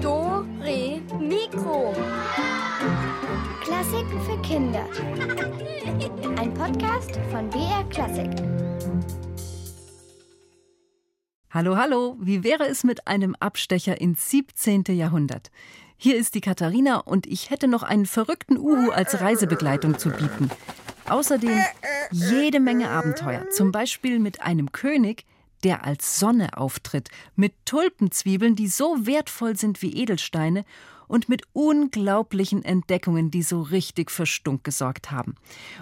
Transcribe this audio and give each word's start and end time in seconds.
Do, 0.00 0.46
Re, 0.60 1.02
Mikro. 1.18 1.92
Klassiken 3.60 4.20
für 4.24 4.40
Kinder. 4.42 4.86
Ein 6.38 6.54
Podcast 6.54 7.18
von 7.32 7.50
BR 7.50 7.82
Klassik. 7.90 8.30
Hallo, 11.50 11.76
hallo, 11.76 12.16
wie 12.20 12.44
wäre 12.44 12.68
es 12.68 12.84
mit 12.84 13.08
einem 13.08 13.34
Abstecher 13.40 14.00
ins 14.00 14.30
17. 14.30 14.84
Jahrhundert? 14.90 15.50
Hier 15.96 16.16
ist 16.16 16.36
die 16.36 16.40
Katharina 16.40 16.98
und 16.98 17.26
ich 17.26 17.50
hätte 17.50 17.66
noch 17.66 17.82
einen 17.82 18.06
verrückten 18.06 18.58
Uhu 18.58 18.92
als 18.92 19.20
Reisebegleitung 19.20 19.98
zu 19.98 20.10
bieten. 20.10 20.50
Außerdem 21.08 21.58
jede 22.12 22.60
Menge 22.60 22.90
Abenteuer, 22.90 23.50
zum 23.50 23.72
Beispiel 23.72 24.20
mit 24.20 24.40
einem 24.42 24.70
König, 24.70 25.24
der 25.64 25.84
als 25.84 26.18
Sonne 26.18 26.56
auftritt, 26.56 27.08
mit 27.36 27.54
Tulpenzwiebeln, 27.64 28.56
die 28.56 28.68
so 28.68 29.06
wertvoll 29.06 29.56
sind 29.56 29.82
wie 29.82 29.94
Edelsteine 29.94 30.64
und 31.08 31.28
mit 31.28 31.42
unglaublichen 31.52 32.64
Entdeckungen, 32.64 33.30
die 33.30 33.42
so 33.42 33.62
richtig 33.62 34.10
für 34.10 34.26
Stunk 34.26 34.64
gesorgt 34.64 35.10
haben. 35.10 35.34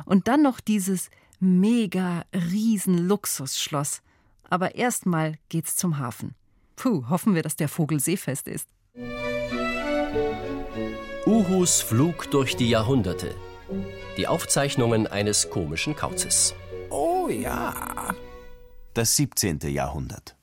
Und 0.05 0.27
dann 0.27 0.43
noch 0.43 0.61
dieses 0.61 1.11
mega 1.39 2.25
riesen 2.35 3.07
Luxusschloss. 3.07 4.03
Aber 4.49 4.75
erstmal 4.75 5.35
geht's 5.49 5.77
zum 5.77 5.99
Hafen. 5.99 6.35
Puh, 6.77 7.09
hoffen 7.09 7.35
wir, 7.35 7.43
dass 7.43 7.57
der 7.57 7.69
Vogel 7.69 8.01
seefest 8.01 8.49
ist. 8.49 8.69
Uhus 11.27 11.83
Flug 11.83 12.31
durch 12.31 12.57
die 12.57 12.71
Jahrhunderte. 12.71 13.35
Die 14.17 14.27
Aufzeichnungen 14.27 15.07
eines 15.07 15.51
komischen 15.51 15.95
Kauzes. 15.95 16.55
Oh 16.89 17.29
ja. 17.29 18.15
Das 18.95 19.17
17. 19.17 19.61
Jahrhundert. 19.69 20.38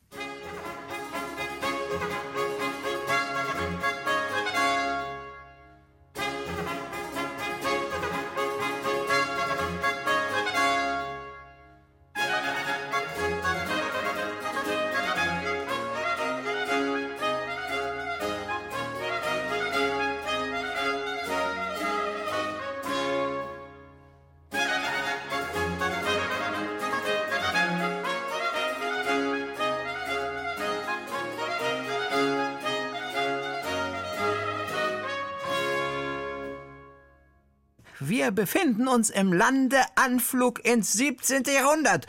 Befinden 38.35 38.87
uns 38.87 39.09
im 39.09 39.33
Landeanflug 39.33 40.63
ins 40.63 40.93
17. 40.93 41.43
Jahrhundert. 41.45 42.05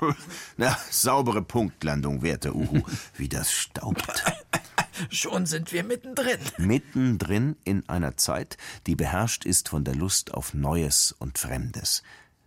Na, 0.56 0.76
saubere 0.90 1.42
Punktlandung, 1.42 2.22
werter 2.22 2.54
Uhu. 2.54 2.82
Wie 3.16 3.28
das 3.28 3.52
staubt. 3.52 4.24
Schon 5.10 5.46
sind 5.46 5.72
wir 5.72 5.82
mittendrin. 5.82 6.38
Mittendrin 6.58 7.56
in 7.64 7.88
einer 7.88 8.16
Zeit, 8.16 8.56
die 8.86 8.96
beherrscht 8.96 9.44
ist 9.44 9.68
von 9.68 9.84
der 9.84 9.94
Lust 9.94 10.34
auf 10.34 10.54
Neues 10.54 11.14
und 11.18 11.38
Fremdes. 11.38 12.02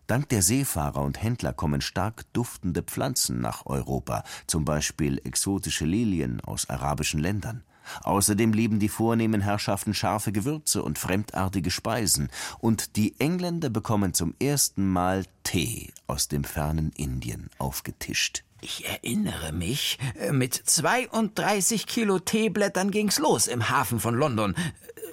Dank 0.08 0.30
der 0.30 0.42
Seefahrer 0.42 1.02
und 1.02 1.22
Händler 1.22 1.54
kommen 1.54 1.82
stark 1.82 2.26
duftende 2.34 2.84
Pflanzen 2.84 3.40
nach 3.40 3.66
Europa, 3.66 4.24
zum 4.48 4.66
Beispiel 4.66 5.20
exotische 5.24 5.86
Lilien 5.86 6.42
aus 6.42 6.70
arabischen 6.70 7.20
Ländern. 7.20 7.64
Außerdem 8.04 8.54
lieben 8.54 8.80
die 8.80 8.90
vornehmen 8.90 9.42
Herrschaften 9.42 9.94
scharfe 9.94 10.32
Gewürze 10.32 10.84
und 10.84 11.00
fremdartige 11.00 11.72
Speisen, 11.72 12.30
und 12.60 12.96
die 12.96 13.20
Engländer 13.20 13.70
bekommen 13.70 14.14
zum 14.14 14.36
ersten 14.42 14.88
Mal 14.88 15.26
Tee 15.44 15.92
aus 16.08 16.28
dem 16.28 16.44
fernen 16.44 16.92
Indien 16.96 17.50
aufgetischt. 17.58 18.44
Ich 18.64 18.86
erinnere 18.86 19.52
mich, 19.52 20.00
äh, 20.18 20.32
mit 20.32 20.54
32 20.54 21.86
Kilo 21.86 22.20
Teeblättern 22.20 22.92
ging's 22.92 23.20
los 23.20 23.48
im 23.48 23.70
Hafen 23.70 24.00
von 24.00 24.16
London. 24.16 24.56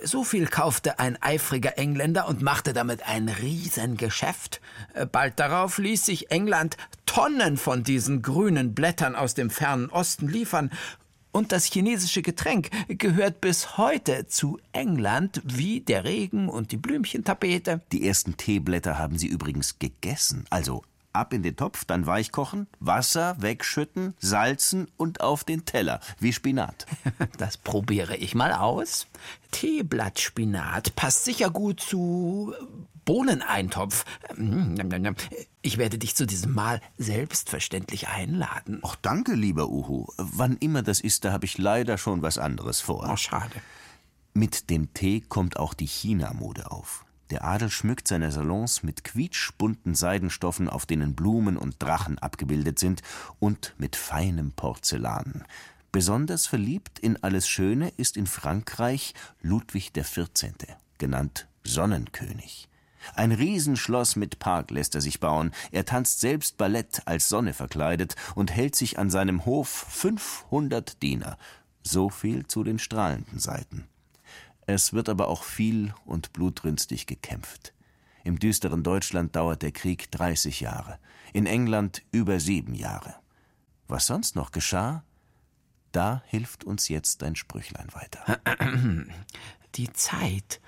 So 0.04 0.22
viel 0.22 0.46
kaufte 0.46 1.00
ein 1.00 1.20
eifriger 1.20 1.76
Engländer 1.76 2.28
und 2.28 2.42
machte 2.42 2.72
damit 2.72 3.02
ein 3.08 3.28
Riesengeschäft. 3.28 4.60
Äh, 4.94 5.04
Bald 5.04 5.40
darauf 5.40 5.78
ließ 5.78 6.06
sich 6.06 6.30
England 6.30 6.76
Tonnen 7.06 7.56
von 7.56 7.82
diesen 7.82 8.22
grünen 8.22 8.72
Blättern 8.72 9.16
aus 9.16 9.34
dem 9.34 9.50
fernen 9.50 9.90
Osten 9.90 10.28
liefern. 10.28 10.70
Und 11.32 11.52
das 11.52 11.64
chinesische 11.64 12.22
Getränk 12.22 12.70
gehört 12.88 13.40
bis 13.40 13.78
heute 13.78 14.26
zu 14.26 14.58
England 14.72 15.40
wie 15.44 15.80
der 15.80 16.04
Regen 16.04 16.48
und 16.48 16.72
die 16.72 16.76
Blümchentapete. 16.76 17.80
Die 17.92 18.06
ersten 18.06 18.36
Teeblätter 18.36 18.98
haben 18.98 19.18
sie 19.18 19.28
übrigens 19.28 19.78
gegessen, 19.78 20.44
also 20.50 20.82
ab 21.12 21.32
in 21.32 21.42
den 21.42 21.56
Topf, 21.56 21.84
dann 21.84 22.06
weich 22.06 22.32
kochen, 22.32 22.66
Wasser 22.78 23.36
wegschütten, 23.40 24.14
salzen 24.18 24.88
und 24.96 25.20
auf 25.20 25.44
den 25.44 25.64
Teller, 25.64 26.00
wie 26.18 26.32
Spinat. 26.32 26.86
Das 27.38 27.56
probiere 27.56 28.16
ich 28.16 28.34
mal 28.34 28.52
aus. 28.52 29.06
Teeblattspinat 29.50 30.94
passt 30.94 31.24
sicher 31.24 31.50
gut 31.50 31.80
zu 31.80 32.54
Bohneneintopf. 33.04 34.04
Ich 35.62 35.78
werde 35.78 35.98
dich 35.98 36.14
zu 36.14 36.26
diesem 36.26 36.54
Mahl 36.54 36.80
selbstverständlich 36.98 38.08
einladen. 38.08 38.80
Ach, 38.82 38.96
danke, 38.96 39.34
lieber 39.34 39.68
Uhu. 39.68 40.06
Wann 40.16 40.56
immer 40.58 40.82
das 40.82 41.00
ist, 41.00 41.24
da 41.24 41.32
habe 41.32 41.44
ich 41.44 41.58
leider 41.58 41.98
schon 41.98 42.22
was 42.22 42.38
anderes 42.38 42.80
vor. 42.80 43.08
Oh, 43.10 43.16
schade. 43.16 43.54
Mit 44.32 44.70
dem 44.70 44.94
Tee 44.94 45.20
kommt 45.20 45.56
auch 45.56 45.74
die 45.74 45.86
China-Mode 45.86 46.70
auf. 46.70 47.04
Der 47.30 47.44
Adel 47.44 47.70
schmückt 47.70 48.08
seine 48.08 48.32
Salons 48.32 48.82
mit 48.82 49.04
quietschbunten 49.04 49.94
Seidenstoffen, 49.94 50.68
auf 50.68 50.86
denen 50.86 51.14
Blumen 51.14 51.56
und 51.56 51.80
Drachen 51.80 52.18
abgebildet 52.18 52.78
sind, 52.78 53.02
und 53.38 53.74
mit 53.78 53.94
feinem 53.96 54.52
Porzellan. 54.52 55.44
Besonders 55.92 56.46
verliebt 56.46 56.98
in 56.98 57.22
alles 57.22 57.48
Schöne 57.48 57.92
ist 57.96 58.16
in 58.16 58.26
Frankreich 58.26 59.14
Ludwig 59.42 59.92
XIV., 59.92 60.54
genannt 60.98 61.48
Sonnenkönig. 61.64 62.68
Ein 63.14 63.32
Riesenschloss 63.32 64.16
mit 64.16 64.38
Park 64.38 64.70
lässt 64.70 64.94
er 64.94 65.00
sich 65.00 65.20
bauen. 65.20 65.52
Er 65.70 65.84
tanzt 65.84 66.20
selbst 66.20 66.56
Ballett 66.56 67.02
als 67.06 67.28
Sonne 67.28 67.52
verkleidet 67.52 68.16
und 68.34 68.52
hält 68.52 68.76
sich 68.76 68.98
an 68.98 69.10
seinem 69.10 69.44
Hof 69.44 69.68
500 69.68 71.02
Diener. 71.02 71.38
So 71.82 72.10
viel 72.10 72.46
zu 72.46 72.62
den 72.62 72.78
strahlenden 72.78 73.38
Seiten. 73.38 73.88
Es 74.66 74.92
wird 74.92 75.08
aber 75.08 75.28
auch 75.28 75.42
viel 75.42 75.94
und 76.04 76.32
blutrünstig 76.32 77.06
gekämpft. 77.06 77.72
Im 78.22 78.38
düsteren 78.38 78.82
Deutschland 78.82 79.34
dauert 79.34 79.62
der 79.62 79.72
Krieg 79.72 80.10
30 80.10 80.60
Jahre, 80.60 80.98
in 81.32 81.46
England 81.46 82.02
über 82.12 82.38
sieben 82.38 82.74
Jahre. 82.74 83.14
Was 83.88 84.06
sonst 84.06 84.36
noch 84.36 84.52
geschah, 84.52 85.02
da 85.92 86.22
hilft 86.26 86.64
uns 86.64 86.88
jetzt 86.88 87.22
ein 87.22 87.34
Sprüchlein 87.34 87.88
weiter. 87.92 88.40
Die 89.74 89.92
Zeit 89.92 90.60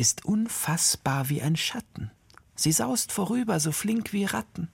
ist 0.00 0.24
unfassbar 0.24 1.28
wie 1.28 1.42
ein 1.42 1.56
Schatten. 1.56 2.10
Sie 2.54 2.72
saust 2.72 3.12
vorüber, 3.12 3.60
so 3.60 3.70
flink 3.70 4.14
wie 4.14 4.24
Ratten. 4.24 4.68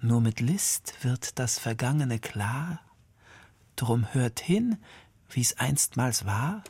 Nur 0.00 0.20
mit 0.20 0.38
List 0.38 0.94
wird 1.02 1.40
das 1.40 1.58
Vergangene 1.58 2.20
klar. 2.20 2.80
Drum 3.74 4.06
hört 4.14 4.38
hin, 4.38 4.76
wie's 5.30 5.58
einstmals 5.58 6.26
war. 6.26 6.62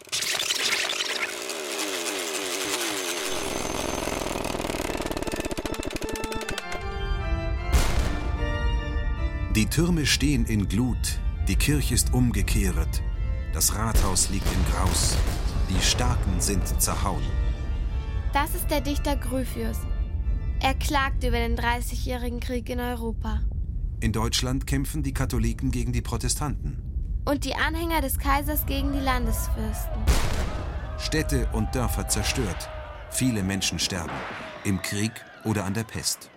Die 9.54 9.66
Türme 9.66 10.06
stehen 10.06 10.46
in 10.46 10.66
Glut, 10.66 11.18
die 11.46 11.56
Kirche 11.56 11.94
ist 11.94 12.14
umgekehret, 12.14 13.02
das 13.52 13.74
Rathaus 13.74 14.30
liegt 14.30 14.50
in 14.50 14.64
Graus, 14.72 15.14
die 15.68 15.82
Starken 15.82 16.40
sind 16.40 16.80
zerhauen. 16.80 17.45
Das 18.36 18.54
ist 18.54 18.70
der 18.70 18.82
Dichter 18.82 19.16
Gryphius. 19.16 19.78
Er 20.60 20.74
klagt 20.74 21.24
über 21.24 21.38
den 21.38 21.56
Dreißigjährigen 21.56 22.38
Krieg 22.38 22.68
in 22.68 22.80
Europa. 22.80 23.40
In 24.00 24.12
Deutschland 24.12 24.66
kämpfen 24.66 25.02
die 25.02 25.14
Katholiken 25.14 25.70
gegen 25.70 25.94
die 25.94 26.02
Protestanten. 26.02 27.22
Und 27.24 27.46
die 27.46 27.54
Anhänger 27.54 28.02
des 28.02 28.18
Kaisers 28.18 28.66
gegen 28.66 28.92
die 28.92 29.00
Landesfürsten. 29.00 30.02
Städte 30.98 31.48
und 31.54 31.74
Dörfer 31.74 32.08
zerstört. 32.08 32.68
Viele 33.08 33.42
Menschen 33.42 33.78
sterben. 33.78 34.12
Im 34.64 34.82
Krieg 34.82 35.12
oder 35.44 35.64
an 35.64 35.72
der 35.72 35.84
Pest. 35.84 36.28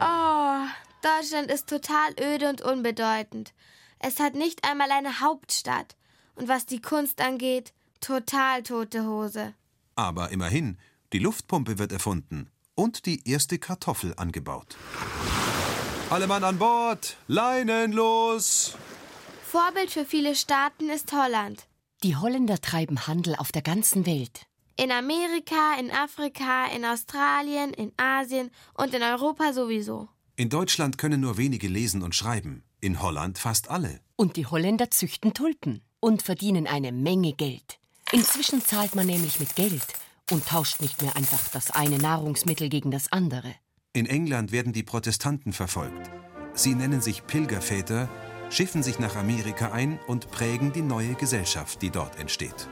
Oh, 0.00 0.64
Deutschland 1.02 1.50
ist 1.50 1.68
total 1.68 2.14
öde 2.18 2.48
und 2.48 2.62
unbedeutend. 2.62 3.52
Es 3.98 4.20
hat 4.20 4.34
nicht 4.34 4.66
einmal 4.66 4.90
eine 4.90 5.20
Hauptstadt. 5.20 5.96
Und 6.34 6.48
was 6.48 6.64
die 6.64 6.80
Kunst 6.80 7.20
angeht, 7.20 7.74
total 8.00 8.62
tote 8.62 9.04
Hose. 9.04 9.52
Aber 9.94 10.30
immerhin, 10.30 10.78
die 11.12 11.18
Luftpumpe 11.18 11.78
wird 11.78 11.92
erfunden 11.92 12.50
und 12.74 13.04
die 13.04 13.28
erste 13.28 13.58
Kartoffel 13.58 14.14
angebaut. 14.16 14.76
Alle 16.10 16.26
Mann 16.26 16.44
an 16.44 16.58
Bord! 16.58 17.16
Leinen 17.28 17.92
los! 17.92 18.76
Vorbild 19.44 19.90
für 19.90 20.06
viele 20.06 20.34
Staaten 20.34 20.88
ist 20.88 21.12
Holland. 21.12 21.66
Die 22.02 22.16
Holländer 22.16 22.60
treiben 22.60 23.06
Handel 23.06 23.36
auf 23.36 23.52
der 23.52 23.62
ganzen 23.62 24.06
Welt. 24.06 24.46
In 24.76 24.90
Amerika, 24.90 25.78
in 25.78 25.90
Afrika, 25.90 26.66
in 26.74 26.84
Australien, 26.84 27.74
in 27.74 27.92
Asien 27.98 28.50
und 28.74 28.94
in 28.94 29.02
Europa 29.02 29.52
sowieso. 29.52 30.08
In 30.36 30.48
Deutschland 30.48 30.96
können 30.96 31.20
nur 31.20 31.36
wenige 31.36 31.68
lesen 31.68 32.02
und 32.02 32.14
schreiben, 32.14 32.64
in 32.80 33.02
Holland 33.02 33.38
fast 33.38 33.68
alle. 33.68 34.00
Und 34.16 34.36
die 34.36 34.46
Holländer 34.46 34.90
züchten 34.90 35.34
Tulpen 35.34 35.82
und 36.00 36.22
verdienen 36.22 36.66
eine 36.66 36.90
Menge 36.90 37.34
Geld. 37.34 37.78
Inzwischen 38.12 38.64
zahlt 38.64 38.94
man 38.94 39.06
nämlich 39.06 39.38
mit 39.38 39.54
Geld 39.54 39.86
und 40.32 40.46
tauscht 40.46 40.80
nicht 40.80 41.02
mehr 41.02 41.14
einfach 41.14 41.48
das 41.48 41.70
eine 41.70 41.98
Nahrungsmittel 41.98 42.70
gegen 42.70 42.90
das 42.90 43.12
andere. 43.12 43.54
In 43.92 44.06
England 44.06 44.50
werden 44.50 44.72
die 44.72 44.82
Protestanten 44.82 45.52
verfolgt. 45.52 46.10
Sie 46.54 46.74
nennen 46.74 47.02
sich 47.02 47.26
Pilgerväter, 47.26 48.08
schiffen 48.48 48.82
sich 48.82 48.98
nach 48.98 49.14
Amerika 49.14 49.72
ein 49.72 50.00
und 50.06 50.30
prägen 50.30 50.72
die 50.72 50.80
neue 50.80 51.14
Gesellschaft, 51.14 51.82
die 51.82 51.90
dort 51.90 52.18
entsteht. 52.18 52.68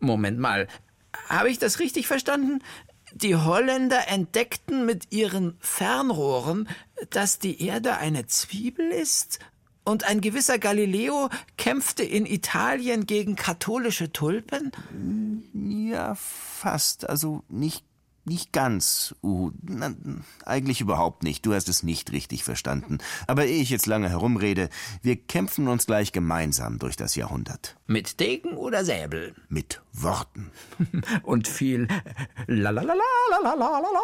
Moment 0.00 0.38
mal. 0.38 0.66
Habe 1.28 1.50
ich 1.50 1.58
das 1.58 1.78
richtig 1.78 2.06
verstanden? 2.06 2.62
Die 3.12 3.36
Holländer 3.36 4.08
entdeckten 4.08 4.86
mit 4.86 5.12
ihren 5.12 5.56
Fernrohren, 5.60 6.68
dass 7.10 7.38
die 7.38 7.62
Erde 7.62 7.98
eine 7.98 8.26
Zwiebel 8.26 8.90
ist? 8.90 9.40
Und 9.84 10.04
ein 10.04 10.20
gewisser 10.22 10.58
Galileo 10.58 11.28
kämpfte 11.58 12.02
in 12.02 12.24
Italien 12.24 13.06
gegen 13.06 13.36
katholische 13.36 14.12
Tulpen? 14.12 14.72
Ja, 15.52 16.14
fast. 16.14 17.08
Also 17.08 17.44
nicht, 17.50 17.84
nicht 18.24 18.52
ganz, 18.52 19.14
Uhu. 19.22 19.52
Na, 19.62 19.94
eigentlich 20.46 20.80
überhaupt 20.80 21.22
nicht. 21.22 21.44
Du 21.44 21.52
hast 21.52 21.68
es 21.68 21.82
nicht 21.82 22.12
richtig 22.12 22.44
verstanden. 22.44 22.96
Aber 23.26 23.44
ehe 23.44 23.60
ich 23.60 23.68
jetzt 23.68 23.84
lange 23.84 24.08
herumrede, 24.08 24.70
wir 25.02 25.16
kämpfen 25.16 25.68
uns 25.68 25.84
gleich 25.84 26.12
gemeinsam 26.12 26.78
durch 26.78 26.96
das 26.96 27.14
Jahrhundert. 27.14 27.76
Mit 27.86 28.20
Degen 28.20 28.56
oder 28.56 28.86
Säbel? 28.86 29.34
Mit 29.50 29.82
Worten. 29.92 30.50
Und 31.22 31.46
viel 31.46 31.88
la 32.46 32.70
la 32.70 32.80
la 32.80 32.94
la 32.94 33.04
la 33.30 33.38
la 33.42 33.54
la 33.54 33.80
la 33.80 33.88
la. 33.92 34.00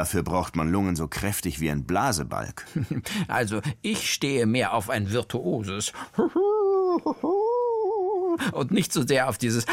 Dafür 0.00 0.22
braucht 0.22 0.56
man 0.56 0.72
Lungen 0.72 0.96
so 0.96 1.08
kräftig 1.08 1.60
wie 1.60 1.70
ein 1.70 1.84
Blasebalg. 1.84 2.64
Also, 3.28 3.60
ich 3.82 4.10
stehe 4.10 4.46
mehr 4.46 4.72
auf 4.72 4.88
ein 4.88 5.12
virtuoses 5.12 5.92
und 8.52 8.70
nicht 8.70 8.94
so 8.94 9.06
sehr 9.06 9.28
auf 9.28 9.36
dieses. 9.36 9.66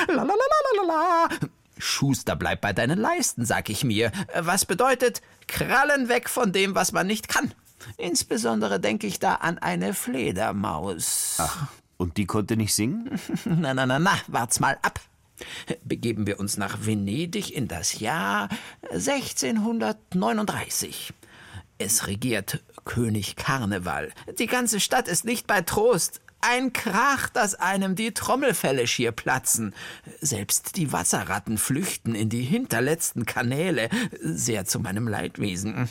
Schuster, 1.78 2.36
bleib 2.36 2.60
bei 2.60 2.74
deinen 2.74 3.00
Leisten, 3.00 3.46
sag 3.46 3.70
ich 3.70 3.86
mir. 3.86 4.12
Was 4.38 4.66
bedeutet 4.66 5.22
Krallen 5.48 6.10
weg 6.10 6.28
von 6.28 6.52
dem, 6.52 6.76
was 6.76 6.92
man 6.92 7.08
nicht 7.08 7.30
kann. 7.30 7.54
Insbesondere 7.96 8.82
denke 8.82 9.08
ich 9.08 9.20
da 9.20 9.36
an 9.36 9.58
eine 9.60 9.94
Fledermaus. 9.94 11.38
Ach, 11.38 11.68
und 11.96 12.18
die 12.18 12.26
konnte 12.26 12.58
nicht 12.58 12.76
singen? 12.76 13.18
Na, 13.46 13.74
na, 13.74 13.86
na, 13.86 13.98
na, 13.98 14.18
wart's 14.28 14.60
mal 14.60 14.78
ab. 14.82 15.00
Begeben 15.84 16.28
wir 16.28 16.40
uns 16.40 16.58
nach 16.58 16.86
Venedig 16.86 17.56
in 17.56 17.68
das 17.68 18.00
Jahr 18.00 18.50
1639. 18.92 21.14
Es 21.78 22.08
regiert 22.08 22.64
König 22.86 23.36
Karneval. 23.36 24.12
Die 24.40 24.48
ganze 24.48 24.80
Stadt 24.80 25.08
ist 25.08 25.26
nicht 25.26 25.46
bei 25.46 25.62
Trost. 25.62 26.22
Ein 26.50 26.72
Krach, 26.72 27.28
dass 27.28 27.56
einem 27.56 27.96
die 27.96 28.14
Trommelfelle 28.14 28.88
schier 28.88 29.12
platzen. 29.12 29.76
Selbst 30.22 30.78
die 30.78 30.94
Wasserratten 30.94 31.58
flüchten 31.58 32.16
in 32.16 32.30
die 32.30 32.44
hinterletzten 32.44 33.26
Kanäle, 33.26 33.90
sehr 34.22 34.64
zu 34.64 34.80
meinem 34.80 35.10
Leidwesen. 35.10 35.90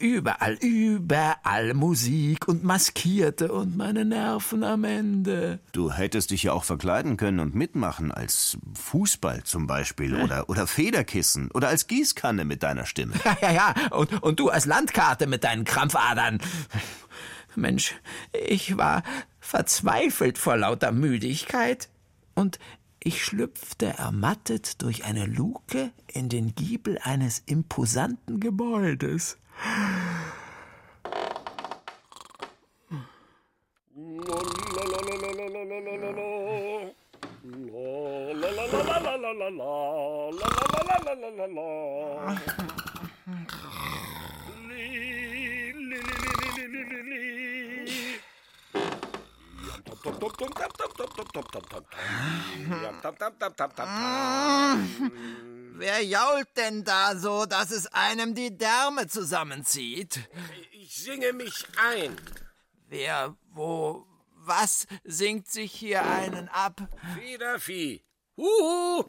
Überall, 0.00 0.54
überall 0.54 1.74
Musik 1.74 2.48
und 2.48 2.64
Maskierte 2.64 3.52
und 3.52 3.76
meine 3.76 4.06
Nerven 4.06 4.64
am 4.64 4.84
Ende. 4.84 5.60
Du 5.72 5.92
hättest 5.92 6.30
dich 6.30 6.44
ja 6.44 6.54
auch 6.54 6.64
verkleiden 6.64 7.18
können 7.18 7.40
und 7.40 7.54
mitmachen, 7.54 8.10
als 8.10 8.56
Fußball 8.72 9.44
zum 9.44 9.66
Beispiel 9.66 10.16
oder, 10.16 10.48
oder 10.48 10.66
Federkissen 10.66 11.50
oder 11.50 11.68
als 11.68 11.86
Gießkanne 11.86 12.46
mit 12.46 12.62
deiner 12.62 12.86
Stimme. 12.86 13.12
Ja, 13.24 13.36
ja, 13.42 13.52
ja. 13.52 13.74
Und, 13.90 14.22
und 14.22 14.40
du 14.40 14.48
als 14.48 14.64
Landkarte 14.64 15.26
mit 15.26 15.44
deinen 15.44 15.64
Krampfadern. 15.64 16.38
Mensch, 17.54 17.94
ich 18.32 18.76
war 18.76 19.02
verzweifelt 19.40 20.38
vor 20.38 20.56
lauter 20.56 20.92
Müdigkeit, 20.92 21.88
und 22.34 22.60
ich 23.02 23.24
schlüpfte 23.24 23.86
ermattet 23.86 24.80
durch 24.82 25.04
eine 25.04 25.26
Luke 25.26 25.90
in 26.06 26.28
den 26.28 26.54
Giebel 26.54 26.98
eines 27.02 27.42
imposanten 27.46 28.38
Gebäudes. 28.38 29.38
Wer 55.78 56.04
jault 56.04 56.48
denn 56.56 56.84
da 56.84 57.16
so, 57.16 57.46
dass 57.46 57.70
es 57.70 57.86
einem 57.88 58.34
die 58.34 58.56
Därme 58.56 59.06
zusammenzieht? 59.06 60.28
Ich 60.72 60.96
singe 60.96 61.32
mich 61.32 61.66
ein. 61.76 62.16
Wer, 62.88 63.36
wo, 63.52 64.06
was 64.34 64.86
singt 65.04 65.46
sich 65.46 65.72
hier 65.72 66.04
einen 66.04 66.48
ab? 66.48 66.80
Federvieh. 67.14 68.02
Huhu, 68.36 69.04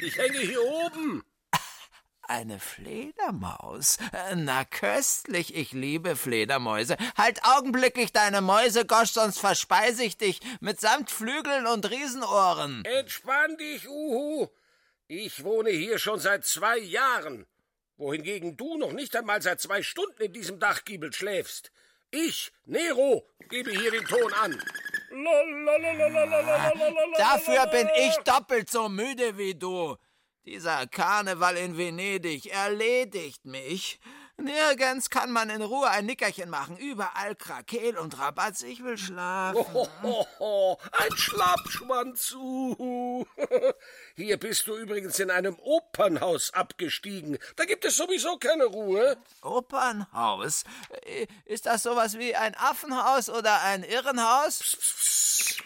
ich 0.00 0.16
hänge 0.16 0.38
hier 0.38 0.62
oben. 0.62 1.22
Eine 2.28 2.58
Fledermaus? 2.58 3.98
Na 4.34 4.64
köstlich, 4.64 5.54
ich 5.54 5.70
liebe 5.72 6.16
Fledermäuse. 6.16 6.96
Halt 7.16 7.40
augenblicklich 7.44 8.12
deine 8.12 8.40
Mäuse, 8.40 8.84
Gosch, 8.84 9.12
sonst 9.12 9.38
verspeise 9.38 10.02
ich 10.02 10.16
dich 10.16 10.40
mitsamt 10.60 11.10
Flügeln 11.12 11.66
und 11.66 11.88
Riesenohren. 11.88 12.84
Entspann 12.84 13.56
dich, 13.58 13.88
Uhu. 13.88 14.48
Ich 15.06 15.44
wohne 15.44 15.70
hier 15.70 15.98
schon 16.00 16.18
seit 16.18 16.44
zwei 16.44 16.78
Jahren, 16.78 17.46
wohingegen 17.96 18.56
du 18.56 18.76
noch 18.76 18.92
nicht 18.92 19.14
einmal 19.14 19.40
seit 19.40 19.60
zwei 19.60 19.82
Stunden 19.82 20.20
in 20.20 20.32
diesem 20.32 20.58
Dachgiebel 20.58 21.12
schläfst. 21.12 21.70
Ich, 22.10 22.50
Nero, 22.64 23.24
gebe 23.48 23.70
hier 23.70 23.92
den 23.92 24.04
Ton 24.04 24.32
an. 24.32 24.60
Dafür 27.16 27.66
bin 27.68 27.88
ich 27.96 28.16
doppelt 28.24 28.68
so 28.68 28.88
müde 28.88 29.38
wie 29.38 29.54
du. 29.54 29.96
Dieser 30.46 30.86
Karneval 30.86 31.56
in 31.56 31.76
Venedig 31.76 32.46
erledigt 32.46 33.44
mich. 33.46 33.98
Nirgends 34.36 35.10
kann 35.10 35.32
man 35.32 35.50
in 35.50 35.60
Ruhe 35.60 35.88
ein 35.88 36.06
Nickerchen 36.06 36.50
machen. 36.50 36.76
Überall 36.76 37.34
Krakel 37.34 37.98
und 37.98 38.16
Rabatz. 38.16 38.62
Ich 38.62 38.84
will 38.84 38.96
schlafen. 38.96 39.58
Hohoho, 39.72 40.78
ein 40.92 41.16
Schlappschwanz. 41.16 42.30
Uhu. 42.32 43.24
Hier 44.14 44.36
bist 44.36 44.68
du 44.68 44.76
übrigens 44.76 45.18
in 45.18 45.32
einem 45.32 45.58
Opernhaus 45.58 46.54
abgestiegen. 46.54 47.38
Da 47.56 47.64
gibt 47.64 47.84
es 47.84 47.96
sowieso 47.96 48.36
keine 48.36 48.66
Ruhe. 48.66 49.16
Opernhaus? 49.42 50.62
Äh, 51.06 51.26
Ist 51.44 51.66
das 51.66 51.82
sowas 51.82 52.18
wie 52.18 52.36
ein 52.36 52.54
Affenhaus 52.54 53.30
oder 53.30 53.62
ein 53.62 53.82
Irrenhaus? 53.82 54.60
Psst, 54.60 54.78
psst, 54.78 54.96
psst. 54.96 55.62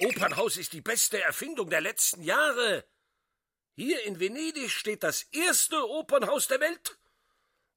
Ein 0.00 0.06
Opernhaus 0.08 0.56
ist 0.56 0.72
die 0.72 0.80
beste 0.80 1.20
Erfindung 1.20 1.68
der 1.68 1.82
letzten 1.82 2.22
Jahre. 2.22 2.84
Hier 3.80 4.04
in 4.04 4.20
Venedig 4.20 4.70
steht 4.70 5.02
das 5.02 5.22
erste 5.32 5.88
Opernhaus 5.88 6.46
der 6.48 6.60
Welt. 6.60 6.98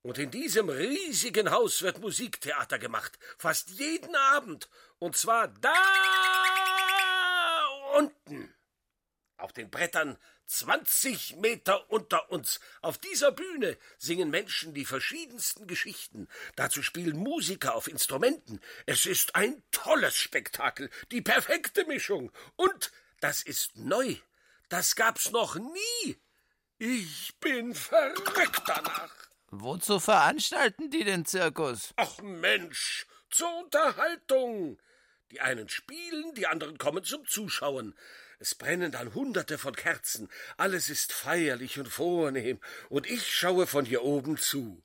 Und 0.01 0.17
in 0.17 0.31
diesem 0.31 0.67
riesigen 0.67 1.49
Haus 1.49 1.81
wird 1.81 1.99
Musiktheater 1.99 2.77
gemacht, 2.77 3.17
fast 3.37 3.69
jeden 3.69 4.13
Abend. 4.13 4.69
Und 4.99 5.15
zwar 5.15 5.47
da 5.47 5.73
unten. 7.95 8.53
Auf 9.37 9.53
den 9.53 9.69
Brettern 9.69 10.17
20 10.47 11.37
Meter 11.37 11.89
unter 11.89 12.29
uns. 12.29 12.59
Auf 12.81 12.97
dieser 12.97 13.31
Bühne 13.31 13.77
singen 13.97 14.29
Menschen 14.29 14.73
die 14.73 14.83
verschiedensten 14.83 15.67
Geschichten. 15.67 16.27
Dazu 16.57 16.83
spielen 16.83 17.15
Musiker 17.15 17.75
auf 17.75 17.87
Instrumenten. 17.87 18.59
Es 18.85 19.05
ist 19.05 19.37
ein 19.37 19.63
tolles 19.71 20.17
Spektakel, 20.17 20.89
die 21.11 21.21
perfekte 21.21 21.85
Mischung. 21.85 22.29
Und 22.57 22.91
das 23.21 23.41
ist 23.41 23.77
neu. 23.77 24.17
Das 24.73 24.95
gab's 24.95 25.29
noch 25.29 25.53
nie. 25.53 26.17
Ich 26.79 27.35
bin 27.39 27.75
verrückt 27.75 28.63
danach. 28.65 29.13
Wozu 29.51 29.99
veranstalten 29.99 30.89
die 30.89 31.03
den 31.03 31.25
Zirkus? 31.25 31.93
Ach 31.95 32.17
Mensch, 32.23 33.05
zur 33.29 33.55
Unterhaltung. 33.59 34.81
Die 35.29 35.41
einen 35.41 35.69
spielen, 35.69 36.33
die 36.33 36.47
anderen 36.47 36.79
kommen 36.79 37.03
zum 37.03 37.23
Zuschauen. 37.27 37.95
Es 38.39 38.55
brennen 38.55 38.91
dann 38.91 39.13
hunderte 39.13 39.59
von 39.59 39.75
Kerzen. 39.75 40.27
Alles 40.57 40.89
ist 40.89 41.13
feierlich 41.13 41.77
und 41.77 41.87
vornehm. 41.87 42.59
Und 42.89 43.05
ich 43.05 43.31
schaue 43.31 43.67
von 43.67 43.85
hier 43.85 44.01
oben 44.01 44.37
zu. 44.37 44.83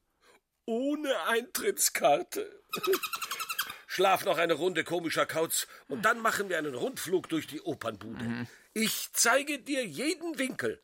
Ohne 0.67 1.19
Eintrittskarte. 1.29 2.63
Schlaf 3.87 4.27
noch 4.27 4.37
eine 4.37 4.53
Runde 4.53 4.85
komischer 4.85 5.25
Kauz 5.25 5.67
und 5.89 6.03
dann 6.05 6.21
machen 6.21 6.51
wir 6.51 6.59
einen 6.59 6.75
Rundflug 6.75 7.31
durch 7.31 7.47
die 7.47 7.63
Opernbude. 7.63 8.47
Ich 8.81 9.09
zeige 9.13 9.59
dir 9.59 9.85
jeden 9.85 10.39
Winkel. 10.39 10.81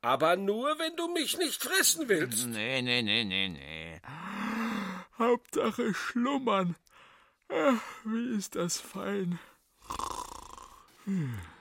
Aber 0.00 0.36
nur, 0.36 0.78
wenn 0.78 0.94
du 0.94 1.08
mich 1.08 1.38
nicht 1.38 1.60
fressen 1.60 2.08
willst. 2.08 2.46
Nee, 2.46 2.82
nee, 2.82 3.02
nee, 3.02 3.24
nee, 3.24 3.48
nee. 3.48 4.00
Hauptsache 5.18 5.92
schlummern. 5.92 6.76
Ach, 7.48 7.80
wie 8.04 8.36
ist 8.36 8.54
das 8.54 8.78
fein. 8.78 9.40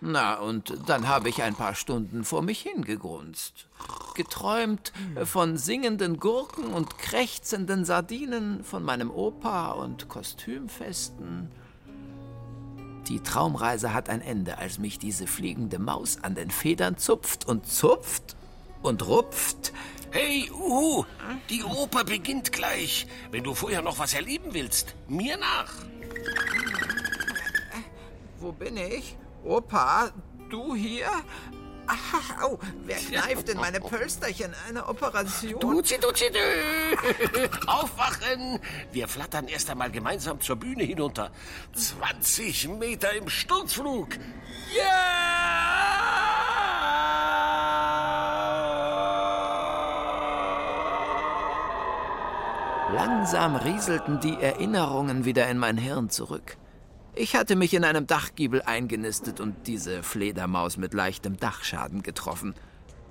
Na, 0.01 0.35
und 0.35 0.87
dann 0.87 1.07
habe 1.07 1.29
ich 1.29 1.41
ein 1.41 1.55
paar 1.55 1.73
Stunden 1.73 2.25
vor 2.25 2.43
mich 2.43 2.61
hingegrunzt. 2.61 3.67
Geträumt 4.13 4.93
von 5.23 5.57
singenden 5.57 6.19
Gurken 6.19 6.75
und 6.75 6.99
krächzenden 6.99 7.85
Sardinen, 7.85 8.63
von 8.63 8.83
meinem 8.83 9.09
Opa 9.09 9.71
und 9.71 10.09
Kostümfesten. 10.09 11.49
Die 13.11 13.19
Traumreise 13.19 13.93
hat 13.93 14.07
ein 14.07 14.21
Ende, 14.21 14.57
als 14.57 14.79
mich 14.79 14.97
diese 14.97 15.27
fliegende 15.27 15.79
Maus 15.79 16.19
an 16.23 16.33
den 16.33 16.49
Federn 16.49 16.95
zupft 16.95 17.45
und 17.45 17.67
zupft 17.67 18.37
und 18.83 19.05
rupft. 19.05 19.73
Hey, 20.11 20.49
Uhu, 20.49 21.03
die 21.49 21.61
Oper 21.61 22.05
beginnt 22.05 22.53
gleich. 22.53 23.07
Wenn 23.29 23.43
du 23.43 23.53
vorher 23.53 23.81
noch 23.81 23.99
was 23.99 24.13
erleben 24.13 24.53
willst, 24.53 24.95
mir 25.09 25.35
nach. 25.35 25.73
Wo 28.39 28.53
bin 28.53 28.77
ich? 28.77 29.17
Opa, 29.43 30.11
du 30.49 30.73
hier? 30.73 31.09
Ach, 31.87 32.43
au, 32.43 32.59
wer 32.85 32.97
kneift 32.97 33.49
in 33.49 33.57
meine 33.57 33.79
Pölsterchen? 33.79 34.53
Eine 34.67 34.87
Operation? 34.87 35.59
Duzi, 35.59 35.97
duzi, 35.99 36.25
du. 36.31 36.39
Aufwachen! 37.67 38.59
Wir 38.91 39.07
flattern 39.07 39.47
erst 39.47 39.69
einmal 39.69 39.91
gemeinsam 39.91 40.39
zur 40.39 40.55
Bühne 40.55 40.83
hinunter. 40.83 41.31
20 41.73 42.69
Meter 42.69 43.13
im 43.13 43.29
Sturzflug. 43.29 44.09
Ja! 44.75 46.11
Langsam 52.93 53.55
rieselten 53.55 54.19
die 54.19 54.41
Erinnerungen 54.41 55.23
wieder 55.23 55.47
in 55.47 55.57
mein 55.57 55.77
Hirn 55.77 56.09
zurück. 56.09 56.57
Ich 57.21 57.35
hatte 57.35 57.55
mich 57.55 57.75
in 57.75 57.83
einem 57.83 58.07
Dachgiebel 58.07 58.63
eingenistet 58.63 59.39
und 59.39 59.67
diese 59.67 60.01
Fledermaus 60.01 60.77
mit 60.77 60.95
leichtem 60.95 61.37
Dachschaden 61.37 62.01
getroffen. 62.01 62.55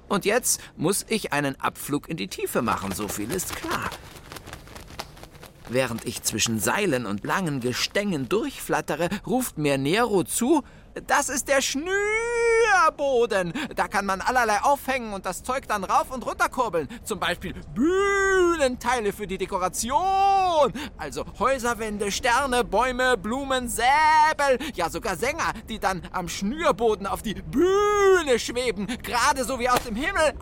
Und 0.09 0.25
jetzt 0.25 0.61
muss 0.77 1.07
ich 1.09 1.33
einen 1.33 1.61
Abflug 1.61 2.09
in 2.09 2.17
die 2.17 2.27
Tiefe 2.27 2.61
machen, 2.61 2.91
so 2.91 3.07
viel 3.07 3.31
ist 3.31 3.55
klar. 3.55 3.89
Während 5.69 6.07
ich 6.07 6.25
zwischen 6.25 6.59
Seilen 6.59 7.07
und 7.07 7.23
langen 7.23 7.61
Gestängen 7.61 8.29
durchflattere, 8.29 9.11
ruft 9.29 9.59
mir 9.59 9.79
Nero 9.79 10.25
zu, 10.25 10.65
das 11.07 11.29
ist 11.29 11.47
der 11.47 11.63
Schnürboden. 11.63 13.53
Da 13.77 13.87
kann 13.87 14.07
man 14.07 14.21
allerlei 14.23 14.61
aufhängen 14.63 15.13
und 15.13 15.25
das 15.25 15.45
Zeug 15.45 15.69
dann 15.69 15.85
rauf 15.85 16.11
und 16.11 16.27
runter 16.27 16.49
kurbeln. 16.49 16.89
Zum 17.05 17.21
Beispiel 17.21 17.55
Bühnenteile 17.77 19.13
für 19.13 19.29
die 19.29 19.39
Dekoration. 19.39 20.40
Also 20.97 21.25
Häuserwände, 21.39 22.11
Sterne, 22.13 22.65
Bäume, 22.65 23.17
Blumen, 23.17 23.69
Säbel. 23.69 24.59
Ja, 24.75 24.91
sogar 24.91 25.17
Sänger, 25.17 25.53
die 25.69 25.79
dann 25.79 26.03
am 26.13 26.29
Schnürboden 26.29 27.07
auf 27.07 27.23
die 27.23 27.35
Bühne 27.35 28.39
schweben. 28.39 28.87
Gerade 29.03 29.45
so 29.45 29.59
wie 29.59 29.69
aus 29.69 29.83
dem 29.85 29.97
Himmel. 29.97 30.35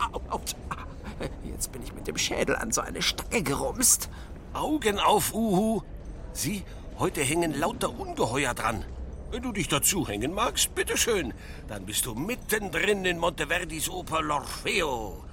Jetzt 1.43 1.71
bin 1.71 1.83
ich 1.83 1.93
mit 1.93 2.07
dem 2.07 2.17
Schädel 2.17 2.55
an 2.55 2.71
so 2.71 2.81
eine 2.81 3.01
Stange 3.01 3.43
gerumst. 3.43 4.09
Augen 4.53 4.99
auf, 4.99 5.33
Uhu. 5.33 5.81
Sieh, 6.33 6.63
heute 6.97 7.21
hängen 7.21 7.59
lauter 7.59 7.99
Ungeheuer 7.99 8.53
dran. 8.53 8.85
Wenn 9.31 9.43
du 9.43 9.51
dich 9.51 9.67
dazu 9.67 10.07
hängen 10.07 10.33
magst, 10.33 10.73
bitteschön. 10.73 11.33
Dann 11.67 11.85
bist 11.85 12.05
du 12.05 12.15
mittendrin 12.15 13.05
in 13.05 13.19
Monteverdis 13.19 13.89
Oper 13.89 14.21
L'Orfeo. 14.21 15.28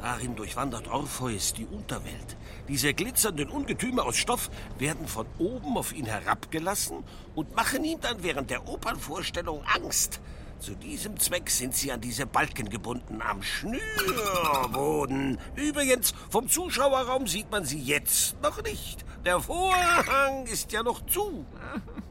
Darin 0.00 0.36
durchwandert 0.36 0.88
Orpheus 0.88 1.52
die 1.52 1.66
Unterwelt. 1.66 2.36
Diese 2.68 2.94
glitzernden 2.94 3.50
Ungetüme 3.50 4.02
aus 4.04 4.16
Stoff 4.16 4.48
werden 4.78 5.08
von 5.08 5.26
oben 5.38 5.76
auf 5.76 5.92
ihn 5.92 6.06
herabgelassen 6.06 7.02
und 7.34 7.56
machen 7.56 7.84
ihm 7.84 8.00
dann 8.00 8.22
während 8.22 8.50
der 8.50 8.68
Opernvorstellung 8.68 9.64
Angst. 9.64 10.20
Zu 10.60 10.74
diesem 10.74 11.18
Zweck 11.18 11.50
sind 11.50 11.74
sie 11.74 11.92
an 11.92 12.00
diese 12.00 12.26
Balken 12.26 12.68
gebunden 12.68 13.22
am 13.22 13.42
Schnürboden. 13.42 15.38
Übrigens, 15.54 16.14
vom 16.30 16.48
Zuschauerraum 16.48 17.26
sieht 17.26 17.50
man 17.50 17.64
sie 17.64 17.80
jetzt 17.80 18.40
noch 18.42 18.62
nicht. 18.62 19.04
Der 19.24 19.40
Vorhang 19.40 20.46
ist 20.46 20.72
ja 20.72 20.82
noch 20.82 21.04
zu. 21.06 21.44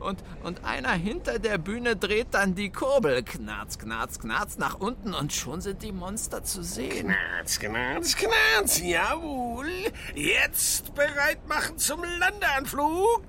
Und, 0.00 0.22
und 0.42 0.64
einer 0.64 0.92
hinter 0.92 1.38
der 1.38 1.58
Bühne 1.58 1.96
dreht 1.96 2.28
dann 2.32 2.54
die 2.54 2.70
Kurbel. 2.70 3.22
Knarz, 3.22 3.78
knarz, 3.78 4.18
knarz 4.18 4.58
nach 4.58 4.74
unten 4.74 5.14
und 5.14 5.32
schon 5.32 5.60
sind 5.60 5.82
die 5.82 5.92
Monster 5.92 6.42
zu 6.44 6.62
sehen. 6.62 7.08
Knarz, 7.08 7.58
knarz, 7.58 8.16
knarz, 8.16 8.80
jawohl. 8.80 9.70
Jetzt 10.14 10.94
bereit 10.94 11.46
machen 11.48 11.78
zum 11.78 12.02
Landeanflug. 12.02 13.22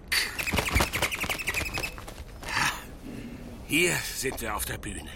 Hier 3.68 3.94
sind 4.16 4.40
wir 4.42 4.56
auf 4.56 4.66
der 4.66 4.78
Bühne. 4.78 5.10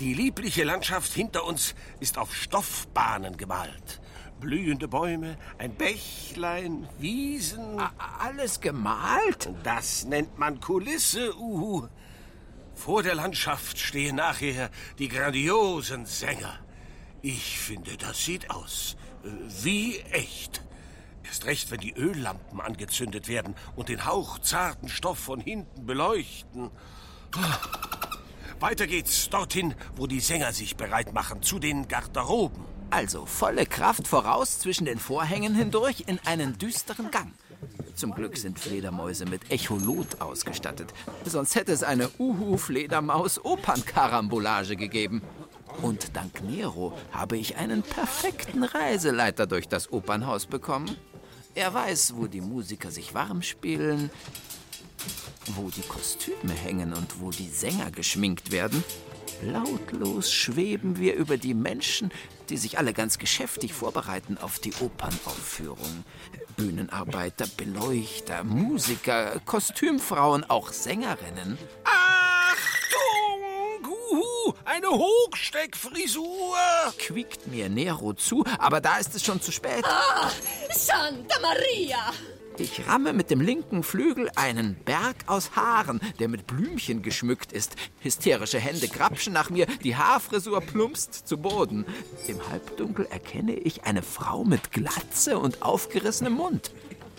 Die 0.00 0.14
liebliche 0.14 0.64
Landschaft 0.64 1.12
hinter 1.12 1.44
uns 1.44 1.74
ist 2.00 2.18
auf 2.18 2.34
Stoffbahnen 2.34 3.36
gemalt. 3.36 4.00
Blühende 4.40 4.88
Bäume, 4.88 5.36
ein 5.58 5.74
Bächlein, 5.74 6.88
Wiesen. 6.98 7.80
A 7.80 7.92
alles 8.20 8.60
gemalt? 8.60 9.50
Das 9.62 10.04
nennt 10.04 10.38
man 10.38 10.60
Kulisse, 10.60 11.36
Uhu. 11.36 11.88
Vor 12.74 13.02
der 13.02 13.16
Landschaft 13.16 13.78
stehen 13.78 14.16
nachher 14.16 14.70
die 14.98 15.08
grandiosen 15.08 16.06
Sänger. 16.06 16.58
Ich 17.22 17.58
finde, 17.58 17.96
das 17.96 18.24
sieht 18.24 18.50
aus 18.50 18.96
äh, 19.24 19.28
wie 19.64 19.98
echt. 20.12 20.62
Erst 21.24 21.44
recht, 21.44 21.70
wenn 21.70 21.80
die 21.80 21.94
Öllampen 21.94 22.60
angezündet 22.60 23.28
werden 23.28 23.54
und 23.76 23.88
den 23.88 24.06
hauchzarten 24.06 24.88
Stoff 24.88 25.18
von 25.18 25.40
hinten 25.40 25.84
beleuchten. 25.84 26.70
Weiter 28.60 28.86
geht's 28.86 29.28
dorthin, 29.28 29.74
wo 29.96 30.06
die 30.06 30.20
Sänger 30.20 30.52
sich 30.52 30.76
bereit 30.76 31.12
machen, 31.12 31.42
zu 31.42 31.58
den 31.58 31.86
Garderoben. 31.86 32.77
Also 32.90 33.26
volle 33.26 33.66
Kraft 33.66 34.08
voraus 34.08 34.60
zwischen 34.60 34.86
den 34.86 34.98
Vorhängen 34.98 35.54
hindurch 35.54 36.04
in 36.06 36.18
einen 36.24 36.56
düsteren 36.56 37.10
Gang. 37.10 37.34
Zum 37.94 38.14
Glück 38.14 38.38
sind 38.38 38.58
Fledermäuse 38.58 39.26
mit 39.26 39.50
Echolot 39.50 40.18
ausgestattet. 40.20 40.94
Sonst 41.24 41.54
hätte 41.54 41.72
es 41.72 41.82
eine 41.82 42.08
Uhu-Fledermaus-Opernkarambolage 42.18 44.76
gegeben. 44.76 45.20
Und 45.82 46.16
dank 46.16 46.42
Nero 46.42 46.96
habe 47.12 47.36
ich 47.36 47.56
einen 47.56 47.82
perfekten 47.82 48.62
Reiseleiter 48.62 49.46
durch 49.46 49.68
das 49.68 49.92
Opernhaus 49.92 50.46
bekommen. 50.46 50.96
Er 51.54 51.74
weiß, 51.74 52.14
wo 52.16 52.26
die 52.26 52.40
Musiker 52.40 52.90
sich 52.90 53.12
warm 53.14 53.42
spielen, 53.42 54.08
wo 55.56 55.68
die 55.70 55.82
Kostüme 55.82 56.54
hängen 56.54 56.94
und 56.94 57.20
wo 57.20 57.30
die 57.30 57.48
Sänger 57.48 57.90
geschminkt 57.90 58.52
werden. 58.52 58.82
Lautlos 59.42 60.32
schweben 60.32 60.98
wir 60.98 61.14
über 61.14 61.36
die 61.36 61.54
Menschen, 61.54 62.10
die 62.50 62.56
sich 62.56 62.78
alle 62.78 62.92
ganz 62.92 63.18
geschäftig 63.18 63.74
vorbereiten 63.74 64.38
auf 64.38 64.58
die 64.58 64.72
Opernaufführung. 64.80 66.04
Bühnenarbeiter, 66.56 67.46
Beleuchter, 67.56 68.44
Musiker, 68.44 69.40
Kostümfrauen, 69.44 70.48
auch 70.48 70.72
Sängerinnen. 70.72 71.58
Achtung! 71.84 72.98
Uhu, 74.10 74.54
eine 74.64 74.88
Hochsteckfrisur! 74.88 76.56
Quiekt 76.98 77.46
mir 77.46 77.68
Nero 77.68 78.12
zu, 78.14 78.44
aber 78.58 78.80
da 78.80 78.98
ist 78.98 79.14
es 79.14 79.24
schon 79.24 79.40
zu 79.40 79.52
spät. 79.52 79.84
Ah, 79.84 80.30
Santa 80.70 81.38
Maria! 81.40 82.12
Ich 82.60 82.88
ramme 82.88 83.12
mit 83.12 83.30
dem 83.30 83.40
linken 83.40 83.84
Flügel 83.84 84.28
einen 84.34 84.74
Berg 84.84 85.16
aus 85.26 85.52
Haaren, 85.54 86.00
der 86.18 86.26
mit 86.26 86.48
Blümchen 86.48 87.02
geschmückt 87.02 87.52
ist. 87.52 87.76
Hysterische 88.00 88.58
Hände 88.58 88.88
grapschen 88.88 89.32
nach 89.32 89.48
mir, 89.48 89.66
die 89.84 89.94
Haarfrisur 89.94 90.60
plumpst 90.60 91.28
zu 91.28 91.38
Boden. 91.38 91.86
Im 92.26 92.48
Halbdunkel 92.48 93.06
erkenne 93.06 93.54
ich 93.54 93.84
eine 93.84 94.02
Frau 94.02 94.42
mit 94.42 94.72
Glatze 94.72 95.38
und 95.38 95.62
aufgerissenem 95.62 96.32
Mund. 96.32 96.72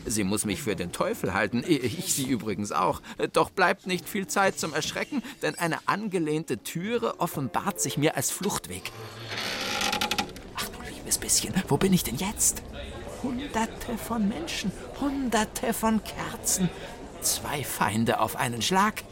Sie 0.05 0.25
muss 0.25 0.43
mich 0.43 0.61
für 0.61 0.75
den 0.75 0.91
Teufel 0.91 1.33
halten, 1.33 1.63
ich 1.65 2.13
sie 2.13 2.27
übrigens 2.27 2.73
auch. 2.73 3.01
Doch 3.31 3.49
bleibt 3.49 3.87
nicht 3.87 4.09
viel 4.09 4.27
Zeit 4.27 4.59
zum 4.59 4.73
Erschrecken, 4.73 5.23
denn 5.41 5.55
eine 5.55 5.87
angelehnte 5.87 6.63
Türe 6.63 7.19
offenbart 7.19 7.79
sich 7.79 7.97
mir 7.97 8.17
als 8.17 8.29
Fluchtweg. 8.29 8.91
Ach 10.55 10.67
du 10.67 10.93
liebes 10.93 11.17
bisschen, 11.17 11.53
wo 11.69 11.77
bin 11.77 11.93
ich 11.93 12.03
denn 12.03 12.17
jetzt? 12.17 12.61
Hunderte 13.21 13.97
von 13.97 14.27
Menschen, 14.29 14.71
hunderte 14.99 15.73
von 15.73 16.01
Kerzen. 16.03 16.69
Zwei 17.21 17.63
Feinde 17.63 18.21
auf 18.21 18.37
einen 18.37 18.61
Schlag. 18.61 19.03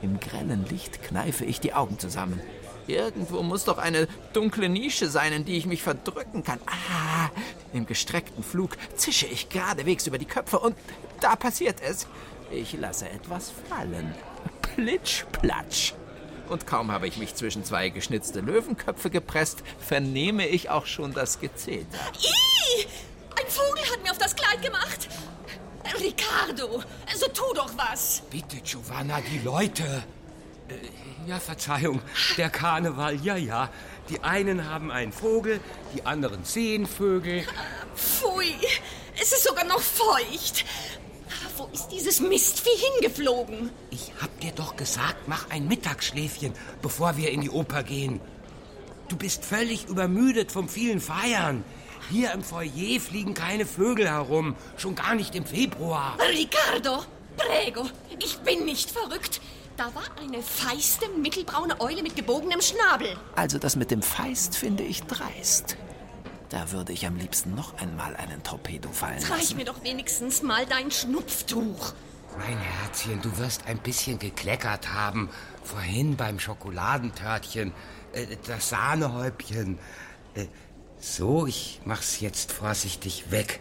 Im 0.00 0.18
grellen 0.20 0.64
Licht 0.66 1.02
kneife 1.02 1.44
ich 1.44 1.60
die 1.60 1.74
Augen 1.74 1.98
zusammen. 1.98 2.40
Irgendwo 2.86 3.42
muss 3.42 3.64
doch 3.64 3.78
eine 3.78 4.08
dunkle 4.32 4.68
Nische 4.68 5.08
sein, 5.08 5.32
in 5.32 5.44
die 5.44 5.56
ich 5.56 5.66
mich 5.66 5.82
verdrücken 5.82 6.42
kann. 6.42 6.58
Ah, 6.66 7.28
im 7.72 7.86
gestreckten 7.86 8.42
Flug 8.42 8.76
zische 8.96 9.26
ich 9.26 9.48
geradewegs 9.48 10.06
über 10.06 10.18
die 10.18 10.24
Köpfe 10.24 10.58
und 10.58 10.74
da 11.20 11.36
passiert 11.36 11.82
es. 11.82 12.06
Ich 12.50 12.72
lasse 12.72 13.08
etwas 13.08 13.52
fallen. 13.68 14.14
Plitsch, 14.62 15.24
platsch. 15.30 15.92
Und 16.50 16.66
kaum 16.66 16.90
habe 16.90 17.06
ich 17.06 17.16
mich 17.16 17.36
zwischen 17.36 17.64
zwei 17.64 17.90
geschnitzte 17.90 18.40
Löwenköpfe 18.40 19.08
gepresst, 19.08 19.62
vernehme 19.78 20.48
ich 20.48 20.68
auch 20.68 20.84
schon 20.84 21.14
das 21.14 21.38
Gezeter. 21.38 21.98
Ih! 22.20 22.86
Ein 23.38 23.46
Vogel 23.48 23.84
hat 23.84 24.02
mir 24.02 24.10
auf 24.10 24.18
das 24.18 24.34
Kleid 24.34 24.60
gemacht. 24.60 25.08
Ricardo, 26.00 26.82
so 27.14 27.26
tu 27.28 27.54
doch 27.54 27.70
was. 27.76 28.22
Bitte, 28.30 28.56
Giovanna, 28.56 29.20
die 29.20 29.38
Leute. 29.38 29.84
Äh, 30.68 31.28
ja, 31.28 31.38
Verzeihung, 31.38 32.02
der 32.36 32.50
Karneval, 32.50 33.14
ja, 33.24 33.36
ja. 33.36 33.70
Die 34.08 34.20
einen 34.24 34.68
haben 34.68 34.90
einen 34.90 35.12
Vogel, 35.12 35.60
die 35.94 36.04
anderen 36.04 36.44
zehn 36.44 36.86
Vögel. 36.86 37.44
Pfui, 37.94 38.56
es 39.20 39.32
ist 39.32 39.44
sogar 39.44 39.64
noch 39.64 39.80
feucht. 39.80 40.64
Wo 41.60 41.68
ist 41.74 41.88
dieses 41.88 42.20
Mistvieh 42.20 42.70
hingeflogen? 42.94 43.68
Ich 43.90 44.12
hab 44.22 44.40
dir 44.40 44.52
doch 44.52 44.76
gesagt, 44.76 45.28
mach 45.28 45.50
ein 45.50 45.68
Mittagsschläfchen, 45.68 46.54
bevor 46.80 47.18
wir 47.18 47.30
in 47.30 47.42
die 47.42 47.50
Oper 47.50 47.82
gehen. 47.82 48.18
Du 49.08 49.16
bist 49.16 49.44
völlig 49.44 49.86
übermüdet 49.86 50.52
vom 50.52 50.70
vielen 50.70 51.00
Feiern. 51.00 51.62
Hier 52.08 52.32
im 52.32 52.42
Foyer 52.42 52.98
fliegen 52.98 53.34
keine 53.34 53.66
Vögel 53.66 54.08
herum, 54.08 54.56
schon 54.78 54.94
gar 54.94 55.14
nicht 55.14 55.34
im 55.34 55.44
Februar. 55.44 56.16
Ricardo, 56.30 57.04
prego, 57.36 57.86
ich 58.18 58.38
bin 58.38 58.64
nicht 58.64 58.90
verrückt. 58.90 59.42
Da 59.76 59.94
war 59.94 60.04
eine 60.18 60.42
feiste, 60.42 61.10
mittelbraune 61.10 61.78
Eule 61.78 62.02
mit 62.02 62.16
gebogenem 62.16 62.62
Schnabel. 62.62 63.18
Also 63.36 63.58
das 63.58 63.76
mit 63.76 63.90
dem 63.90 64.00
Feist 64.00 64.56
finde 64.56 64.82
ich 64.82 65.02
dreist. 65.02 65.76
Da 66.50 66.72
würde 66.72 66.92
ich 66.92 67.06
am 67.06 67.16
liebsten 67.16 67.54
noch 67.54 67.78
einmal 67.78 68.16
einen 68.16 68.42
Torpedo 68.42 68.90
fallen 68.90 69.20
lassen. 69.20 69.32
Zeig 69.32 69.56
mir 69.56 69.64
doch 69.64 69.82
wenigstens 69.84 70.42
mal 70.42 70.66
dein 70.66 70.90
Schnupftuch. 70.90 71.94
Mein 72.38 72.58
Herzchen, 72.58 73.22
du 73.22 73.38
wirst 73.38 73.66
ein 73.66 73.78
bisschen 73.78 74.18
gekleckert 74.18 74.92
haben. 74.92 75.30
Vorhin 75.62 76.16
beim 76.16 76.40
Schokoladentörtchen. 76.40 77.72
Äh, 78.12 78.36
das 78.46 78.70
Sahnehäubchen. 78.70 79.78
Äh, 80.34 80.46
so, 80.98 81.46
ich 81.46 81.80
mach's 81.84 82.18
jetzt 82.20 82.50
vorsichtig 82.50 83.30
weg. 83.30 83.60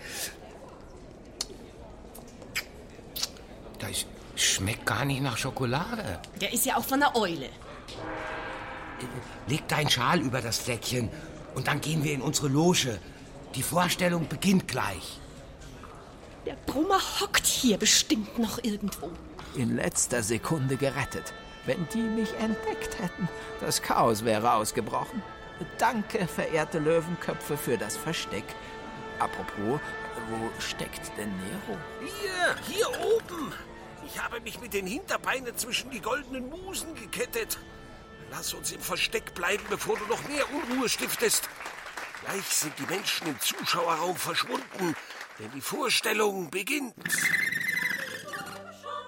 Das 3.77 4.05
schmeckt 4.35 4.87
gar 4.87 5.05
nicht 5.05 5.21
nach 5.21 5.37
Schokolade. 5.37 6.19
Der 6.41 6.51
ist 6.51 6.65
ja 6.65 6.75
auch 6.75 6.83
von 6.83 6.99
der 6.99 7.15
Eule. 7.15 7.49
Leg 9.47 9.67
deinen 9.67 9.89
Schal 9.89 10.19
über 10.19 10.41
das 10.41 10.57
Fleckchen 10.57 11.09
und 11.59 11.67
dann 11.67 11.81
gehen 11.81 12.05
wir 12.05 12.13
in 12.13 12.21
unsere 12.21 12.47
Loge. 12.47 12.97
Die 13.53 13.63
Vorstellung 13.63 14.29
beginnt 14.29 14.69
gleich. 14.69 15.19
Der 16.45 16.55
Brummer 16.65 17.01
hockt 17.19 17.45
hier 17.45 17.77
bestimmt 17.77 18.39
noch 18.39 18.63
irgendwo. 18.63 19.11
In 19.55 19.75
letzter 19.75 20.23
Sekunde 20.23 20.77
gerettet. 20.77 21.33
Wenn 21.65 21.85
die 21.93 22.01
mich 22.01 22.33
entdeckt 22.35 22.97
hätten, 22.99 23.27
das 23.59 23.81
Chaos 23.81 24.23
wäre 24.23 24.53
ausgebrochen. 24.53 25.21
Danke, 25.77 26.25
verehrte 26.27 26.79
Löwenköpfe, 26.79 27.57
für 27.57 27.77
das 27.77 27.97
Versteck. 27.97 28.45
Apropos, 29.19 29.81
wo 30.29 30.61
steckt 30.61 31.11
denn 31.17 31.29
Nero? 31.39 31.77
Hier, 31.99 32.55
hier 32.73 32.87
oben. 33.01 33.51
Ich 34.05 34.23
habe 34.23 34.39
mich 34.39 34.61
mit 34.61 34.73
den 34.73 34.87
Hinterbeinen 34.87 35.57
zwischen 35.57 35.91
die 35.91 35.99
goldenen 35.99 36.49
Musen 36.49 36.95
gekettet. 36.95 37.59
Lass 38.31 38.53
uns 38.53 38.71
im 38.71 38.79
Versteck 38.79 39.33
bleiben, 39.33 39.63
bevor 39.69 39.97
du 39.97 40.05
noch 40.05 40.27
mehr 40.27 40.45
Unruhe 40.53 40.87
stiftest. 40.89 41.49
Gleich 42.25 42.45
sind 42.45 42.73
die 42.77 42.85
Menschen 42.85 43.27
im 43.27 43.39
Zuschauerraum 43.39 44.15
verschwunden, 44.15 44.95
denn 45.39 45.51
die 45.55 45.61
Vorstellung 45.61 46.49
beginnt. 46.49 46.93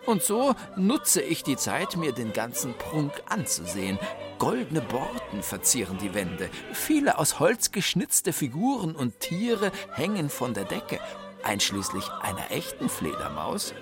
Und 0.06 0.24
so 0.24 0.56
nutze 0.76 1.22
ich 1.22 1.44
die 1.44 1.58
Zeit, 1.58 1.96
mir 1.96 2.12
den 2.12 2.34
ganzen 2.34 2.74
Prunk 2.74 3.14
anzusehen. 3.28 4.00
Goldene 4.40 4.82
Borten 4.82 5.44
verzieren 5.44 6.00
die 6.00 6.16
Wände. 6.16 6.50
Viele 6.74 7.20
aus 7.20 7.40
Holz 7.40 7.72
geschnitzte 7.72 8.34
Figuren 8.34 8.96
und 8.96 9.20
Tiere 9.20 9.72
hängen 9.94 10.32
von 10.32 10.56
der 10.56 10.66
Decke, 10.66 11.00
einschließlich 11.44 12.10
einer 12.22 12.50
echten 12.50 12.90
Fledermaus. 12.90 13.76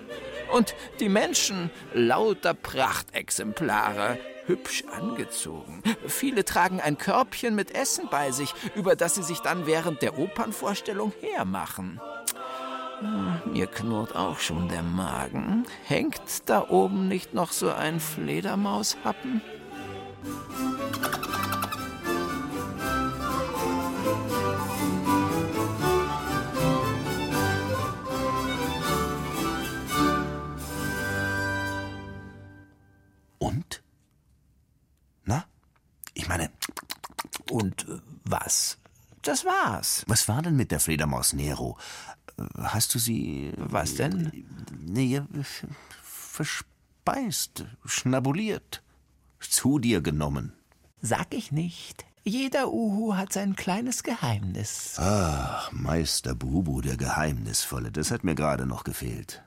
Und 0.52 0.76
die 1.00 1.10
Menschen, 1.10 1.70
lauter 1.94 2.54
Prachtexemplare, 2.54 4.18
hübsch 4.46 4.84
angezogen. 4.92 5.84
Viele 6.08 6.44
tragen 6.44 6.82
ein 6.82 6.98
Körbchen 6.98 7.56
mit 7.56 7.76
Essen 7.76 8.08
bei 8.10 8.32
sich, 8.32 8.54
über 8.76 8.96
das 8.96 9.16
sie 9.16 9.24
sich 9.24 9.40
dann 9.40 9.68
während 9.68 10.02
der 10.02 10.18
Opernvorstellung 10.18 11.14
hermachen. 11.22 12.02
Mir 13.46 13.68
knurrt 13.68 14.16
auch 14.16 14.40
schon 14.40 14.68
der 14.68 14.84
Magen. 14.84 15.66
Hängt 15.86 16.22
da 16.48 16.68
oben 16.68 17.08
nicht 17.08 17.34
noch 17.34 17.52
so 17.52 17.72
ein 17.72 18.00
Fledermaushappen? 18.00 19.42
Und 37.50 37.88
äh, 37.88 38.00
was? 38.26 38.78
Das 39.22 39.44
war's. 39.46 40.04
Was 40.08 40.28
war 40.28 40.42
denn 40.42 40.56
mit 40.56 40.72
der 40.72 40.80
Fledermaus 40.80 41.34
Nero? 41.34 41.78
Äh, 42.38 42.44
Hast 42.62 42.94
du 42.96 43.00
sie. 43.00 43.52
Was 43.58 43.96
denn? 43.96 44.46
Nee, 44.80 45.22
verspeist, 46.02 47.66
schnabuliert, 47.86 48.82
zu 49.40 49.80
dir 49.80 50.02
genommen. 50.02 50.54
Sag 51.02 51.34
ich 51.34 51.52
nicht. 51.52 52.06
Jeder 52.24 52.72
Uhu 52.72 53.16
hat 53.16 53.34
sein 53.34 53.56
kleines 53.56 54.04
Geheimnis. 54.04 54.96
Ach, 54.98 55.72
Meister 55.72 56.36
Bubu, 56.36 56.82
der 56.82 56.98
Geheimnisvolle, 56.98 57.92
das 57.92 58.12
hat 58.12 58.24
mir 58.24 58.36
gerade 58.36 58.66
noch 58.66 58.84
gefehlt. 58.84 59.42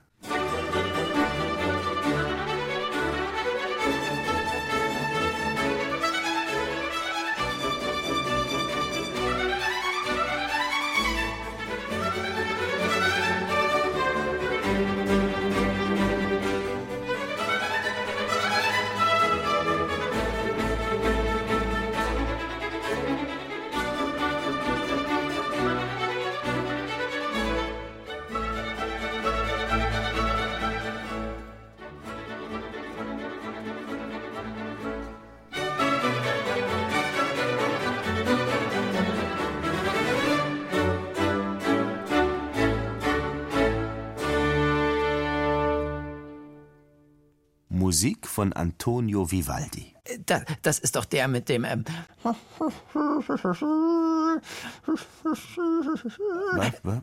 Von 48.42 48.52
Antonio 48.54 49.30
Vivaldi. 49.30 49.94
Da, 50.26 50.42
das 50.62 50.80
ist 50.80 50.96
doch 50.96 51.04
der 51.04 51.28
mit 51.28 51.48
dem. 51.48 51.64
Ähm 51.64 51.84
was, 52.24 52.34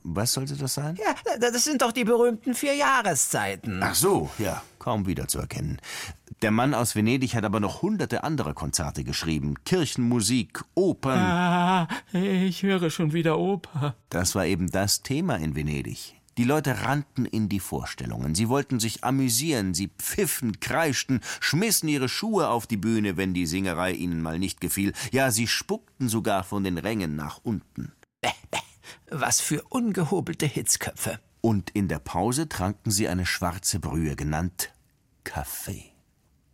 was 0.04 0.34
sollte 0.34 0.58
das 0.58 0.74
sein? 0.74 0.98
Ja, 0.98 1.38
das 1.38 1.64
sind 1.64 1.82
doch 1.82 1.94
die 1.94 2.04
berühmten 2.04 2.54
vier 2.54 2.76
Jahreszeiten. 2.76 3.82
Ach 3.82 3.96
so, 3.96 4.30
ja, 4.38 4.62
kaum 4.80 5.08
wiederzuerkennen. 5.08 5.80
Der 6.42 6.52
Mann 6.52 6.74
aus 6.74 6.94
Venedig 6.94 7.36
hat 7.36 7.46
aber 7.46 7.62
noch 7.62 7.84
hunderte 7.84 8.26
andere 8.26 8.54
Konzerte 8.54 9.06
geschrieben. 9.06 9.56
Kirchenmusik, 9.64 10.62
Opern. 10.76 11.20
Ah, 11.20 11.88
ich 12.12 12.64
höre 12.64 12.90
schon 12.90 13.14
wieder 13.14 13.40
Oper. 13.40 13.96
Das 14.10 14.36
war 14.36 14.46
eben 14.46 14.72
das 14.72 15.04
Thema 15.04 15.38
in 15.38 15.56
Venedig. 15.56 16.19
Die 16.40 16.46
Leute 16.46 16.84
rannten 16.84 17.26
in 17.26 17.50
die 17.50 17.60
Vorstellungen. 17.60 18.34
Sie 18.34 18.48
wollten 18.48 18.80
sich 18.80 19.04
amüsieren, 19.04 19.74
sie 19.74 19.90
pfiffen, 20.00 20.62
kreischten, 20.62 21.20
schmissen 21.42 21.90
ihre 21.90 22.08
Schuhe 22.08 22.48
auf 22.48 22.66
die 22.66 22.78
Bühne, 22.78 23.18
wenn 23.18 23.34
die 23.34 23.46
Singerei 23.46 23.92
ihnen 23.92 24.22
mal 24.22 24.40
nicht 24.40 24.62
gefiel. 24.62 24.94
Ja, 25.12 25.32
sie 25.32 25.48
spuckten 25.48 26.08
sogar 26.08 26.46
von 26.46 26.64
den 26.64 26.78
Rängen 26.78 27.18
nach 27.18 27.42
unten. 27.44 27.92
Was 29.12 29.42
für 29.42 29.64
ungehobelte 29.64 30.46
Hitzköpfe. 30.46 31.20
Und 31.42 31.72
in 31.72 31.90
der 31.90 32.00
Pause 32.00 32.48
tranken 32.48 32.90
sie 32.90 33.10
eine 33.10 33.26
schwarze 33.26 33.82
Brühe, 33.82 34.16
genannt 34.16 34.72
Kaffee. 35.26 35.92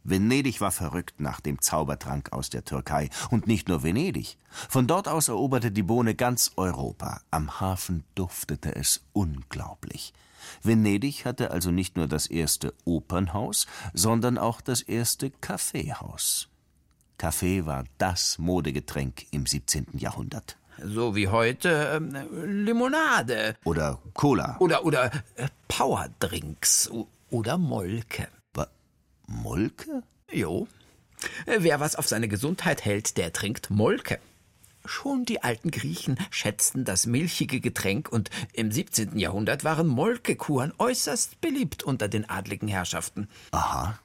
Venedig 0.08 0.62
war 0.62 0.72
verrückt 0.72 1.20
nach 1.20 1.42
dem 1.42 1.62
Zaubertrank 1.62 2.32
aus 2.32 2.52
der 2.52 2.64
Türkei. 2.64 3.10
Und 3.32 3.48
nicht 3.48 3.68
nur 3.68 3.82
Venedig. 3.82 4.38
Von 4.70 4.86
dort 4.86 5.08
aus 5.08 5.28
eroberte 5.28 5.72
die 5.72 5.82
Bohne 5.82 6.14
ganz 6.14 6.52
Europa. 6.56 7.22
Am 7.32 7.60
Hafen 7.60 8.04
duftete 8.14 8.76
es 8.76 9.02
unglaublich. 9.14 10.14
Venedig 10.62 11.26
hatte 11.26 11.50
also 11.50 11.72
nicht 11.72 11.98
nur 11.98 12.08
das 12.08 12.28
erste 12.28 12.76
Opernhaus, 12.86 13.66
sondern 13.94 14.38
auch 14.38 14.62
das 14.62 14.84
erste 14.84 15.32
Kaffeehaus. 15.32 16.50
Kaffee 17.18 17.66
war 17.66 17.86
das 17.98 18.38
Modegetränk 18.38 19.26
im 19.32 19.48
17. 19.48 19.88
Jahrhundert. 19.94 20.58
So 20.84 21.16
wie 21.16 21.30
heute 21.30 21.70
ähm, 21.96 22.64
Limonade. 22.64 23.56
Oder 23.64 24.00
Cola. 24.14 24.58
Oder, 24.60 24.86
oder 24.86 25.06
äh, 25.36 25.48
Powerdrinks. 25.68 26.92
Oder 27.32 27.58
Molke. 27.58 28.28
Molke? 29.28 30.04
Jo. 30.32 30.68
Wer 31.46 31.80
was 31.80 31.96
auf 31.96 32.08
seine 32.08 32.28
Gesundheit 32.28 32.86
hält, 32.86 33.18
der 33.18 33.34
trinkt 33.34 33.70
Molke. 33.70 34.20
Schon 34.86 35.26
die 35.26 35.42
alten 35.42 35.72
Griechen 35.72 36.18
schätzten 36.30 36.86
das 36.86 37.08
milchige 37.08 37.60
Getränk 37.60 38.10
und 38.10 38.30
im 38.54 38.72
17. 38.72 39.18
Jahrhundert 39.18 39.64
waren 39.64 39.88
Molkekuren 39.88 40.74
äußerst 40.78 41.42
beliebt 41.42 41.84
unter 41.84 42.08
den 42.08 42.30
adligen 42.30 42.68
Herrschaften. 42.68 43.28
Aha. 43.52 44.00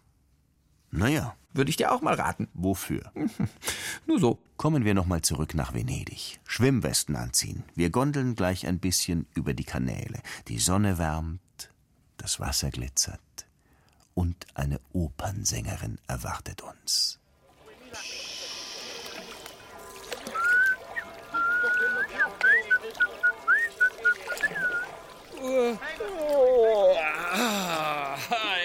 Naja. 0.91 1.37
Würde 1.53 1.71
ich 1.71 1.77
dir 1.77 1.91
auch 1.91 2.01
mal 2.01 2.15
raten. 2.15 2.47
Wofür? 2.55 3.13
Nur 4.07 4.21
so. 4.21 4.39
Kommen 4.57 4.85
wir 4.85 4.95
nochmal 4.95 5.23
zurück 5.23 5.55
nach 5.55 5.75
Venedig. 5.75 6.39
Schwimmwesten 6.47 7.17
anziehen. 7.17 7.65
Wir 7.75 7.91
gondeln 7.91 8.37
gleich 8.37 8.69
ein 8.69 8.79
bisschen 8.79 9.27
über 9.35 9.53
die 9.53 9.65
Kanäle. 9.65 10.21
Die 10.47 10.61
Sonne 10.61 10.97
wärmt, 10.97 11.41
das 12.19 12.39
Wasser 12.39 12.71
glitzert 12.71 13.21
und 14.15 14.47
eine 14.55 14.81
Opernsängerin 14.93 15.99
erwartet 16.07 16.63
uns. 16.63 17.19
Oh, 25.43 25.77
ah, 27.33 28.17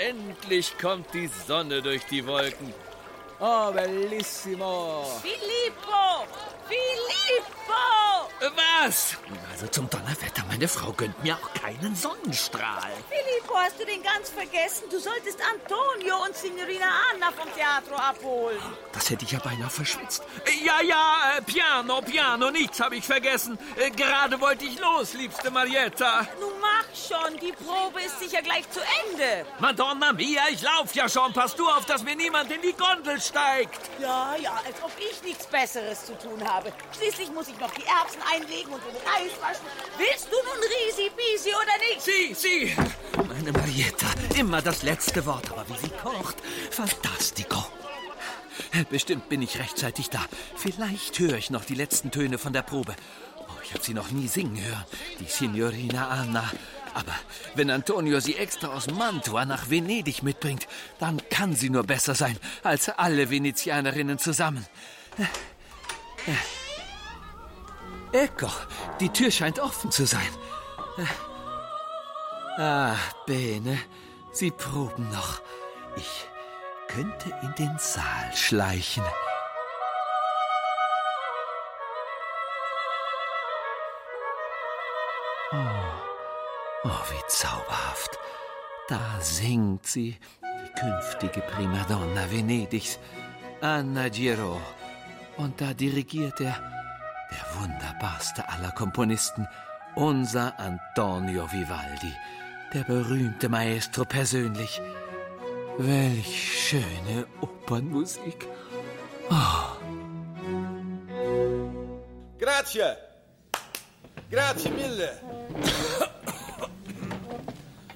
endlich 0.05 0.77
kommt 0.77 1.13
die 1.13 1.27
Sonne 1.27 1.81
durch 1.81 2.05
die 2.05 2.25
Wolken. 2.25 2.73
Oh, 3.39 3.71
bellissimo. 3.71 5.05
Filippo! 5.21 6.25
Filippo! 6.67 7.64
Was? 8.85 9.17
Also 9.51 9.67
zum 9.67 9.89
Donnerwetter, 9.89 10.43
meine 10.47 10.67
Frau 10.67 10.91
gönnt 10.91 11.23
mir 11.23 11.35
auch 11.35 11.53
keinen 11.53 11.95
Sonnenstrahl. 11.95 12.91
Filippo, 13.09 13.55
hast 13.57 13.79
du 13.79 13.85
den 13.85 14.03
ganz 14.03 14.29
vergessen? 14.29 14.83
Du 14.91 14.99
solltest 14.99 15.39
Antonio 15.41 16.23
und 16.23 16.35
Signorina 16.35 16.85
Anna 17.11 17.31
vom 17.31 17.51
Theatro 17.55 17.95
abholen. 17.95 18.59
Das 18.93 19.09
hätte 19.09 19.25
ich 19.25 19.31
ja 19.31 19.39
beinahe 19.39 19.69
verschwitzt. 19.69 20.23
Ja, 20.63 20.81
ja, 20.81 21.37
äh, 21.37 21.41
piano, 21.41 22.01
piano, 22.01 22.51
nichts 22.51 22.79
habe 22.79 22.97
ich 22.97 23.05
vergessen. 23.05 23.57
Äh, 23.77 23.89
gerade 23.91 24.39
wollte 24.39 24.65
ich 24.65 24.79
los, 24.79 25.13
liebste 25.13 25.49
Marietta. 25.49 26.27
Nun 26.39 26.53
mach 26.61 26.85
schon, 26.93 27.37
die 27.39 27.53
Probe 27.53 28.01
ist 28.01 28.19
sicher 28.19 28.41
gleich 28.41 28.69
zu 28.69 28.81
Ende. 29.09 29.45
Madonna 29.59 30.11
mia, 30.13 30.43
ich 30.51 30.61
lauf 30.61 30.93
ja 30.93 31.09
schon. 31.09 31.33
Pass 31.33 31.55
du 31.55 31.67
auf, 31.67 31.85
dass 31.85 32.03
mir 32.03 32.15
niemand 32.15 32.51
in 32.51 32.61
die 32.61 32.73
Gondel 32.73 33.19
steigt. 33.19 33.79
Ja, 33.99 34.35
ja, 34.35 34.61
als 34.65 34.83
ob 34.83 34.91
ich 34.99 35.23
nichts 35.23 35.47
Besseres 35.47 36.05
zu 36.05 36.17
tun 36.19 36.43
habe. 36.47 36.71
Schließlich 36.97 37.31
muss 37.31 37.47
ich 37.47 37.54
noch 37.59 37.71
die 37.71 37.85
Erbsen 37.85 38.21
einlegen 38.33 38.73
und 38.73 38.81
den 38.83 38.95
Reis 38.95 39.31
waschen. 39.41 39.65
Willst 39.97 40.27
du 40.27 40.35
nun 40.35 40.59
Risi 40.63 41.09
Bisi 41.15 41.49
oder 41.49 41.77
nicht? 41.89 42.01
Sie, 42.01 42.33
Sie! 42.33 42.75
Meine 43.27 43.51
Marietta, 43.51 44.07
immer 44.37 44.61
das 44.61 44.83
letzte 44.83 45.25
Wort, 45.25 45.51
aber 45.51 45.67
wie 45.69 45.77
sie 45.77 45.91
kocht, 46.01 46.37
fantastico. 46.71 47.65
Bestimmt 48.89 49.29
bin 49.29 49.41
ich 49.41 49.59
rechtzeitig 49.59 50.09
da. 50.09 50.25
Vielleicht 50.55 51.19
höre 51.19 51.37
ich 51.37 51.49
noch 51.49 51.65
die 51.65 51.75
letzten 51.75 52.11
Töne 52.11 52.37
von 52.37 52.53
der 52.53 52.61
Probe. 52.61 52.95
Oh, 53.37 53.43
ich 53.63 53.73
habe 53.73 53.83
sie 53.83 53.93
noch 53.93 54.11
nie 54.11 54.27
singen 54.27 54.61
hören, 54.61 54.85
die 55.19 55.25
Signorina 55.25 56.07
Anna. 56.09 56.51
Aber 56.93 57.13
wenn 57.55 57.69
Antonio 57.69 58.19
sie 58.21 58.35
extra 58.35 58.69
aus 58.69 58.87
Mantua 58.87 59.45
nach 59.45 59.69
Venedig 59.69 60.23
mitbringt, 60.23 60.67
dann 60.99 61.21
kann 61.29 61.53
sie 61.53 61.69
nur 61.69 61.83
besser 61.83 62.15
sein 62.15 62.37
als 62.63 62.89
alle 62.89 63.29
Venezianerinnen 63.29 64.17
zusammen. 64.17 64.65
Ecco, 68.15 68.47
die 69.01 69.09
Tür 69.09 69.29
scheint 69.29 69.59
offen 69.59 69.91
zu 69.91 70.05
sein. 70.05 70.29
Ah, 72.57 72.95
Bene, 73.25 73.77
Sie 74.31 74.51
proben 74.51 75.09
noch. 75.11 75.41
Ich 75.97 76.25
könnte 76.87 77.29
in 77.41 77.53
den 77.55 77.77
Saal 77.77 78.33
schleichen. 78.33 79.03
Oh, 85.51 86.85
oh 86.85 87.01
wie 87.09 87.27
zauberhaft. 87.27 88.17
Da 88.87 89.19
singt 89.19 89.85
sie, 89.85 90.17
die 90.41 90.79
künftige 90.79 91.41
Primadonna 91.41 92.31
Venedigs, 92.31 92.97
Anna 93.59 94.07
Giro. 94.07 94.61
Und 95.35 95.59
da 95.59 95.73
dirigiert 95.73 96.39
er 96.39 96.74
der 97.35 97.61
wunderbarste 97.61 98.47
aller 98.49 98.71
Komponisten, 98.71 99.47
unser 99.95 100.57
Antonio 100.59 101.51
Vivaldi, 101.51 102.13
der 102.73 102.83
berühmte 102.83 103.49
Maestro 103.49 104.05
persönlich. 104.05 104.81
Welch 105.77 106.69
schöne 106.69 107.27
Opernmusik. 107.41 108.47
Oh. 109.29 109.65
Grazie. 112.39 112.95
Grazie 114.31 114.69
mille. 114.69 115.09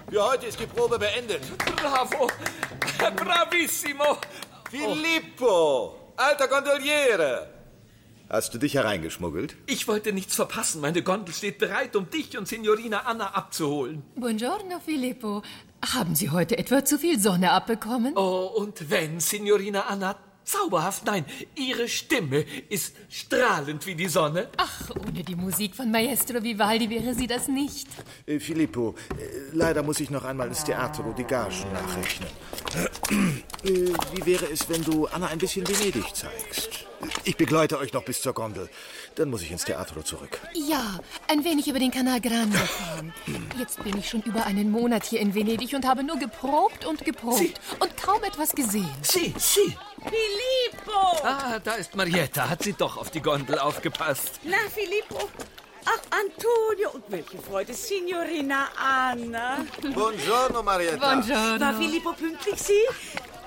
Für 0.10 0.24
heute 0.24 0.48
ist 0.48 0.60
die 0.60 0.66
Probe 0.66 1.00
beendet. 1.00 1.44
Bravo. 1.78 2.30
Bravissimo. 3.16 4.18
Filippo, 4.70 6.14
alter 6.18 6.48
Gondoliere. 6.48 7.59
Hast 8.32 8.54
du 8.54 8.60
dich 8.60 8.76
hereingeschmuggelt? 8.76 9.56
Ich 9.66 9.88
wollte 9.88 10.14
nichts 10.14 10.36
verpassen. 10.36 10.82
Meine 10.82 11.02
Gondel 11.02 11.34
steht 11.34 11.58
bereit, 11.58 11.96
um 11.96 12.12
dich 12.12 12.38
und 12.38 12.48
Signorina 12.48 13.00
Anna 13.08 13.34
abzuholen. 13.34 14.04
Buongiorno, 14.18 14.80
Filippo. 14.86 15.42
Haben 15.96 16.14
Sie 16.14 16.30
heute 16.30 16.56
etwa 16.60 16.86
zu 16.86 17.00
viel 17.00 17.20
Sonne 17.20 17.50
abbekommen? 17.50 18.16
Oh, 18.16 18.52
und 18.56 18.92
wenn, 18.92 19.20
Signorina 19.20 19.88
Anna, 19.88 20.16
zauberhaft, 20.50 21.06
nein, 21.06 21.26
Ihre 21.56 21.88
Stimme 21.88 22.46
ist 22.70 22.96
strahlend 23.10 23.86
wie 23.86 23.96
die 23.96 24.08
Sonne. 24.08 24.50
Ach, 24.58 24.90
ohne 24.92 25.24
die 25.24 25.36
Musik 25.36 25.76
von 25.76 25.92
Maestro 25.92 26.42
Vivaldi 26.42 26.90
wäre 26.90 27.14
sie 27.14 27.28
das 27.28 27.48
nicht. 27.48 27.88
Äh, 28.26 28.40
Filippo, 28.40 28.96
äh, 29.18 29.24
leider 29.54 29.84
muss 29.84 30.00
ich 30.00 30.10
noch 30.10 30.24
einmal 30.24 30.48
ins 30.48 30.64
Theater 30.64 31.04
die 31.18 31.24
Gagen 31.24 31.72
nachrechnen. 31.74 32.30
Äh, 33.64 33.70
wie 34.14 34.26
wäre 34.26 34.46
es, 34.52 34.70
wenn 34.70 34.84
du 34.84 35.08
Anna 35.08 35.28
ein 35.28 35.38
bisschen 35.38 35.68
Venedig 35.68 36.16
zeigst? 36.16 36.86
Ich 37.24 37.38
begleite 37.38 37.78
euch 37.80 37.94
noch 37.94 38.04
bis 38.04 38.22
zur 38.22 38.34
Gondel. 38.34 38.70
Dann 39.16 39.30
muss 39.30 39.42
ich 39.42 39.52
ins 39.52 39.64
Theater 39.64 40.04
zurück. 40.04 40.40
Ja, 40.54 41.00
ein 41.30 41.44
wenig 41.46 41.68
über 41.68 41.80
den 41.80 41.92
Canal 41.92 42.20
Grande 42.20 42.58
fahren. 42.58 43.14
Jetzt 43.58 43.82
bin 43.84 43.98
ich 43.98 44.10
schon 44.10 44.22
über 44.24 44.46
einen 44.46 44.70
Monat 44.70 45.06
hier 45.06 45.20
in 45.20 45.34
Venedig 45.34 45.74
und 45.74 45.88
habe 45.88 46.04
nur 46.04 46.18
geprobt 46.18 46.86
und 46.86 47.06
geprobt 47.06 47.38
Sie. 47.38 47.54
und 47.80 47.96
kaum 47.98 48.24
etwas 48.24 48.52
gesehen. 48.52 48.90
Sie, 49.02 49.34
Sie. 49.38 49.76
Filippo! 50.02 51.24
Ah, 51.24 51.60
da 51.60 51.74
ist 51.74 51.96
Marietta. 51.96 52.50
Hat 52.50 52.64
sie 52.64 52.74
doch 52.74 52.98
auf 52.98 53.10
die 53.10 53.22
Gondel 53.22 53.60
aufgepasst. 53.60 54.40
Na, 54.44 54.58
Filippo. 54.74 55.30
Ach, 55.86 56.02
Antonio. 56.12 56.92
Und 56.92 57.04
welche 57.10 57.38
Freude, 57.38 57.74
Signorina 57.74 58.70
Anna. 58.78 59.66
Buongiorno, 59.82 60.64
Marietta. 60.64 60.98
Buongiorno. 60.98 61.60
War 61.60 61.74
Filippo 61.74 62.14
pünktlich, 62.14 62.60
Sie? 62.62 62.86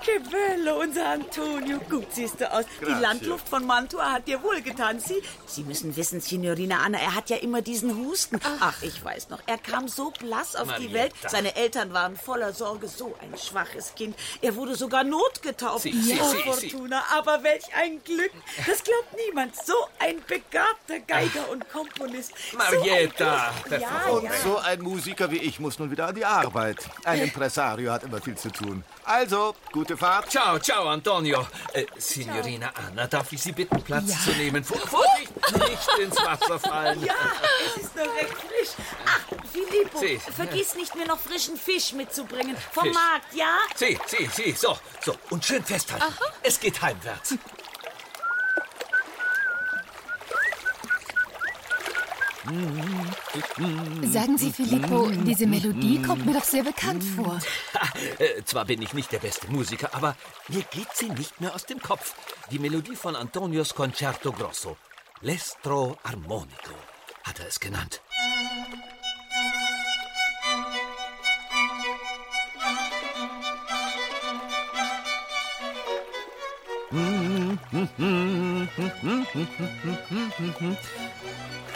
Che 0.03 0.19
bello, 0.19 0.81
unser 0.81 1.05
Antonio. 1.11 1.79
Gut 1.89 2.07
siehst 2.13 2.41
du 2.41 2.51
aus. 2.51 2.65
Die 2.81 2.85
Grazie. 2.85 3.01
Landluft 3.01 3.47
von 3.47 3.65
Mantua 3.65 4.11
hat 4.11 4.27
dir 4.27 4.43
wohlgetan. 4.43 4.99
Sie, 4.99 5.21
Sie 5.45 5.63
müssen 5.63 5.95
wissen, 5.95 6.19
Signorina 6.19 6.79
Anna, 6.83 6.97
er 6.99 7.15
hat 7.15 7.29
ja 7.29 7.37
immer 7.37 7.61
diesen 7.61 7.95
Husten. 8.05 8.37
Ach, 8.59 8.81
ich 8.81 9.03
weiß 9.03 9.29
noch. 9.29 9.39
Er 9.45 9.57
kam 9.57 9.87
so 9.87 10.11
blass 10.11 10.57
auf 10.57 10.67
die 10.75 10.89
Marietta. 10.89 10.93
Welt. 10.93 11.13
Seine 11.29 11.55
Eltern 11.55 11.93
waren 11.93 12.17
voller 12.17 12.51
Sorge. 12.51 12.89
So 12.89 13.15
ein 13.21 13.37
schwaches 13.37 13.95
Kind. 13.95 14.17
Er 14.41 14.55
wurde 14.57 14.75
sogar 14.75 15.05
notgetauft. 15.05 15.83
Sie, 15.83 15.93
Sie, 15.93 16.19
oh, 16.21 16.53
Sie, 16.53 16.69
Fortuna, 16.69 17.01
aber 17.13 17.41
welch 17.43 17.73
ein 17.73 18.03
Glück. 18.03 18.31
Das 18.67 18.83
glaubt 18.83 19.15
niemand. 19.25 19.55
So 19.55 19.73
ein 19.99 20.17
begabter 20.27 20.99
Geiger 21.07 21.49
und 21.49 21.69
Komponist. 21.69 22.33
Marietta. 22.57 23.53
So 23.69 23.75
ja, 23.75 24.07
Und 24.09 24.23
ja. 24.25 24.31
so 24.43 24.57
ein 24.57 24.81
Musiker 24.81 25.31
wie 25.31 25.37
ich 25.37 25.61
muss 25.61 25.79
nun 25.79 25.91
wieder 25.91 26.07
an 26.07 26.15
die 26.15 26.25
Arbeit. 26.25 26.77
Ein 27.05 27.21
Impresario 27.21 27.91
hat 27.93 28.03
immer 28.03 28.19
viel 28.19 28.35
zu 28.35 28.51
tun. 28.51 28.83
Also, 29.05 29.55
gute 29.71 29.92
Fahrt. 29.97 30.29
Ciao, 30.31 30.57
ciao, 30.59 30.87
Antonio. 30.87 31.47
Äh, 31.73 31.85
Signorina 31.97 32.71
Anna, 32.75 33.07
darf 33.07 33.31
ich 33.31 33.41
Sie 33.41 33.51
bitten, 33.51 33.81
Platz 33.81 34.23
zu 34.23 34.31
nehmen? 34.31 34.63
Vor- 34.63 34.77
Vorsicht, 34.87 35.31
nicht 35.57 35.99
ins 35.99 36.15
Wasser 36.17 36.59
fallen. 36.59 37.03
Ja, 37.03 37.13
es 37.75 37.83
ist 37.83 37.95
noch 37.95 38.03
recht 38.15 38.33
frisch. 38.33 38.85
Ach, 39.05 39.21
Filippo, 39.51 39.99
Sie. 39.99 40.19
vergiss 40.19 40.75
nicht, 40.75 40.95
mir 40.95 41.05
noch 41.07 41.19
frischen 41.19 41.57
Fisch 41.57 41.93
mitzubringen. 41.93 42.55
Vom 42.71 42.83
Fisch. 42.85 42.93
Markt, 42.93 43.33
ja? 43.33 43.57
Sie, 43.75 43.99
Sie, 44.07 44.29
Sie, 44.33 44.51
so, 44.53 44.77
so. 45.03 45.15
Und 45.29 45.43
schön 45.45 45.63
festhalten. 45.63 46.05
Es 46.41 46.59
geht 46.59 46.81
heimwärts. 46.81 47.35
Sagen 54.03 54.37
Sie, 54.37 54.51
Filippo, 54.51 55.09
diese 55.09 55.47
Melodie 55.47 56.01
kommt 56.01 56.25
mir 56.25 56.33
doch 56.33 56.43
sehr 56.43 56.63
bekannt 56.63 57.03
vor. 57.03 57.39
Äh, 58.19 58.43
zwar 58.43 58.65
bin 58.65 58.81
ich 58.81 58.93
nicht 58.93 59.11
der 59.11 59.19
beste 59.19 59.47
Musiker, 59.49 59.89
aber 59.93 60.15
mir 60.49 60.63
geht 60.71 60.93
sie 60.93 61.09
nicht 61.09 61.39
mehr 61.39 61.55
aus 61.55 61.65
dem 61.65 61.81
Kopf. 61.81 62.15
Die 62.51 62.59
Melodie 62.59 62.95
von 62.95 63.15
Antonios 63.15 63.73
Concerto 63.73 64.31
Grosso. 64.31 64.77
L'estro 65.21 65.95
armonico 66.03 66.75
hat 67.23 67.39
er 67.39 67.47
es 67.47 67.59
genannt. 67.59 68.01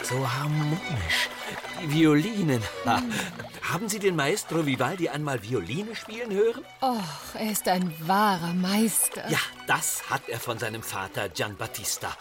So 0.08 0.26
harmonisch. 0.26 1.28
Die 1.82 1.92
Violinen. 1.92 2.62
Ha. 2.86 3.02
Haben 3.70 3.90
Sie 3.90 3.98
den 3.98 4.16
Maestro 4.16 4.64
Vivaldi 4.64 5.10
einmal 5.10 5.42
Violine 5.42 5.94
spielen 5.94 6.32
hören? 6.32 6.64
Och, 6.80 7.34
er 7.34 7.52
ist 7.52 7.68
ein 7.68 7.92
wahrer 8.06 8.54
Meister. 8.54 9.28
Ja, 9.28 9.38
das 9.66 10.08
hat 10.08 10.22
er 10.28 10.40
von 10.40 10.58
seinem 10.58 10.82
Vater 10.82 11.28
Gianbattista. 11.28 12.16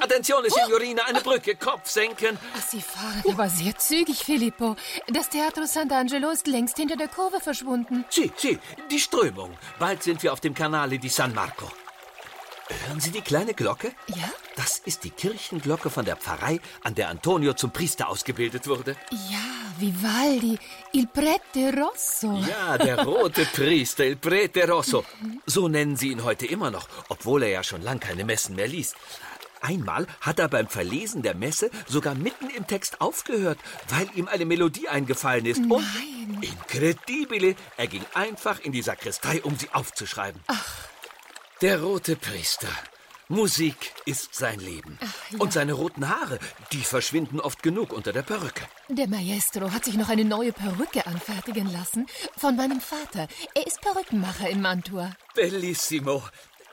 Attenzione, 0.00 0.48
Signorina, 0.50 1.02
eine 1.04 1.20
Brücke, 1.20 1.56
Kopf 1.56 1.90
senken. 1.90 2.38
Ach, 2.56 2.62
Sie 2.62 2.80
fahren 2.80 3.24
aber 3.28 3.48
sehr 3.48 3.76
zügig, 3.76 4.24
Filippo. 4.24 4.76
Das 5.08 5.28
Teatro 5.28 5.62
Sant'Angelo 5.64 6.30
ist 6.30 6.46
längst 6.46 6.76
hinter 6.76 6.96
der 6.96 7.08
Kurve 7.08 7.40
verschwunden. 7.40 8.04
Sie, 8.08 8.30
Sie, 8.36 8.60
die 8.88 9.00
Strömung. 9.00 9.50
Bald 9.80 10.04
sind 10.04 10.22
wir 10.22 10.32
auf 10.32 10.38
dem 10.38 10.54
Canale 10.54 11.00
di 11.00 11.08
San 11.08 11.34
Marco. 11.34 11.68
Hören 12.86 13.00
Sie 13.00 13.10
die 13.10 13.20
kleine 13.20 13.54
Glocke? 13.54 13.92
Ja? 14.08 14.30
Das 14.56 14.78
ist 14.84 15.04
die 15.04 15.10
Kirchenglocke 15.10 15.90
von 15.90 16.04
der 16.04 16.16
Pfarrei, 16.16 16.60
an 16.82 16.94
der 16.94 17.08
Antonio 17.08 17.54
zum 17.54 17.70
Priester 17.70 18.08
ausgebildet 18.08 18.66
wurde. 18.66 18.96
Ja, 19.10 19.38
Vivaldi, 19.78 20.58
il 20.92 21.06
prete 21.06 21.72
rosso. 21.76 22.42
Ja, 22.48 22.78
der 22.78 23.04
rote 23.04 23.44
Priester, 23.46 24.04
il 24.04 24.16
prete 24.16 24.68
rosso. 24.68 25.04
So 25.46 25.68
nennen 25.68 25.96
sie 25.96 26.08
ihn 26.08 26.24
heute 26.24 26.46
immer 26.46 26.70
noch, 26.70 26.88
obwohl 27.08 27.42
er 27.42 27.50
ja 27.50 27.62
schon 27.62 27.82
lang 27.82 28.00
keine 28.00 28.24
Messen 28.24 28.56
mehr 28.56 28.68
liest. 28.68 28.96
Einmal 29.60 30.06
hat 30.20 30.40
er 30.40 30.48
beim 30.48 30.66
Verlesen 30.66 31.22
der 31.22 31.34
Messe 31.34 31.70
sogar 31.86 32.14
mitten 32.14 32.50
im 32.50 32.66
Text 32.66 33.00
aufgehört, 33.00 33.58
weil 33.88 34.08
ihm 34.16 34.26
eine 34.26 34.44
Melodie 34.44 34.88
eingefallen 34.88 35.46
ist. 35.46 35.60
Und 35.60 35.86
incredibile, 36.40 37.54
er 37.76 37.86
ging 37.86 38.04
einfach 38.14 38.58
in 38.60 38.72
die 38.72 38.82
Sakristei, 38.82 39.40
um 39.42 39.56
sie 39.56 39.68
aufzuschreiben. 39.72 40.40
Der 41.62 41.80
rote 41.80 42.16
Priester. 42.16 42.74
Musik 43.28 43.94
ist 44.04 44.34
sein 44.34 44.58
Leben. 44.58 44.98
Und 45.38 45.52
seine 45.52 45.74
roten 45.74 46.08
Haare, 46.08 46.40
die 46.72 46.82
verschwinden 46.82 47.38
oft 47.38 47.62
genug 47.62 47.92
unter 47.92 48.12
der 48.12 48.22
Perücke. 48.22 48.64
Der 48.88 49.06
Maestro 49.06 49.70
hat 49.70 49.84
sich 49.84 49.96
noch 49.96 50.08
eine 50.08 50.24
neue 50.24 50.52
Perücke 50.52 51.06
anfertigen 51.06 51.72
lassen 51.72 52.08
von 52.36 52.56
meinem 52.56 52.80
Vater. 52.80 53.28
Er 53.54 53.64
ist 53.64 53.80
Perückenmacher 53.80 54.48
in 54.50 54.60
Mantua. 54.60 55.12
Bellissimo. 55.36 56.24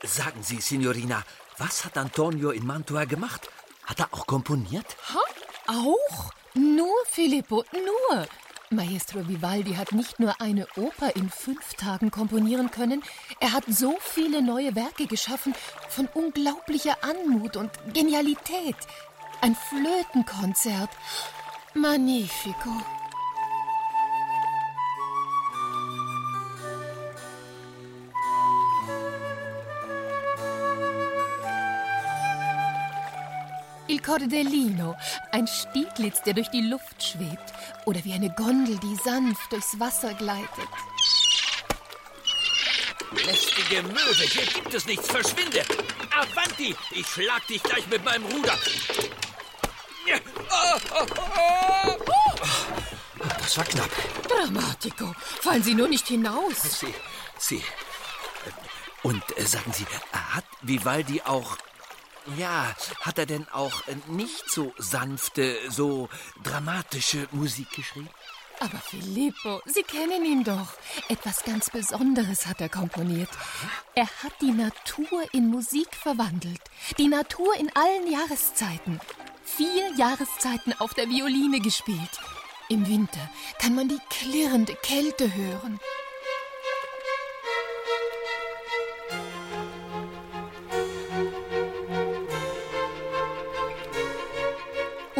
Sagen 0.02 0.42
Sie, 0.42 0.60
Signorina, 0.60 1.22
was 1.58 1.84
hat 1.84 1.96
Antonio 1.96 2.50
in 2.50 2.66
Mantua 2.66 3.04
gemacht? 3.04 3.48
Hat 3.84 4.00
er 4.00 4.08
auch 4.10 4.26
komponiert? 4.26 4.96
Ha? 5.14 5.20
Auch? 5.68 6.32
Nur, 6.54 6.96
Filippo, 7.08 7.64
nur. 7.72 8.26
Maestro 8.72 9.26
Vivaldi 9.26 9.74
hat 9.74 9.90
nicht 9.90 10.20
nur 10.20 10.40
eine 10.40 10.64
Oper 10.76 11.16
in 11.16 11.28
fünf 11.28 11.74
Tagen 11.74 12.12
komponieren 12.12 12.70
können, 12.70 13.02
er 13.40 13.52
hat 13.52 13.64
so 13.68 13.96
viele 14.00 14.42
neue 14.42 14.76
Werke 14.76 15.06
geschaffen, 15.06 15.54
von 15.88 16.06
unglaublicher 16.14 16.96
Anmut 17.02 17.56
und 17.56 17.72
Genialität. 17.92 18.76
Ein 19.40 19.56
Flötenkonzert. 19.56 20.90
Magnifico. 21.74 22.99
Il 33.90 34.00
Cordellino, 34.02 34.96
ein 35.32 35.48
Stieglitz, 35.48 36.22
der 36.22 36.34
durch 36.34 36.48
die 36.50 36.60
Luft 36.60 37.02
schwebt, 37.02 37.52
oder 37.86 37.98
wie 38.04 38.12
eine 38.12 38.30
Gondel, 38.30 38.78
die 38.78 38.94
sanft 39.02 39.50
durchs 39.50 39.80
Wasser 39.80 40.14
gleitet. 40.14 40.68
Lästige 43.26 43.82
Möwe, 43.82 44.22
hier 44.28 44.46
gibt 44.46 44.72
es 44.72 44.86
nichts. 44.86 45.08
Verschwinde! 45.08 45.64
Avanti! 46.16 46.76
Ich 46.92 47.04
schlag 47.04 47.44
dich 47.48 47.60
gleich 47.64 47.84
mit 47.88 48.04
meinem 48.04 48.26
Ruder. 48.26 48.56
Das 53.40 53.56
war 53.58 53.64
knapp. 53.64 53.90
Dramatico, 54.28 55.12
fallen 55.40 55.64
Sie 55.64 55.74
nur 55.74 55.88
nicht 55.88 56.06
hinaus. 56.06 56.78
Sie, 56.78 56.94
Sie. 57.38 57.64
Und 59.02 59.24
äh, 59.36 59.44
sagen 59.44 59.72
Sie, 59.72 59.84
hat 60.12 60.44
Vivaldi 60.62 61.22
auch. 61.22 61.56
Ja, 62.36 62.74
hat 63.00 63.18
er 63.18 63.26
denn 63.26 63.46
auch 63.52 63.86
äh, 63.88 63.96
nicht 64.08 64.50
so 64.50 64.72
sanfte, 64.78 65.56
so 65.68 66.08
dramatische 66.42 67.26
Musik 67.32 67.70
geschrieben? 67.72 68.08
Aber 68.60 68.76
Filippo, 68.78 69.62
Sie 69.64 69.82
kennen 69.82 70.22
ihn 70.24 70.44
doch. 70.44 70.74
Etwas 71.08 71.44
ganz 71.44 71.70
Besonderes 71.70 72.46
hat 72.46 72.60
er 72.60 72.68
komponiert. 72.68 73.30
Er 73.94 74.06
hat 74.22 74.34
die 74.42 74.52
Natur 74.52 75.22
in 75.32 75.48
Musik 75.48 75.88
verwandelt. 75.94 76.60
Die 76.98 77.08
Natur 77.08 77.54
in 77.56 77.70
allen 77.74 78.12
Jahreszeiten. 78.12 79.00
vier 79.42 79.94
Jahreszeiten 79.96 80.74
auf 80.78 80.92
der 80.92 81.08
Violine 81.08 81.60
gespielt. 81.60 82.20
Im 82.68 82.86
Winter 82.86 83.30
kann 83.58 83.74
man 83.74 83.88
die 83.88 83.98
klirrende 84.10 84.74
Kälte 84.76 85.34
hören. 85.34 85.80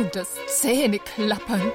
Und 0.01 0.17
das 0.17 0.29
Zähneklappern. 0.47 1.73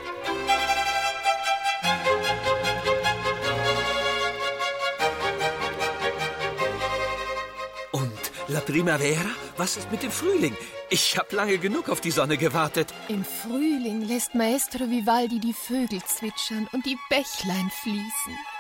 Und 7.92 8.12
La 8.48 8.62
Primavera? 8.62 9.20
Was 9.58 9.78
ist 9.78 9.92
mit 9.92 10.02
dem 10.02 10.10
Frühling? 10.10 10.58
Ich 10.90 11.20
habe 11.20 11.36
lange 11.36 11.60
genug 11.60 11.88
auf 11.88 12.02
die 12.02 12.10
Sonne 12.10 12.38
gewartet. 12.38 12.92
Im 13.10 13.24
Frühling 13.24 14.02
lässt 14.02 14.34
Maestro 14.34 14.90
Vivaldi 14.90 15.40
die 15.40 15.54
Vögel 15.54 16.02
zwitschern 16.04 16.68
und 16.72 16.84
die 16.88 16.98
Bächlein 17.10 17.70
fließen. 17.84 18.55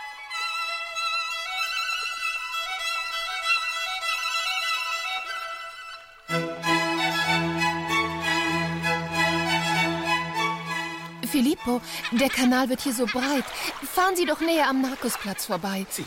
Filippo, 11.65 11.81
der 12.11 12.29
Kanal 12.29 12.69
wird 12.69 12.81
hier 12.81 12.93
so 12.93 13.05
breit. 13.05 13.43
Fahren 13.93 14.15
Sie 14.15 14.25
doch 14.25 14.39
näher 14.39 14.69
am 14.69 14.81
Narkosplatz 14.81 15.45
vorbei. 15.45 15.85
Sie. 15.89 16.05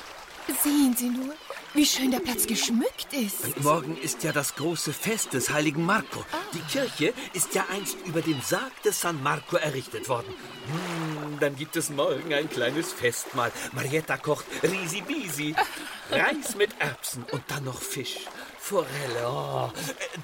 Sehen 0.63 0.97
Sie 0.97 1.11
nur, 1.11 1.35
wie 1.75 1.85
schön 1.85 2.11
der 2.11 2.21
Platz 2.21 2.47
geschmückt 2.47 3.13
ist. 3.13 3.61
Morgen 3.63 3.99
ist 3.99 4.23
ja 4.23 4.33
das 4.33 4.55
große 4.55 4.95
Fest 4.95 5.35
des 5.35 5.51
heiligen 5.51 5.85
Marco. 5.85 6.25
Die 6.55 6.61
Kirche 6.73 7.13
ist 7.35 7.55
ja 7.55 7.67
einst 7.71 7.99
über 8.07 8.23
dem 8.23 8.41
Sarg 8.41 8.83
des 8.83 8.99
San 8.99 9.23
Marco 9.23 9.57
errichtet 9.57 10.09
worden. 10.09 10.33
Hm, 10.71 11.39
dann 11.39 11.55
gibt 11.55 11.77
es 11.77 11.91
morgen 11.91 12.33
ein 12.33 12.49
kleines 12.49 12.93
Festmahl. 12.93 13.53
Marietta 13.73 14.17
kocht 14.17 14.47
Risi 14.63 15.03
Bisi. 15.03 15.55
Reis 16.11 16.57
mit 16.57 16.71
Erbsen 16.79 17.25
und 17.31 17.43
dann 17.49 17.65
noch 17.65 17.83
Fisch. 17.83 18.21
Forelle. 18.59 19.27
Oh. 19.27 19.71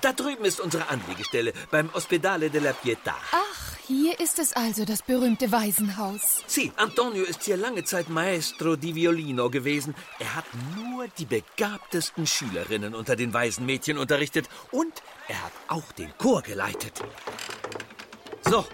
Da 0.01 0.13
drüben 0.15 0.47
ist 0.47 0.61
unsere 0.61 0.89
Anlegestelle 0.89 1.53
beim 1.71 1.91
Ospedale 1.93 2.49
della 2.49 2.73
Pietà. 2.73 3.15
Ach, 3.33 3.74
hier 3.87 4.19
ist 4.21 4.39
es 4.39 4.53
also, 4.55 4.85
das 4.85 5.03
berühmte 5.03 5.51
Waisenhaus. 5.53 6.43
Sie, 6.47 6.73
Antonio 6.77 7.25
ist 7.25 7.43
hier 7.45 7.57
lange 7.57 7.85
Zeit 7.85 8.09
Maestro 8.09 8.77
di 8.77 8.95
Violino 8.95 9.51
gewesen. 9.51 9.95
Er 10.19 10.35
hat 10.35 10.45
nur 10.77 11.07
die 11.19 11.27
begabtesten 11.27 12.27
Schülerinnen 12.27 12.95
unter 12.95 13.17
den 13.17 13.33
Waisenmädchen 13.33 13.99
unterrichtet 13.99 14.49
und 14.71 15.03
er 15.29 15.43
hat 15.43 15.53
auch 15.69 15.93
den 15.93 16.13
Chor 16.19 16.43
geleitet. 16.43 17.03
So, 18.43 18.65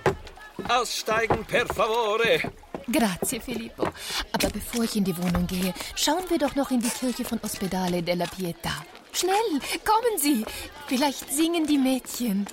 aussteigen 0.68 1.44
per 1.44 1.66
favore. 1.66 2.52
Grazie, 2.90 3.40
Filippo. 3.40 3.88
Aber 4.32 4.50
bevor 4.50 4.84
ich 4.84 4.96
in 4.96 5.04
die 5.04 5.16
Wohnung 5.16 5.46
gehe, 5.46 5.72
schauen 5.94 6.24
wir 6.28 6.38
doch 6.38 6.54
noch 6.56 6.70
in 6.70 6.80
die 6.80 6.88
Kirche 6.88 7.24
von 7.24 7.38
Ospedale 7.42 8.02
della 8.02 8.24
Pietà. 8.24 8.72
Schnell, 9.12 9.60
kommen 9.84 10.18
Sie. 10.18 10.44
Vielleicht 10.86 11.32
singen 11.32 11.66
die 11.66 11.78
Mädchen. 11.78 12.46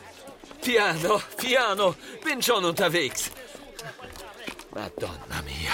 Piano, 0.62 1.22
piano, 1.38 1.96
bin 2.24 2.42
schon 2.42 2.66
unterwegs. 2.66 3.32
Madonna 4.74 5.42
mia, 5.46 5.74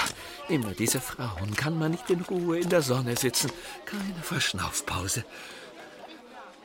immer 0.55 0.71
diese 0.71 1.01
Frauen. 1.01 1.55
Kann 1.55 1.77
man 1.77 1.91
nicht 1.91 2.09
in 2.09 2.21
Ruhe 2.21 2.59
in 2.59 2.69
der 2.69 2.81
Sonne 2.81 3.15
sitzen? 3.17 3.51
Keine 3.85 4.21
Verschnaufpause. 4.21 5.25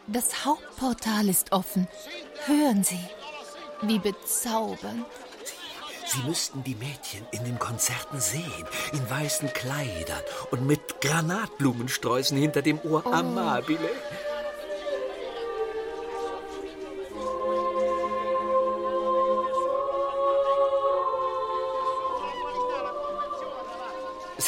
Das 0.06 0.44
Hauptportal 0.44 1.28
ist 1.28 1.52
offen. 1.52 1.86
Hören 2.46 2.82
Sie, 2.84 3.00
wie 3.82 3.98
bezaubernd. 3.98 5.04
Sie 6.06 6.22
müssten 6.26 6.64
die 6.64 6.74
Mädchen 6.74 7.26
in 7.32 7.44
den 7.44 7.58
Konzerten 7.58 8.18
sehen, 8.18 8.64
in 8.92 9.10
weißen 9.10 9.52
Kleidern 9.52 10.22
und 10.50 10.66
mit 10.66 11.02
Granatblumensträußen 11.02 12.38
hinter 12.38 12.62
dem 12.62 12.80
Ohr 12.80 13.02
Oh. 13.04 13.12
amabile. 13.12 13.90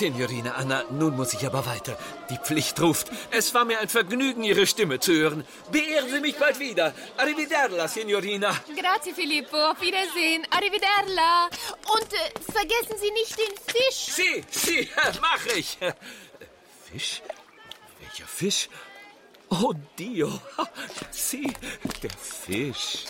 Signorina 0.00 0.52
Anna, 0.54 0.84
nun 0.90 1.14
muss 1.14 1.34
ich 1.34 1.44
aber 1.44 1.66
weiter. 1.66 1.94
Die 2.30 2.38
Pflicht 2.38 2.80
ruft. 2.80 3.10
Es 3.30 3.52
war 3.52 3.66
mir 3.66 3.80
ein 3.80 3.90
Vergnügen, 3.90 4.42
Ihre 4.44 4.66
Stimme 4.66 4.98
zu 4.98 5.12
hören. 5.12 5.44
Beehren 5.70 6.08
Sie 6.08 6.20
mich 6.20 6.36
bald 6.38 6.58
wieder. 6.58 6.94
Arrivederla, 7.18 7.86
Signorina. 7.86 8.50
Grazie, 8.80 9.12
Filippo. 9.12 9.58
Auf 9.58 9.78
Wiedersehen. 9.82 10.46
Arrivederla. 10.50 11.50
Und 11.94 12.10
äh, 12.14 12.50
vergessen 12.50 12.96
Sie 12.98 13.10
nicht 13.10 13.38
den 13.38 13.54
Fisch. 13.74 14.00
Sie, 14.16 14.42
Sie, 14.50 14.88
mach 15.20 15.44
ich. 15.54 15.76
Fisch? 16.90 17.20
Welcher 18.00 18.26
Fisch? 18.26 18.70
Oh, 19.50 19.74
Dio. 19.98 20.40
Sie, 21.10 21.52
der 22.02 22.10
Fisch. 22.10 23.04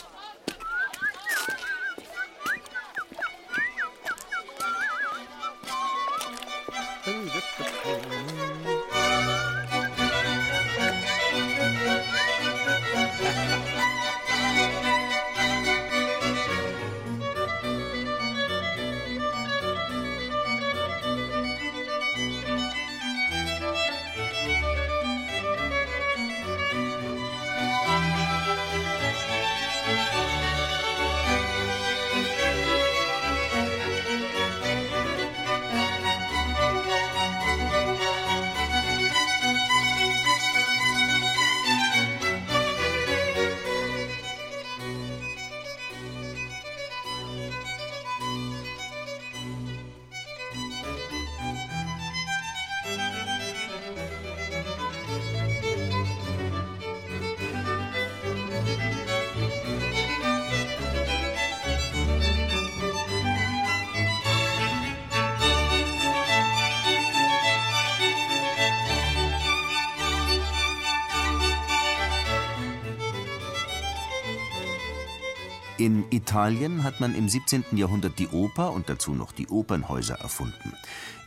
In 75.80 76.04
Italien 76.10 76.84
hat 76.84 77.00
man 77.00 77.14
im 77.14 77.26
17. 77.26 77.64
Jahrhundert 77.72 78.18
die 78.18 78.28
Oper 78.28 78.72
und 78.72 78.90
dazu 78.90 79.14
noch 79.14 79.32
die 79.32 79.48
Opernhäuser 79.48 80.16
erfunden. 80.16 80.74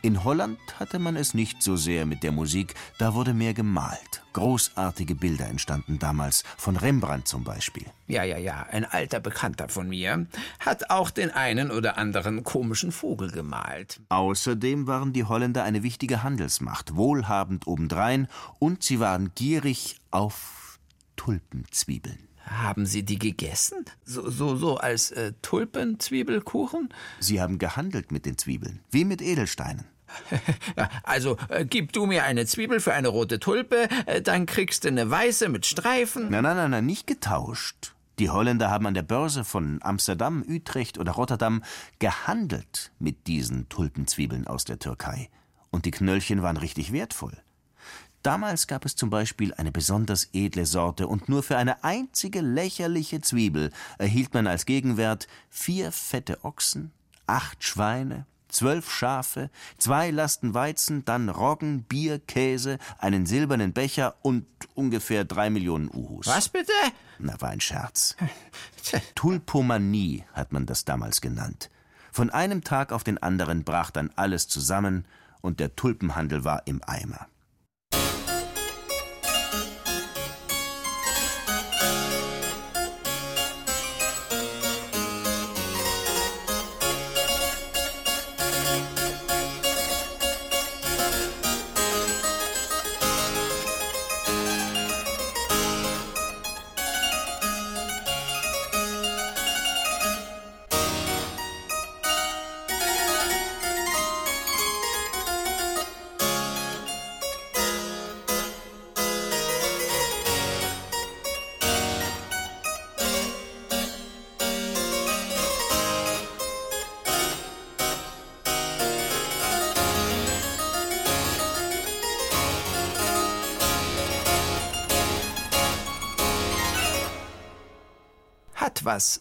In 0.00 0.22
Holland 0.22 0.60
hatte 0.78 1.00
man 1.00 1.16
es 1.16 1.34
nicht 1.34 1.60
so 1.60 1.74
sehr 1.74 2.06
mit 2.06 2.22
der 2.22 2.30
Musik, 2.30 2.76
da 2.98 3.14
wurde 3.14 3.34
mehr 3.34 3.52
gemalt. 3.52 4.22
Großartige 4.32 5.16
Bilder 5.16 5.48
entstanden 5.48 5.98
damals, 5.98 6.44
von 6.56 6.76
Rembrandt 6.76 7.26
zum 7.26 7.42
Beispiel. 7.42 7.86
Ja, 8.06 8.22
ja, 8.22 8.38
ja, 8.38 8.64
ein 8.70 8.84
alter 8.84 9.18
Bekannter 9.18 9.68
von 9.68 9.88
mir 9.88 10.24
hat 10.60 10.88
auch 10.88 11.10
den 11.10 11.32
einen 11.32 11.72
oder 11.72 11.98
anderen 11.98 12.44
komischen 12.44 12.92
Vogel 12.92 13.32
gemalt. 13.32 13.98
Außerdem 14.08 14.86
waren 14.86 15.12
die 15.12 15.24
Holländer 15.24 15.64
eine 15.64 15.82
wichtige 15.82 16.22
Handelsmacht, 16.22 16.94
wohlhabend 16.94 17.66
obendrein, 17.66 18.28
und 18.60 18.84
sie 18.84 19.00
waren 19.00 19.32
gierig 19.34 19.96
auf 20.12 20.78
Tulpenzwiebeln. 21.16 22.28
Haben 22.46 22.86
Sie 22.86 23.04
die 23.04 23.18
gegessen? 23.18 23.84
So, 24.04 24.28
so, 24.30 24.56
so 24.56 24.76
als 24.76 25.10
äh, 25.10 25.32
Tulpenzwiebelkuchen? 25.42 26.92
Sie 27.20 27.40
haben 27.40 27.58
gehandelt 27.58 28.12
mit 28.12 28.26
den 28.26 28.38
Zwiebeln, 28.38 28.80
wie 28.90 29.04
mit 29.04 29.22
Edelsteinen. 29.22 29.84
Also, 31.02 31.36
äh, 31.48 31.64
gib 31.64 31.92
du 31.92 32.06
mir 32.06 32.24
eine 32.24 32.46
Zwiebel 32.46 32.80
für 32.80 32.94
eine 32.94 33.08
rote 33.08 33.40
Tulpe, 33.40 33.88
äh, 34.06 34.22
dann 34.22 34.46
kriegst 34.46 34.84
du 34.84 34.88
eine 34.88 35.10
weiße 35.10 35.48
mit 35.48 35.66
Streifen. 35.66 36.30
Nein, 36.30 36.42
nein, 36.42 36.56
nein, 36.56 36.70
nein, 36.70 36.86
nicht 36.86 37.06
getauscht. 37.06 37.94
Die 38.18 38.30
Holländer 38.30 38.70
haben 38.70 38.86
an 38.86 38.94
der 38.94 39.02
Börse 39.02 39.44
von 39.44 39.80
Amsterdam, 39.82 40.44
Utrecht 40.46 40.98
oder 40.98 41.12
Rotterdam 41.12 41.64
gehandelt 41.98 42.92
mit 43.00 43.26
diesen 43.26 43.68
Tulpenzwiebeln 43.68 44.46
aus 44.46 44.64
der 44.64 44.78
Türkei. 44.78 45.30
Und 45.70 45.84
die 45.84 45.90
Knöllchen 45.90 46.40
waren 46.42 46.56
richtig 46.56 46.92
wertvoll. 46.92 47.36
Damals 48.24 48.66
gab 48.66 48.86
es 48.86 48.96
zum 48.96 49.10
Beispiel 49.10 49.52
eine 49.52 49.70
besonders 49.70 50.30
edle 50.32 50.64
Sorte 50.64 51.08
und 51.08 51.28
nur 51.28 51.42
für 51.42 51.58
eine 51.58 51.84
einzige 51.84 52.40
lächerliche 52.40 53.20
Zwiebel 53.20 53.70
erhielt 53.98 54.32
man 54.32 54.46
als 54.46 54.64
Gegenwert 54.64 55.28
vier 55.50 55.92
fette 55.92 56.42
Ochsen, 56.42 56.90
acht 57.26 57.62
Schweine, 57.62 58.24
zwölf 58.48 58.90
Schafe, 58.90 59.50
zwei 59.76 60.10
Lasten 60.10 60.54
Weizen, 60.54 61.04
dann 61.04 61.28
Roggen, 61.28 61.82
Bier, 61.82 62.18
Käse, 62.18 62.78
einen 62.96 63.26
silbernen 63.26 63.74
Becher 63.74 64.14
und 64.22 64.46
ungefähr 64.74 65.26
drei 65.26 65.50
Millionen 65.50 65.90
Uhus. 65.92 66.26
Was 66.26 66.48
bitte? 66.48 66.72
Na, 67.18 67.38
war 67.42 67.50
ein 67.50 67.60
Scherz. 67.60 68.16
Tulpomanie 69.14 70.24
hat 70.32 70.50
man 70.50 70.64
das 70.64 70.86
damals 70.86 71.20
genannt. 71.20 71.68
Von 72.10 72.30
einem 72.30 72.64
Tag 72.64 72.90
auf 72.90 73.04
den 73.04 73.22
anderen 73.22 73.64
brach 73.64 73.90
dann 73.90 74.10
alles 74.16 74.48
zusammen 74.48 75.04
und 75.42 75.60
der 75.60 75.76
Tulpenhandel 75.76 76.44
war 76.44 76.66
im 76.66 76.80
Eimer. 76.86 77.28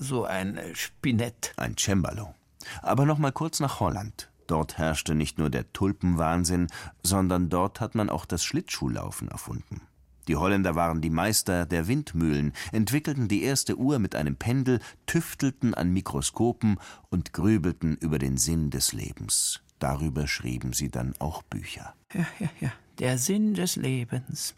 So 0.04 0.26
ein 0.26 0.58
äh, 0.58 0.76
Spinett. 0.76 1.54
Ein 1.58 1.76
Cembalo. 1.78 2.34
Aber 2.82 3.06
noch 3.06 3.18
mal 3.18 3.32
kurz 3.32 3.60
nach 3.60 3.80
Holland. 3.80 4.30
Dort 4.48 4.78
herrschte 4.78 5.16
nicht 5.16 5.40
nur 5.40 5.50
der 5.50 5.72
Tulpenwahnsinn, 5.74 6.68
sondern 7.02 7.50
dort 7.50 7.80
hat 7.80 7.96
man 7.96 8.10
auch 8.10 8.26
das 8.26 8.44
Schlittschuhlaufen 8.44 9.30
erfunden. 9.30 9.82
Die 10.28 10.36
Holländer 10.38 10.76
waren 10.76 11.02
die 11.02 11.10
Meister 11.10 11.66
der 11.66 11.88
Windmühlen, 11.88 12.54
entwickelten 12.72 13.28
die 13.28 13.44
erste 13.44 13.78
Uhr 13.78 14.00
mit 14.00 14.16
einem 14.16 14.38
Pendel, 14.38 14.80
tüftelten 15.06 15.74
an 15.74 15.92
Mikroskopen 15.92 16.80
und 17.10 17.34
grübelten 17.34 17.98
über 17.98 18.20
den 18.20 18.38
Sinn 18.38 18.70
des 18.70 18.94
Lebens. 18.94 19.62
Darüber 19.80 20.28
schrieben 20.28 20.72
sie 20.72 20.90
dann 20.90 21.14
auch 21.20 21.44
Bücher. 21.44 21.94
Ja, 22.14 22.26
ja, 22.40 22.50
ja. 22.62 22.72
Der 23.00 23.18
Sinn 23.18 23.54
des 23.54 23.76
Lebens. 23.76 24.56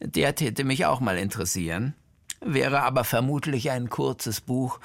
Der 0.00 0.34
täte 0.34 0.64
mich 0.64 0.84
auch 0.84 1.00
mal 1.00 1.16
interessieren. 1.16 1.94
Wäre 2.40 2.82
aber 2.82 3.04
vermutlich 3.04 3.70
ein 3.70 3.90
kurzes 3.90 4.40
Buch. 4.40 4.80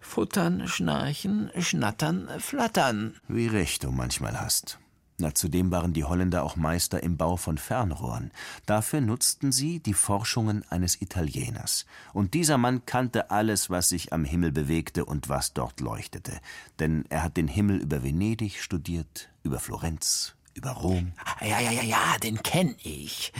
Futtern, 0.00 0.66
schnarchen, 0.68 1.50
schnattern, 1.58 2.28
flattern. 2.38 3.14
Wie 3.28 3.46
recht 3.46 3.84
du 3.84 3.90
manchmal 3.90 4.40
hast. 4.40 4.78
Na, 5.18 5.34
zudem 5.34 5.70
waren 5.70 5.92
die 5.92 6.02
Holländer 6.04 6.42
auch 6.42 6.56
Meister 6.56 7.02
im 7.02 7.16
Bau 7.16 7.36
von 7.36 7.56
Fernrohren. 7.56 8.32
Dafür 8.66 9.00
nutzten 9.00 9.52
sie 9.52 9.78
die 9.78 9.94
Forschungen 9.94 10.64
eines 10.68 11.00
Italieners. 11.00 11.86
Und 12.12 12.34
dieser 12.34 12.58
Mann 12.58 12.84
kannte 12.86 13.30
alles, 13.30 13.70
was 13.70 13.88
sich 13.88 14.12
am 14.12 14.24
Himmel 14.24 14.50
bewegte 14.50 15.04
und 15.04 15.28
was 15.28 15.52
dort 15.52 15.80
leuchtete. 15.80 16.40
Denn 16.80 17.04
er 17.08 17.22
hat 17.22 17.36
den 17.36 17.46
Himmel 17.46 17.78
über 17.78 18.02
Venedig 18.02 18.60
studiert, 18.60 19.28
über 19.44 19.60
Florenz, 19.60 20.34
über 20.54 20.70
Rom. 20.70 21.12
Ja, 21.40 21.60
ja, 21.60 21.70
ja, 21.70 21.82
ja, 21.82 22.16
den 22.22 22.42
kenn 22.42 22.74
ich. 22.82 23.32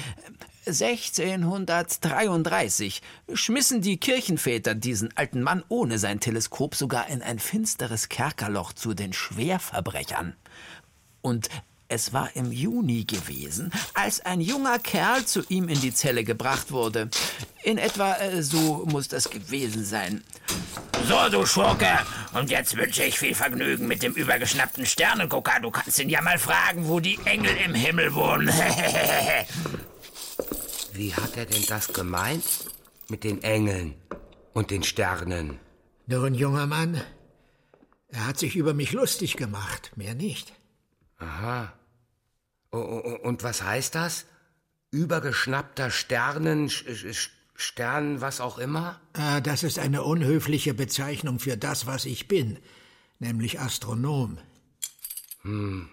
1633 0.67 3.03
schmissen 3.35 3.81
die 3.81 3.97
Kirchenväter 3.97 4.77
diesen 4.77 5.17
alten 5.17 5.43
Mann 5.43 5.65
ohne 5.69 5.99
sein 5.99 6.21
Teleskop 6.21 6.77
sogar 6.77 7.09
in 7.09 7.21
ein 7.21 7.41
finsteres 7.41 8.09
Kerkerloch 8.09 8.73
zu 8.73 8.95
den 8.95 9.13
Schwerverbrechern. 9.13 10.37
Und 11.21 11.49
es 11.93 12.13
war 12.15 12.35
im 12.35 12.51
Juni 12.51 13.05
gewesen, 13.05 13.71
als 13.93 14.21
ein 14.21 14.41
junger 14.41 14.79
Kerl 14.79 15.27
zu 15.27 15.43
ihm 15.49 15.69
in 15.69 15.79
die 15.81 15.93
Zelle 15.93 16.25
gebracht 16.25 16.73
wurde. 16.73 17.11
In 17.63 17.77
etwa 17.77 18.15
äh, 18.15 18.43
so 18.43 18.87
muss 18.91 19.09
das 19.09 19.29
gewesen 19.29 19.85
sein. 19.85 20.25
So, 21.07 21.29
du 21.31 21.45
Schurke, 21.45 21.99
und 22.33 22.51
jetzt 22.51 22.77
wünsche 22.77 23.05
ich 23.05 23.19
viel 23.19 23.35
Vergnügen 23.35 23.87
mit 23.87 24.03
dem 24.03 24.15
übergeschnappten 24.15 24.87
Sternengucker. 24.87 25.61
Du 25.61 25.71
kannst 25.71 25.99
ihn 25.99 26.09
ja 26.09 26.23
mal 26.23 26.39
fragen, 26.39 26.89
wo 26.89 26.99
die 26.99 27.19
Engel 27.27 27.55
im 27.65 27.75
Himmel 27.75 28.15
wohnen. 28.15 28.49
Wie 30.95 31.15
hat 31.15 31.37
er 31.37 31.45
denn 31.45 31.67
das 31.67 31.93
gemeint? 31.93 32.45
Mit 33.09 33.25
den 33.25 33.43
Engeln 33.43 33.95
und 34.55 34.71
den 34.71 34.83
Sternen? 34.83 35.59
Nun, 36.07 36.35
junger 36.35 36.67
Mann, 36.67 37.03
er 38.09 38.27
hat 38.27 38.39
sich 38.39 38.57
über 38.57 38.73
mich 38.73 38.93
lustig 38.93 39.37
gemacht, 39.37 39.93
mehr 39.97 40.15
nicht. 40.15 40.55
Aha. 41.19 41.73
Und 42.73 43.43
was 43.43 43.63
heißt 43.63 43.95
das? 43.95 44.25
Übergeschnappter 44.91 45.91
Sternen, 45.91 46.71
Stern, 47.55 48.21
was 48.21 48.41
auch 48.41 48.59
immer? 48.59 49.01
Ah, 49.13 49.41
das 49.41 49.63
ist 49.63 49.79
eine 49.79 50.03
unhöfliche 50.03 50.75
Bezeichnung 50.75 51.39
für 51.39 51.57
das, 51.57 51.87
was 51.87 52.07
ich 52.07 52.29
bin, 52.29 52.59
nämlich 53.19 53.61
Astronom. 53.61 54.39
Hm, 55.43 55.89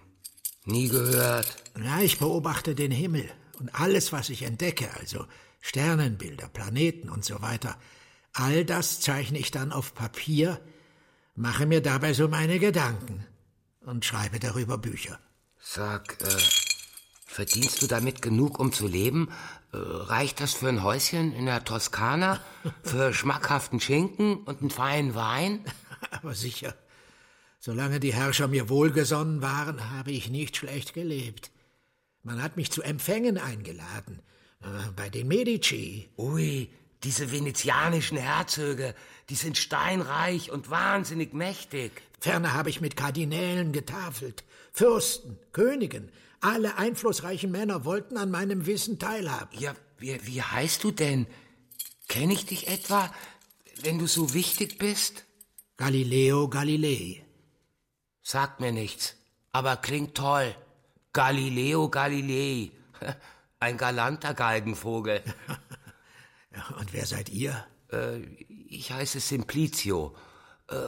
nie 0.66 0.88
gehört. 0.88 1.64
Ja, 1.84 2.00
ich 2.00 2.18
beobachte 2.18 2.76
den 2.76 2.92
Himmel 2.92 3.30
und 3.60 3.76
alles, 3.76 4.12
was 4.14 4.30
ich 4.30 4.44
entdecke, 4.44 4.90
also 5.00 5.26
Sternenbilder, 5.62 6.48
Planeten 6.48 7.10
und 7.10 7.26
so 7.26 7.42
weiter, 7.42 7.78
all 8.34 8.64
das 8.64 9.02
zeichne 9.02 9.38
ich 9.38 9.52
dann 9.52 9.74
auf 9.74 9.94
Papier, 9.94 10.62
mache 11.36 11.66
mir 11.66 11.82
dabei 11.82 12.14
so 12.14 12.30
meine 12.30 12.60
Gedanken 12.60 13.26
und 13.82 14.06
schreibe 14.06 14.40
darüber 14.40 14.78
Bücher. 14.78 15.20
Sag, 15.62 16.22
äh, 16.22 16.38
verdienst 17.40 17.82
du 17.82 17.88
damit 17.88 18.22
genug, 18.22 18.60
um 18.60 18.74
zu 18.74 18.86
leben? 18.86 19.30
Äh, 19.72 19.78
reicht 19.78 20.42
das 20.42 20.56
für 20.56 20.68
ein 20.68 20.84
Häuschen 20.84 21.32
in 21.32 21.46
der 21.46 21.64
Toskana? 21.64 22.42
Für 22.84 23.14
schmackhaften 23.20 23.80
Schinken 23.80 24.40
und 24.44 24.60
einen 24.60 24.70
feinen 24.70 25.16
Wein? 25.16 25.64
Aber 26.12 26.36
sicher. 26.36 26.76
Solange 27.62 28.02
die 28.02 28.14
Herrscher 28.14 28.50
mir 28.50 28.68
wohlgesonnen 28.68 29.42
waren, 29.42 29.90
habe 29.90 30.12
ich 30.12 30.30
nicht 30.30 30.58
schlecht 30.58 30.94
gelebt. 30.94 31.50
Man 32.24 32.44
hat 32.44 32.58
mich 32.58 32.72
zu 32.72 32.82
Empfängen 32.82 33.38
eingeladen. 33.38 34.22
Äh, 34.62 34.92
bei 34.98 35.10
den 35.10 35.30
Medici. 35.30 36.10
Ui, 36.18 36.70
diese 37.04 37.32
venezianischen 37.32 38.18
Herzöge, 38.18 38.94
die 39.30 39.36
sind 39.36 39.58
steinreich 39.58 40.52
und 40.52 40.70
wahnsinnig 40.70 41.34
mächtig. 41.34 42.02
Ferner 42.20 42.54
habe 42.54 42.70
ich 42.70 42.82
mit 42.82 42.98
Kardinälen 42.98 43.72
getafelt, 43.72 44.44
Fürsten, 44.74 45.40
Königen. 45.54 46.12
Alle 46.42 46.78
einflussreichen 46.78 47.52
Männer 47.52 47.86
wollten 47.86 48.18
an 48.18 48.32
meinem 48.32 48.66
Wissen 48.66 49.00
teilhaben. 49.00 49.60
Ja, 49.60 49.76
wie, 49.98 50.20
wie 50.26 50.42
heißt 50.42 50.84
du 50.84 50.92
denn? 50.92 51.28
Kenne 52.08 52.34
ich 52.34 52.46
dich 52.46 52.68
etwa, 52.68 53.14
wenn 53.82 54.00
du 54.00 54.08
so 54.08 54.34
wichtig 54.34 54.78
bist? 54.78 55.26
Galileo 55.78 56.50
Galilei. 56.50 57.26
Sagt 58.22 58.60
mir 58.60 58.72
nichts, 58.72 59.16
aber 59.52 59.78
klingt 59.78 60.16
toll. 60.16 60.56
Galileo 61.14 61.90
Galilei. 61.90 62.72
Ein 63.60 63.78
galanter 63.78 64.34
Galgenvogel. 64.34 65.22
Und 66.80 66.94
wer 66.94 67.06
seid 67.06 67.30
ihr? 67.30 67.66
Äh, 67.92 68.20
ich 68.68 68.92
heiße 68.92 69.20
Simplicio. 69.20 70.16
Äh, 70.68 70.88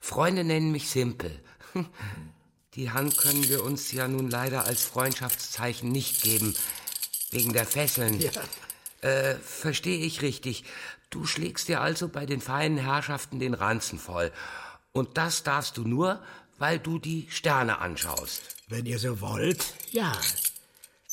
Freunde 0.00 0.44
nennen 0.44 0.72
mich 0.72 0.90
Simpel. 0.90 1.42
Die 2.78 2.92
Hand 2.92 3.18
können 3.18 3.48
wir 3.48 3.64
uns 3.64 3.90
ja 3.90 4.06
nun 4.06 4.30
leider 4.30 4.64
als 4.64 4.84
Freundschaftszeichen 4.84 5.90
nicht 5.90 6.22
geben, 6.22 6.54
wegen 7.32 7.52
der 7.52 7.66
Fesseln. 7.66 8.20
Ja. 8.20 8.30
Äh, 9.00 9.34
verstehe 9.40 9.98
ich 9.98 10.22
richtig. 10.22 10.62
Du 11.10 11.26
schlägst 11.26 11.66
dir 11.66 11.80
also 11.80 12.06
bei 12.06 12.24
den 12.24 12.40
feinen 12.40 12.78
Herrschaften 12.78 13.40
den 13.40 13.54
Ranzen 13.54 13.98
voll. 13.98 14.30
Und 14.92 15.18
das 15.18 15.42
darfst 15.42 15.76
du 15.76 15.82
nur, 15.82 16.22
weil 16.58 16.78
du 16.78 17.00
die 17.00 17.26
Sterne 17.30 17.78
anschaust. 17.78 18.42
Wenn 18.68 18.86
ihr 18.86 19.00
so 19.00 19.20
wollt, 19.20 19.74
ja. 19.90 20.12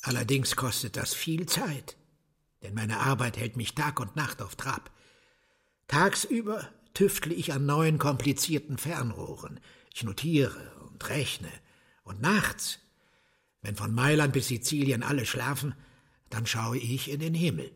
Allerdings 0.04 0.56
kostet 0.56 0.96
das 0.98 1.16
viel 1.16 1.48
Zeit. 1.48 1.96
Denn 2.62 2.76
meine 2.76 3.00
Arbeit 3.00 3.38
hält 3.38 3.58
mich 3.58 3.74
Tag 3.74 4.00
und 4.00 4.16
Nacht 4.16 4.44
auf 4.44 4.56
Trab. 4.56 4.92
Tagsüber 5.88 6.70
tüftle 6.94 7.34
ich 7.34 7.54
an 7.54 7.66
neuen 7.66 7.98
komplizierten 7.98 8.78
Fernrohren. 8.78 9.60
Ich 9.92 10.04
notiere 10.04 10.75
und 10.96 11.10
rechne. 11.10 11.52
Und 12.04 12.22
nachts, 12.22 12.80
wenn 13.62 13.76
von 13.76 13.94
Mailand 13.94 14.32
bis 14.32 14.48
Sizilien 14.48 15.04
alle 15.04 15.26
schlafen, 15.26 15.76
dann 16.30 16.46
schaue 16.46 16.78
ich 16.78 17.10
in 17.10 17.20
den 17.20 17.34
Himmel. 17.34 17.72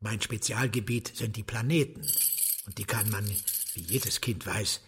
Mein 0.00 0.20
Spezialgebiet 0.20 1.16
sind 1.16 1.36
die 1.36 1.42
Planeten. 1.42 2.02
Und 2.66 2.78
die 2.78 2.84
kann 2.84 3.10
man, 3.10 3.28
wie 3.74 3.80
jedes 3.80 4.20
Kind 4.20 4.46
weiß, 4.46 4.80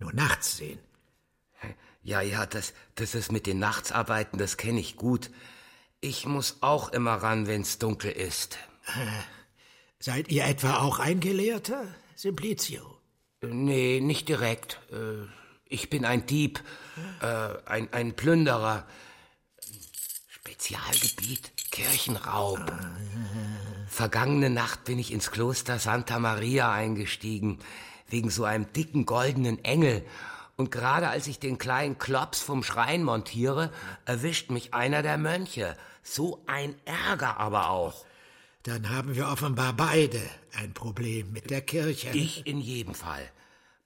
nur 0.00 0.12
nachts 0.12 0.58
sehen. 0.58 0.78
Ja, 2.02 2.20
ja, 2.20 2.46
das, 2.46 2.74
das 2.96 3.14
ist 3.14 3.30
mit 3.30 3.46
den 3.46 3.58
Nachtsarbeiten, 3.58 4.38
das 4.38 4.56
kenne 4.56 4.80
ich 4.80 4.96
gut. 4.96 5.30
Ich 6.00 6.26
muss 6.26 6.58
auch 6.60 6.88
immer 6.88 7.14
ran, 7.14 7.46
wenn's 7.46 7.78
dunkel 7.78 8.10
ist. 8.10 8.58
Äh, 8.86 9.06
seid 10.00 10.28
ihr 10.28 10.44
etwa 10.44 10.78
auch 10.78 10.98
ein 10.98 11.20
Gelehrter, 11.20 11.86
Simplicio? 12.16 12.98
Nee, 13.40 14.00
nicht 14.00 14.28
direkt. 14.28 14.80
Äh, 14.90 15.28
ich 15.72 15.90
bin 15.90 16.04
ein 16.04 16.26
Dieb, 16.26 16.60
äh, 17.20 17.48
ein, 17.66 17.92
ein 17.92 18.14
Plünderer. 18.14 18.86
Spezialgebiet 20.28 21.52
Kirchenraub. 21.70 22.60
Vergangene 23.88 24.50
Nacht 24.50 24.84
bin 24.84 24.98
ich 24.98 25.12
ins 25.12 25.30
Kloster 25.30 25.78
Santa 25.78 26.18
Maria 26.18 26.72
eingestiegen, 26.72 27.58
wegen 28.08 28.30
so 28.30 28.44
einem 28.44 28.70
dicken 28.72 29.06
goldenen 29.06 29.64
Engel. 29.64 30.04
Und 30.56 30.70
gerade 30.70 31.08
als 31.08 31.26
ich 31.26 31.38
den 31.38 31.58
kleinen 31.58 31.98
Klops 31.98 32.42
vom 32.42 32.62
Schrein 32.62 33.02
montiere, 33.02 33.72
erwischt 34.04 34.50
mich 34.50 34.74
einer 34.74 35.02
der 35.02 35.16
Mönche. 35.16 35.76
So 36.02 36.42
ein 36.46 36.74
Ärger 36.84 37.38
aber 37.38 37.70
auch. 37.70 38.04
Dann 38.64 38.90
haben 38.90 39.14
wir 39.14 39.28
offenbar 39.28 39.72
beide 39.72 40.20
ein 40.52 40.74
Problem 40.74 41.32
mit 41.32 41.50
der 41.50 41.62
Kirche. 41.62 42.10
Ich 42.10 42.46
in 42.46 42.60
jedem 42.60 42.94
Fall. 42.94 43.28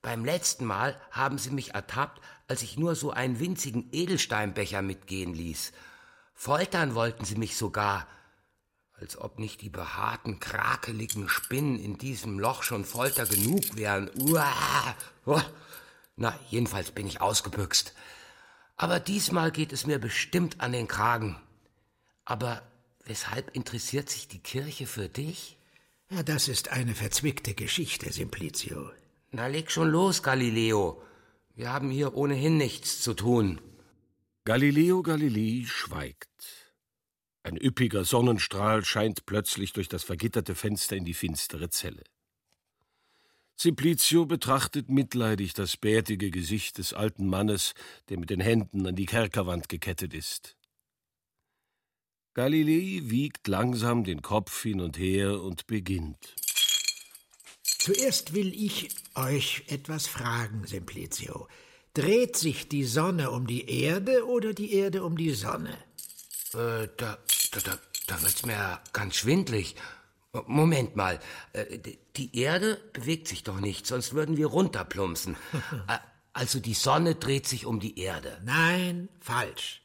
Beim 0.06 0.24
letzten 0.24 0.66
Mal 0.66 0.96
haben 1.10 1.36
sie 1.36 1.50
mich 1.50 1.74
ertappt, 1.74 2.22
als 2.46 2.62
ich 2.62 2.78
nur 2.78 2.94
so 2.94 3.10
einen 3.10 3.40
winzigen 3.40 3.88
Edelsteinbecher 3.90 4.80
mitgehen 4.80 5.34
ließ. 5.34 5.72
Foltern 6.32 6.94
wollten 6.94 7.24
sie 7.24 7.34
mich 7.34 7.56
sogar, 7.56 8.06
als 8.92 9.18
ob 9.18 9.40
nicht 9.40 9.62
die 9.62 9.68
behaarten, 9.68 10.38
krakeligen 10.38 11.28
Spinnen 11.28 11.80
in 11.80 11.98
diesem 11.98 12.38
Loch 12.38 12.62
schon 12.62 12.84
Folter 12.84 13.26
genug 13.26 13.74
wären. 13.74 14.08
Uah! 14.14 14.94
Na, 16.14 16.38
jedenfalls 16.50 16.92
bin 16.92 17.08
ich 17.08 17.20
ausgebüxt. 17.20 17.92
Aber 18.76 19.00
diesmal 19.00 19.50
geht 19.50 19.72
es 19.72 19.86
mir 19.86 19.98
bestimmt 19.98 20.60
an 20.60 20.70
den 20.70 20.86
Kragen. 20.86 21.36
Aber 22.24 22.62
weshalb 23.06 23.56
interessiert 23.56 24.08
sich 24.08 24.28
die 24.28 24.38
Kirche 24.38 24.86
für 24.86 25.08
dich? 25.08 25.58
Ja, 26.10 26.22
das 26.22 26.46
ist 26.46 26.68
eine 26.68 26.94
verzwickte 26.94 27.54
Geschichte, 27.54 28.12
Simplicio. 28.12 28.92
Na, 29.32 29.46
leg 29.46 29.70
schon 29.70 29.90
los, 29.90 30.22
Galileo. 30.22 31.02
Wir 31.54 31.72
haben 31.72 31.90
hier 31.90 32.14
ohnehin 32.14 32.56
nichts 32.56 33.00
zu 33.00 33.14
tun. 33.14 33.60
Galileo 34.44 35.02
Galilei 35.02 35.64
schweigt. 35.66 36.28
Ein 37.42 37.56
üppiger 37.56 38.04
Sonnenstrahl 38.04 38.84
scheint 38.84 39.26
plötzlich 39.26 39.72
durch 39.72 39.88
das 39.88 40.04
vergitterte 40.04 40.54
Fenster 40.54 40.96
in 40.96 41.04
die 41.04 41.14
finstere 41.14 41.70
Zelle. 41.70 42.04
Simplicio 43.56 44.26
betrachtet 44.26 44.90
mitleidig 44.90 45.54
das 45.54 45.76
bärtige 45.76 46.30
Gesicht 46.30 46.78
des 46.78 46.92
alten 46.92 47.26
Mannes, 47.26 47.72
der 48.08 48.18
mit 48.18 48.30
den 48.30 48.40
Händen 48.40 48.86
an 48.86 48.96
die 48.96 49.06
Kerkerwand 49.06 49.68
gekettet 49.68 50.12
ist. 50.12 50.56
Galilei 52.34 53.00
wiegt 53.04 53.48
langsam 53.48 54.04
den 54.04 54.20
Kopf 54.20 54.62
hin 54.62 54.80
und 54.82 54.98
her 54.98 55.40
und 55.40 55.66
beginnt. 55.66 56.36
Zuerst 57.86 58.34
will 58.34 58.52
ich 58.52 58.88
euch 59.14 59.62
etwas 59.68 60.08
fragen, 60.08 60.66
Simplicio. 60.66 61.46
Dreht 61.94 62.36
sich 62.36 62.68
die 62.68 62.82
Sonne 62.82 63.30
um 63.30 63.46
die 63.46 63.70
Erde 63.84 64.26
oder 64.26 64.54
die 64.54 64.74
Erde 64.74 65.04
um 65.04 65.16
die 65.16 65.30
Sonne? 65.30 65.70
Äh, 66.52 66.88
da, 66.96 67.16
da, 67.52 67.60
da, 67.62 67.78
da 68.08 68.22
wird's 68.22 68.44
mir 68.44 68.80
ganz 68.92 69.14
schwindlig. 69.14 69.76
Moment 70.46 70.96
mal. 70.96 71.20
Äh, 71.52 71.78
die 72.16 72.36
Erde 72.36 72.80
bewegt 72.92 73.28
sich 73.28 73.44
doch 73.44 73.60
nicht, 73.60 73.86
sonst 73.86 74.14
würden 74.14 74.36
wir 74.36 74.48
runterplumpsen. 74.48 75.36
Äh, 75.86 75.98
also 76.32 76.58
die 76.58 76.74
Sonne 76.74 77.14
dreht 77.14 77.46
sich 77.46 77.66
um 77.66 77.78
die 77.78 78.00
Erde. 78.00 78.42
Nein, 78.44 79.08
falsch. 79.20 79.82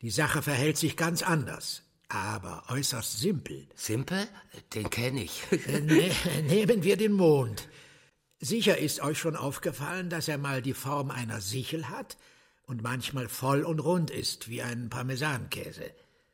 Die 0.00 0.10
Sache 0.10 0.40
verhält 0.40 0.78
sich 0.78 0.96
ganz 0.96 1.22
anders, 1.22 1.82
aber 2.14 2.64
äußerst 2.68 3.18
simpel. 3.18 3.66
Simpel? 3.74 4.26
Den 4.72 4.88
kenne 4.88 5.24
ich. 5.24 5.42
ne 5.50 6.10
nehmen 6.42 6.82
wir 6.82 6.96
den 6.96 7.12
Mond. 7.12 7.68
Sicher 8.40 8.78
ist 8.78 9.00
euch 9.00 9.18
schon 9.18 9.36
aufgefallen, 9.36 10.10
dass 10.10 10.28
er 10.28 10.38
mal 10.38 10.62
die 10.62 10.74
Form 10.74 11.10
einer 11.10 11.40
Sichel 11.40 11.88
hat 11.88 12.16
und 12.66 12.82
manchmal 12.82 13.28
voll 13.28 13.62
und 13.62 13.80
rund 13.80 14.10
ist, 14.10 14.48
wie 14.48 14.62
ein 14.62 14.90
Parmesankäse. 14.90 15.90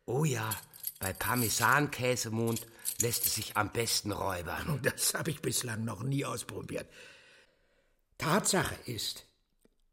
Oh 0.06 0.24
ja, 0.24 0.50
bei 0.98 1.12
Parmesankäsemond 1.12 2.66
lässt 3.00 3.26
es 3.26 3.34
sich 3.36 3.56
am 3.56 3.72
besten 3.72 4.12
räubern. 4.12 4.80
Das 4.82 5.14
habe 5.14 5.30
ich 5.30 5.40
bislang 5.40 5.84
noch 5.84 6.02
nie 6.02 6.24
ausprobiert. 6.24 6.86
Tatsache 8.18 8.76
ist, 8.84 9.24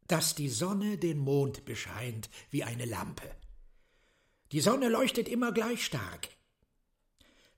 dass 0.06 0.34
die 0.34 0.48
Sonne 0.48 0.98
den 0.98 1.18
Mond 1.18 1.64
bescheint 1.64 2.28
wie 2.50 2.64
eine 2.64 2.84
Lampe. 2.84 3.30
Die 4.52 4.60
Sonne 4.60 4.88
leuchtet 4.88 5.28
immer 5.28 5.52
gleich 5.52 5.84
stark. 5.84 6.28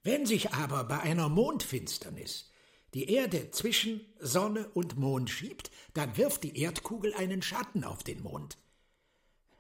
Wenn 0.03 0.26
sich 0.26 0.53
aber 0.53 0.84
bei 0.84 1.01
einer 1.01 1.28
Mondfinsternis 1.28 2.51
die 2.95 3.09
Erde 3.12 3.51
zwischen 3.53 4.01
Sonne 4.18 4.68
und 4.74 4.97
Mond 4.97 5.30
schiebt, 5.30 5.70
dann 5.95 6.16
wirft 6.16 6.43
die 6.43 6.59
Erdkugel 6.61 7.14
einen 7.14 7.43
Schatten 7.43 7.84
auf 7.84 8.03
den 8.03 8.22
Mond. 8.22 8.59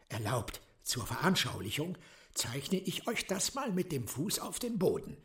Erlaubt 0.08 0.60
zur 0.82 1.06
Veranschaulichung 1.06 1.96
zeichne 2.34 2.78
ich 2.78 3.06
euch 3.06 3.26
das 3.26 3.54
mal 3.54 3.70
mit 3.70 3.92
dem 3.92 4.08
Fuß 4.08 4.40
auf 4.40 4.58
den 4.58 4.78
Boden. 4.78 5.16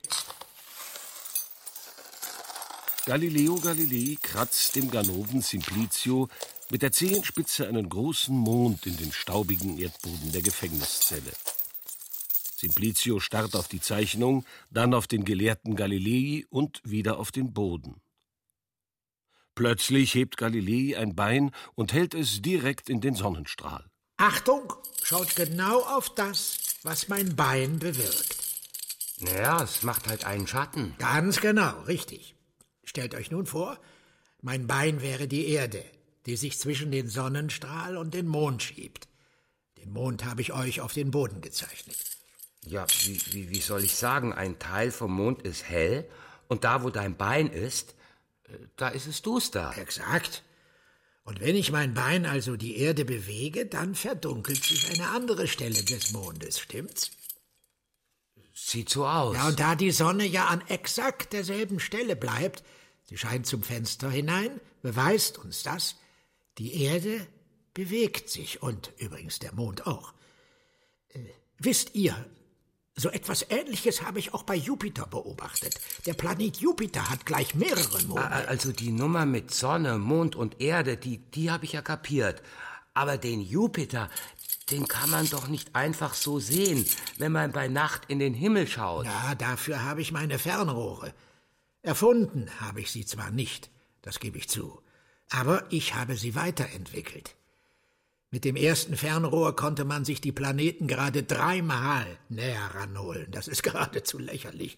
Galileo 3.05 3.55
Galilei 3.59 4.17
kratzt 4.21 4.75
dem 4.75 4.91
Ganoven 4.91 5.41
Simplicio 5.41 6.27
mit 6.69 6.81
der 6.81 6.91
Zehenspitze 6.91 7.67
einen 7.67 7.87
großen 7.87 8.35
Mond 8.35 8.85
in 8.85 8.97
den 8.97 9.11
staubigen 9.11 9.77
Erdboden 9.77 10.31
der 10.31 10.41
Gefängniszelle. 10.41 11.31
Simplicio 12.65 13.19
starrt 13.19 13.55
auf 13.55 13.67
die 13.67 13.79
Zeichnung, 13.79 14.43
dann 14.71 14.95
auf 14.95 15.05
den 15.05 15.23
Gelehrten 15.23 15.75
Galilei 15.75 16.45
und 16.49 16.81
wieder 16.83 17.19
auf 17.19 17.31
den 17.31 17.53
Boden. 17.53 18.01
Plötzlich 19.53 20.15
hebt 20.15 20.37
Galilei 20.37 20.97
ein 20.97 21.15
Bein 21.15 21.51
und 21.75 21.93
hält 21.93 22.15
es 22.15 22.41
direkt 22.41 22.89
in 22.89 23.01
den 23.01 23.13
Sonnenstrahl. 23.13 23.85
Achtung, 24.17 24.73
schaut 25.03 25.35
genau 25.35 25.81
auf 25.81 26.13
das, 26.15 26.57
was 26.81 27.07
mein 27.07 27.35
Bein 27.35 27.77
bewirkt. 27.77 28.35
Naja, 29.19 29.61
es 29.61 29.83
macht 29.83 30.07
halt 30.07 30.25
einen 30.25 30.47
Schatten. 30.47 30.95
Ganz 30.97 31.41
genau, 31.41 31.83
richtig. 31.83 32.35
Stellt 32.83 33.13
euch 33.13 33.29
nun 33.29 33.45
vor, 33.45 33.79
mein 34.41 34.65
Bein 34.65 35.03
wäre 35.03 35.27
die 35.27 35.47
Erde, 35.49 35.85
die 36.25 36.35
sich 36.35 36.57
zwischen 36.57 36.91
den 36.91 37.09
Sonnenstrahl 37.09 37.95
und 37.95 38.15
den 38.15 38.27
Mond 38.27 38.63
schiebt. 38.63 39.07
Den 39.77 39.91
Mond 39.91 40.25
habe 40.25 40.41
ich 40.41 40.51
euch 40.51 40.81
auf 40.81 40.93
den 40.93 41.11
Boden 41.11 41.41
gezeichnet. 41.41 42.14
Ja, 42.65 42.85
wie, 43.03 43.21
wie, 43.33 43.49
wie 43.49 43.61
soll 43.61 43.83
ich 43.83 43.95
sagen, 43.95 44.33
ein 44.33 44.59
Teil 44.59 44.91
vom 44.91 45.13
Mond 45.13 45.43
ist 45.43 45.63
hell 45.63 46.09
und 46.47 46.63
da, 46.63 46.83
wo 46.83 46.89
dein 46.89 47.15
Bein 47.15 47.49
ist, 47.49 47.95
äh, 48.45 48.57
da 48.75 48.89
ist 48.89 49.07
es 49.07 49.21
duster. 49.21 49.73
Exakt. 49.77 50.43
Und 51.23 51.39
wenn 51.39 51.55
ich 51.55 51.71
mein 51.71 51.93
Bein 51.93 52.25
also 52.25 52.55
die 52.55 52.77
Erde 52.77 53.03
bewege, 53.03 53.65
dann 53.65 53.95
verdunkelt 53.95 54.63
sich 54.63 54.91
eine 54.91 55.09
andere 55.09 55.47
Stelle 55.47 55.83
des 55.83 56.11
Mondes, 56.11 56.59
stimmt's? 56.59 57.11
Sieht 58.53 58.89
so 58.89 59.05
aus. 59.05 59.35
Ja, 59.35 59.47
und 59.47 59.59
da 59.59 59.75
die 59.75 59.91
Sonne 59.91 60.25
ja 60.25 60.45
an 60.45 60.61
exakt 60.67 61.33
derselben 61.33 61.79
Stelle 61.79 62.15
bleibt, 62.15 62.63
sie 63.03 63.17
scheint 63.17 63.47
zum 63.47 63.63
Fenster 63.63 64.09
hinein, 64.09 64.61
beweist 64.81 65.39
uns 65.39 65.63
das, 65.63 65.95
die 66.57 66.83
Erde 66.83 67.27
bewegt 67.73 68.29
sich 68.29 68.61
und 68.61 68.93
übrigens 68.97 69.39
der 69.39 69.53
Mond 69.53 69.85
auch. 69.87 70.13
Äh, 71.09 71.19
wisst 71.57 71.95
ihr, 71.95 72.15
so 72.95 73.09
etwas 73.09 73.45
Ähnliches 73.49 74.03
habe 74.03 74.19
ich 74.19 74.33
auch 74.33 74.43
bei 74.43 74.55
Jupiter 74.55 75.05
beobachtet. 75.05 75.75
Der 76.05 76.13
Planet 76.13 76.57
Jupiter 76.57 77.09
hat 77.09 77.25
gleich 77.25 77.53
mehrere 77.53 78.01
Monde. 78.03 78.47
Also 78.47 78.71
die 78.71 78.91
Nummer 78.91 79.25
mit 79.25 79.53
Sonne, 79.53 79.97
Mond 79.97 80.35
und 80.35 80.61
Erde, 80.61 80.95
die, 80.95 81.17
die 81.17 81.51
habe 81.51 81.65
ich 81.65 81.73
ja 81.73 81.81
kapiert. 81.81 82.41
Aber 82.93 83.17
den 83.17 83.41
Jupiter, 83.41 84.09
den 84.71 84.87
kann 84.87 85.09
man 85.09 85.29
doch 85.29 85.47
nicht 85.47 85.75
einfach 85.75 86.13
so 86.13 86.39
sehen, 86.39 86.85
wenn 87.17 87.33
man 87.33 87.51
bei 87.51 87.67
Nacht 87.67 88.03
in 88.07 88.19
den 88.19 88.33
Himmel 88.33 88.67
schaut. 88.67 89.05
Ja, 89.05 89.35
dafür 89.35 89.83
habe 89.83 90.01
ich 90.01 90.13
meine 90.13 90.39
Fernrohre. 90.39 91.13
Erfunden 91.81 92.49
habe 92.61 92.79
ich 92.81 92.91
sie 92.91 93.05
zwar 93.05 93.29
nicht, 93.29 93.69
das 94.01 94.19
gebe 94.19 94.37
ich 94.37 94.49
zu, 94.49 94.81
aber 95.29 95.65
ich 95.69 95.93
habe 95.93 96.15
sie 96.15 96.33
weiterentwickelt. 96.33 97.35
Mit 98.31 98.43
dem 98.43 98.55
ersten 98.55 98.95
Fernrohr 98.95 99.55
konnte 99.55 99.85
man 99.85 100.03
sich 100.03 100.19
die 100.19 100.31
Planeten 100.31 100.87
gerade 100.87 101.23
dreimal 101.23 102.05
näher 102.29 102.71
ranholen. 102.73 103.27
Das 103.31 103.47
ist 103.47 103.63
geradezu 103.63 104.17
lächerlich. 104.17 104.77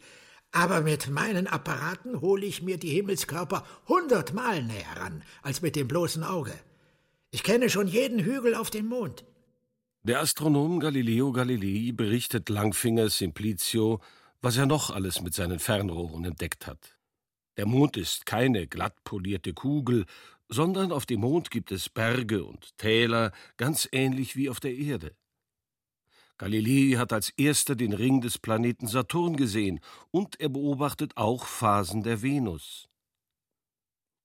Aber 0.51 0.81
mit 0.81 1.09
meinen 1.09 1.47
Apparaten 1.47 2.21
hole 2.21 2.45
ich 2.45 2.61
mir 2.61 2.77
die 2.77 2.89
Himmelskörper 2.89 3.65
hundertmal 3.87 4.63
näher 4.63 4.95
ran 4.95 5.23
als 5.41 5.61
mit 5.61 5.75
dem 5.75 5.87
bloßen 5.87 6.23
Auge. 6.23 6.53
Ich 7.31 7.43
kenne 7.43 7.69
schon 7.69 7.87
jeden 7.87 8.19
Hügel 8.19 8.55
auf 8.55 8.69
dem 8.69 8.87
Mond. 8.87 9.25
Der 10.03 10.21
Astronom 10.21 10.79
Galileo 10.79 11.33
Galilei 11.33 11.91
berichtet 11.91 12.47
Langfinger 12.47 13.09
Simplicio, 13.09 13.99
was 14.41 14.55
er 14.55 14.65
noch 14.65 14.89
alles 14.89 15.21
mit 15.21 15.33
seinen 15.33 15.59
Fernrohren 15.59 16.23
entdeckt 16.23 16.65
hat. 16.65 16.97
Der 17.57 17.65
Mond 17.65 17.97
ist 17.97 18.25
keine 18.25 18.67
glatt 18.67 19.03
polierte 19.03 19.53
Kugel, 19.53 20.05
sondern 20.49 20.91
auf 20.91 21.05
dem 21.05 21.21
Mond 21.21 21.51
gibt 21.51 21.71
es 21.71 21.89
Berge 21.89 22.43
und 22.43 22.77
Täler, 22.77 23.31
ganz 23.57 23.87
ähnlich 23.91 24.35
wie 24.35 24.49
auf 24.49 24.59
der 24.59 24.75
Erde. 24.75 25.15
Galilei 26.37 26.97
hat 26.97 27.13
als 27.13 27.29
erster 27.31 27.75
den 27.75 27.93
Ring 27.93 28.21
des 28.21 28.37
Planeten 28.37 28.87
Saturn 28.87 29.35
gesehen 29.35 29.79
und 30.11 30.39
er 30.39 30.49
beobachtet 30.49 31.17
auch 31.17 31.45
Phasen 31.45 32.03
der 32.03 32.21
Venus. 32.21 32.87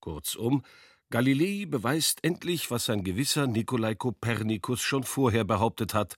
Kurzum, 0.00 0.62
Galilei 1.10 1.66
beweist 1.66 2.22
endlich, 2.22 2.70
was 2.70 2.90
ein 2.90 3.04
gewisser 3.04 3.46
Nikolai 3.46 3.94
Kopernikus 3.94 4.80
schon 4.80 5.04
vorher 5.04 5.44
behauptet 5.44 5.94
hat: 5.94 6.16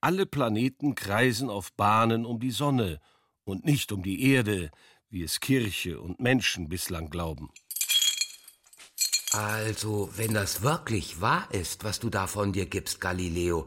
alle 0.00 0.26
Planeten 0.26 0.94
kreisen 0.94 1.48
auf 1.50 1.72
Bahnen 1.72 2.24
um 2.24 2.38
die 2.38 2.50
Sonne 2.50 3.00
und 3.44 3.64
nicht 3.64 3.90
um 3.92 4.02
die 4.02 4.30
Erde, 4.30 4.70
wie 5.08 5.22
es 5.22 5.40
Kirche 5.40 6.00
und 6.00 6.20
Menschen 6.20 6.68
bislang 6.68 7.10
glauben. 7.10 7.50
Also, 9.32 10.10
wenn 10.16 10.34
das 10.34 10.60
wirklich 10.60 11.20
wahr 11.22 11.48
ist, 11.50 11.84
was 11.84 12.00
du 12.00 12.10
da 12.10 12.26
von 12.26 12.52
dir 12.52 12.66
gibst, 12.66 13.00
Galileo, 13.00 13.66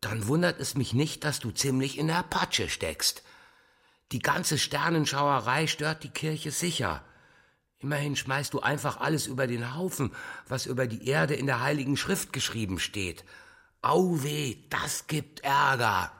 dann 0.00 0.28
wundert 0.28 0.60
es 0.60 0.76
mich 0.76 0.92
nicht, 0.92 1.24
dass 1.24 1.40
du 1.40 1.50
ziemlich 1.50 1.98
in 1.98 2.06
der 2.06 2.22
Patsche 2.22 2.68
steckst. 2.68 3.22
Die 4.12 4.20
ganze 4.20 4.58
Sternenschauerei 4.58 5.66
stört 5.66 6.04
die 6.04 6.10
Kirche 6.10 6.52
sicher. 6.52 7.04
Immerhin 7.78 8.14
schmeißt 8.14 8.54
du 8.54 8.60
einfach 8.60 9.00
alles 9.00 9.26
über 9.26 9.46
den 9.46 9.74
Haufen, 9.74 10.12
was 10.46 10.66
über 10.66 10.86
die 10.86 11.08
Erde 11.08 11.34
in 11.34 11.46
der 11.46 11.60
Heiligen 11.60 11.96
Schrift 11.96 12.32
geschrieben 12.32 12.78
steht. 12.78 13.24
Au 13.82 14.22
weh, 14.22 14.56
das 14.70 15.08
gibt 15.08 15.40
Ärger. 15.40 16.12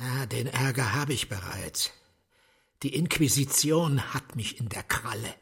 Ja, 0.00 0.26
den 0.26 0.46
Ärger 0.46 0.94
habe 0.94 1.12
ich 1.12 1.28
bereits. 1.28 1.92
Die 2.82 2.94
Inquisition 2.94 4.14
hat 4.14 4.34
mich 4.34 4.58
in 4.58 4.68
der 4.68 4.82
Kralle. 4.82 5.34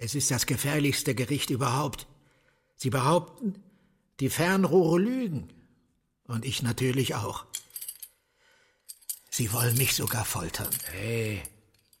Es 0.00 0.14
ist 0.14 0.30
das 0.30 0.46
gefährlichste 0.46 1.14
Gericht 1.14 1.50
überhaupt. 1.50 2.06
Sie 2.76 2.90
behaupten, 2.90 3.62
die 4.20 4.30
Fernrohre 4.30 4.98
lügen. 4.98 5.52
Und 6.24 6.44
ich 6.44 6.62
natürlich 6.62 7.14
auch. 7.14 7.46
Sie 9.30 9.52
wollen 9.52 9.76
mich 9.76 9.94
sogar 9.94 10.24
foltern. 10.24 10.70
Hey, 10.92 11.42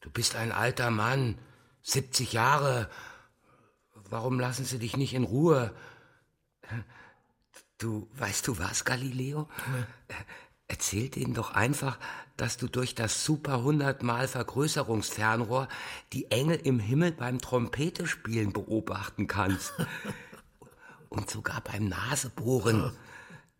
du 0.00 0.10
bist 0.10 0.36
ein 0.36 0.52
alter 0.52 0.90
Mann. 0.90 1.38
70 1.82 2.32
Jahre. 2.32 2.90
Warum 4.10 4.38
lassen 4.38 4.64
sie 4.64 4.78
dich 4.78 4.96
nicht 4.96 5.14
in 5.14 5.24
Ruhe? 5.24 5.74
Du, 7.78 8.08
weißt 8.14 8.46
du 8.46 8.58
was, 8.58 8.84
Galileo? 8.84 9.48
Erzähl 10.68 11.08
denen 11.08 11.32
doch 11.32 11.52
einfach, 11.52 11.98
dass 12.36 12.58
du 12.58 12.68
durch 12.68 12.94
das 12.94 13.24
super 13.24 13.62
hundertmal 13.62 14.28
Vergrößerungsfernrohr 14.28 15.66
die 16.12 16.30
Engel 16.30 16.60
im 16.62 16.78
Himmel 16.78 17.12
beim 17.12 17.40
Trompetespielen 17.40 18.52
beobachten 18.52 19.26
kannst. 19.26 19.72
Und 21.08 21.30
sogar 21.30 21.62
beim 21.62 21.88
Nasebohren. 21.88 22.92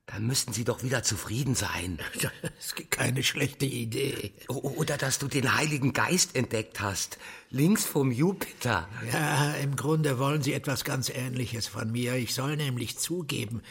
Dann 0.05 0.27
müssten 0.27 0.53
sie 0.53 0.65
doch 0.65 0.83
wieder 0.83 1.03
zufrieden 1.03 1.55
sein. 1.55 1.99
Das 2.21 2.33
ist 2.59 2.91
keine 2.91 3.23
schlechte 3.23 3.67
Idee. 3.67 4.33
Oder 4.49 4.97
dass 4.97 5.19
du 5.19 5.29
den 5.29 5.55
Heiligen 5.55 5.93
Geist 5.93 6.35
entdeckt 6.35 6.81
hast, 6.81 7.19
links 7.51 7.85
vom 7.85 8.11
Jupiter. 8.11 8.89
Ja, 9.13 9.53
im 9.55 9.77
Grunde 9.77 10.19
wollen 10.19 10.43
sie 10.43 10.55
etwas 10.55 10.85
ganz 10.85 11.11
Ähnliches 11.11 11.67
von 11.67 11.93
mir. 11.93 12.15
Ich 12.15 12.35
soll 12.35 12.57
nämlich 12.57 12.99
zugeben, 12.99 13.63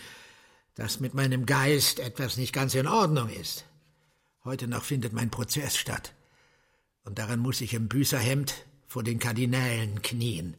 dass 0.77 0.99
mit 0.99 1.15
meinem 1.15 1.47
Geist 1.47 1.99
etwas 1.99 2.37
nicht 2.37 2.53
ganz 2.53 2.75
in 2.75 2.87
Ordnung 2.87 3.29
ist. 3.29 3.65
Heute 4.43 4.67
noch 4.67 4.83
findet 4.83 5.11
mein 5.11 5.31
Prozess 5.31 5.75
statt. 5.75 6.13
Und 7.03 7.17
daran 7.17 7.39
muss 7.39 7.61
ich 7.61 7.73
im 7.73 7.87
Büßerhemd 7.87 8.53
vor 8.87 9.03
den 9.03 9.17
Kardinälen 9.17 10.03
knien. 10.03 10.55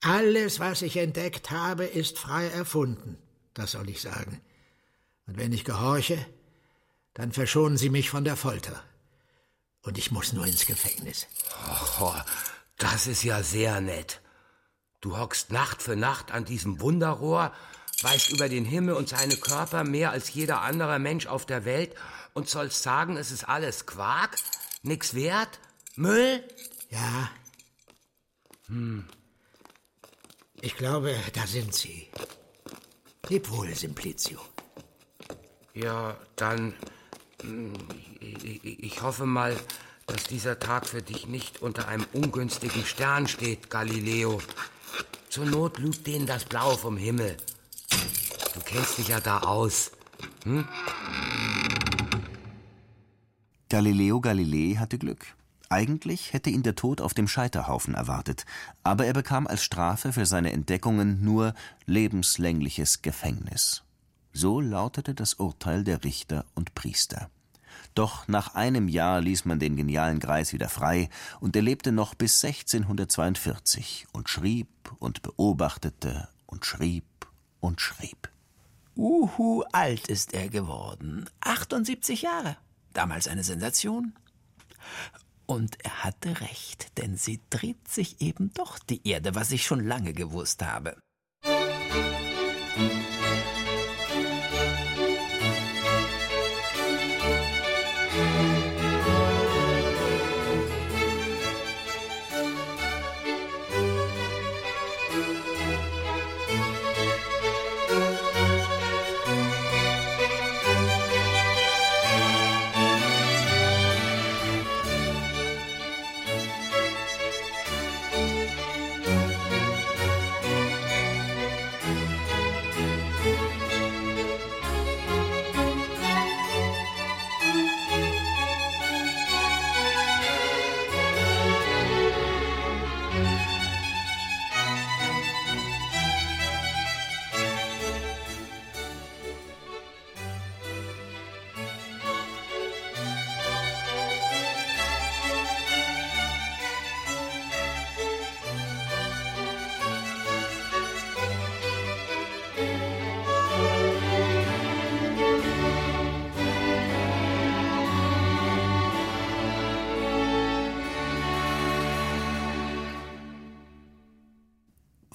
Alles, 0.00 0.58
was 0.58 0.82
ich 0.82 0.96
entdeckt 0.96 1.52
habe, 1.52 1.84
ist 1.84 2.18
frei 2.18 2.46
erfunden, 2.48 3.16
das 3.54 3.72
soll 3.72 3.88
ich 3.88 4.00
sagen. 4.00 4.40
Und 5.28 5.36
wenn 5.36 5.52
ich 5.52 5.64
gehorche, 5.64 6.26
dann 7.14 7.30
verschonen 7.30 7.78
Sie 7.78 7.90
mich 7.90 8.10
von 8.10 8.24
der 8.24 8.36
Folter. 8.36 8.82
Und 9.82 9.98
ich 9.98 10.10
muss 10.10 10.32
nur 10.32 10.46
ins 10.46 10.66
Gefängnis. 10.66 11.28
Oh, 12.00 12.14
das 12.76 13.06
ist 13.06 13.22
ja 13.22 13.44
sehr 13.44 13.80
nett. 13.80 14.20
Du 15.00 15.16
hockst 15.16 15.52
Nacht 15.52 15.80
für 15.80 15.94
Nacht 15.94 16.32
an 16.32 16.44
diesem 16.44 16.80
Wunderrohr, 16.80 17.52
weißt 18.02 18.30
über 18.30 18.48
den 18.48 18.64
Himmel 18.64 18.94
und 18.94 19.08
seine 19.08 19.36
Körper 19.36 19.84
mehr 19.84 20.10
als 20.10 20.32
jeder 20.32 20.60
andere 20.62 20.98
Mensch 20.98 21.26
auf 21.26 21.46
der 21.46 21.64
Welt 21.64 21.94
und 22.34 22.48
sollst 22.48 22.82
sagen, 22.82 23.16
es 23.16 23.30
ist 23.30 23.48
alles 23.48 23.86
Quark, 23.86 24.36
nix 24.82 25.14
wert, 25.14 25.60
Müll? 25.96 26.42
Ja. 26.90 27.30
Hm. 28.66 29.04
Ich 30.60 30.76
glaube, 30.76 31.14
da 31.34 31.46
sind 31.46 31.74
Sie. 31.74 32.08
Leb 33.28 33.50
wohl, 33.50 33.74
Simplicio. 33.74 34.40
Ja, 35.74 36.16
dann. 36.36 36.74
Ich 38.20 39.02
hoffe 39.02 39.26
mal, 39.26 39.56
dass 40.06 40.24
dieser 40.24 40.58
Tag 40.58 40.86
für 40.86 41.02
dich 41.02 41.26
nicht 41.26 41.62
unter 41.62 41.88
einem 41.88 42.06
ungünstigen 42.12 42.84
Stern 42.84 43.26
steht, 43.26 43.70
Galileo. 43.70 44.40
Zur 45.28 45.46
Not 45.46 45.78
lügt 45.78 46.06
denen 46.06 46.26
das 46.26 46.44
Blau 46.44 46.76
vom 46.76 46.96
Himmel. 46.96 47.36
Du 48.54 48.60
kennst 48.64 48.98
dich 48.98 49.08
ja 49.08 49.20
da 49.20 49.38
aus. 49.40 49.92
Hm? 50.44 50.66
Galileo 53.68 54.20
Galilei 54.20 54.76
hatte 54.76 54.98
Glück. 54.98 55.26
Eigentlich 55.68 56.34
hätte 56.34 56.50
ihn 56.50 56.62
der 56.62 56.74
Tod 56.74 57.00
auf 57.00 57.14
dem 57.14 57.26
Scheiterhaufen 57.26 57.94
erwartet, 57.94 58.44
aber 58.82 59.06
er 59.06 59.14
bekam 59.14 59.46
als 59.46 59.64
Strafe 59.64 60.12
für 60.12 60.26
seine 60.26 60.52
Entdeckungen 60.52 61.24
nur 61.24 61.54
lebenslängliches 61.86 63.00
Gefängnis. 63.00 63.82
So 64.34 64.60
lautete 64.60 65.14
das 65.14 65.34
Urteil 65.34 65.84
der 65.84 66.04
Richter 66.04 66.44
und 66.54 66.74
Priester. 66.74 67.30
Doch 67.94 68.28
nach 68.28 68.54
einem 68.54 68.88
Jahr 68.88 69.22
ließ 69.22 69.46
man 69.46 69.58
den 69.58 69.76
genialen 69.76 70.20
Greis 70.20 70.52
wieder 70.52 70.68
frei 70.68 71.08
und 71.40 71.56
er 71.56 71.62
lebte 71.62 71.92
noch 71.92 72.14
bis 72.14 72.44
1642 72.44 74.06
und 74.12 74.28
schrieb 74.28 74.68
und 74.98 75.22
beobachtete 75.22 76.28
und 76.46 76.66
schrieb 76.66 77.04
und 77.62 77.80
schrieb. 77.80 78.28
Uhu, 78.94 79.62
alt 79.72 80.08
ist 80.08 80.34
er 80.34 80.50
geworden. 80.50 81.30
78 81.40 82.20
Jahre. 82.22 82.58
Damals 82.92 83.26
eine 83.26 83.44
Sensation. 83.44 84.12
Und 85.46 85.82
er 85.82 86.04
hatte 86.04 86.40
recht, 86.42 86.98
denn 86.98 87.16
sie 87.16 87.40
dreht 87.48 87.88
sich 87.88 88.20
eben 88.20 88.52
doch 88.52 88.78
die 88.78 89.06
Erde, 89.08 89.34
was 89.34 89.50
ich 89.50 89.64
schon 89.64 89.86
lange 89.86 90.12
gewusst 90.12 90.62
habe. 90.62 90.96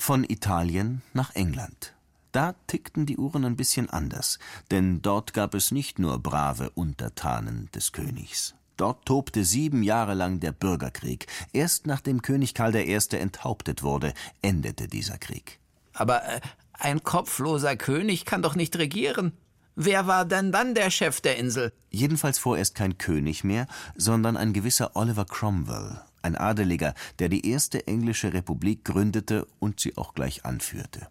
Von 0.08 0.24
Italien 0.24 1.02
nach 1.12 1.36
England. 1.36 1.94
Da 2.32 2.56
tickten 2.68 3.06
die 3.06 3.18
Uhren 3.18 3.44
ein 3.44 3.58
bisschen 3.58 3.90
anders, 3.90 4.40
denn 4.72 5.02
dort 5.02 5.34
gab 5.34 5.54
es 5.54 5.72
nicht 5.72 6.00
nur 6.00 6.18
brave 6.20 6.70
Untertanen 6.70 7.70
des 7.76 7.92
Königs. 7.92 8.56
Dort 8.78 9.06
tobte 9.06 9.44
sieben 9.44 9.84
Jahre 9.84 10.14
lang 10.14 10.40
der 10.40 10.54
Bürgerkrieg. 10.54 11.28
Erst 11.52 11.88
nachdem 11.88 12.22
König 12.22 12.54
Karl 12.54 12.74
I. 12.78 12.98
enthauptet 13.18 13.84
wurde, 13.84 14.14
endete 14.42 14.88
dieser 14.88 15.18
Krieg. 15.18 15.60
Aber 15.92 16.24
äh, 16.24 16.40
ein 16.72 17.04
kopfloser 17.04 17.76
König 17.76 18.24
kann 18.24 18.42
doch 18.42 18.56
nicht 18.56 18.78
regieren. 18.78 19.34
Wer 19.76 20.08
war 20.08 20.24
denn 20.24 20.54
dann 20.54 20.74
der 20.74 20.90
Chef 20.90 21.20
der 21.20 21.36
Insel? 21.36 21.74
Jedenfalls 21.90 22.40
vorerst 22.40 22.76
kein 22.76 22.98
König 22.98 23.44
mehr, 23.44 23.68
sondern 23.98 24.38
ein 24.38 24.54
gewisser 24.54 24.96
Oliver 24.96 25.26
Cromwell, 25.26 26.00
ein 26.28 26.36
Adeliger, 26.36 26.94
der 27.20 27.30
die 27.30 27.50
erste 27.50 27.88
englische 27.88 28.34
Republik 28.34 28.86
gründete 28.86 29.48
und 29.60 29.80
sie 29.80 29.98
auch 29.98 30.14
gleich 30.14 30.46
anführte. 30.46 31.08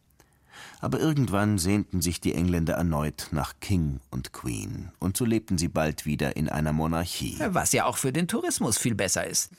Aber 0.80 1.00
irgendwann 1.00 1.58
sehnten 1.58 2.00
sich 2.02 2.20
die 2.20 2.34
Engländer 2.34 2.74
erneut 2.74 3.28
nach 3.32 3.54
King 3.60 4.00
und 4.10 4.32
Queen, 4.32 4.92
und 5.00 5.16
so 5.16 5.24
lebten 5.24 5.58
sie 5.58 5.68
bald 5.68 6.06
wieder 6.06 6.36
in 6.36 6.48
einer 6.48 6.72
Monarchie. 6.72 7.38
Was 7.48 7.72
ja 7.72 7.86
auch 7.86 7.96
für 7.96 8.12
den 8.12 8.28
Tourismus 8.28 8.78
viel 8.78 8.94
besser 8.94 9.26
ist. 9.26 9.50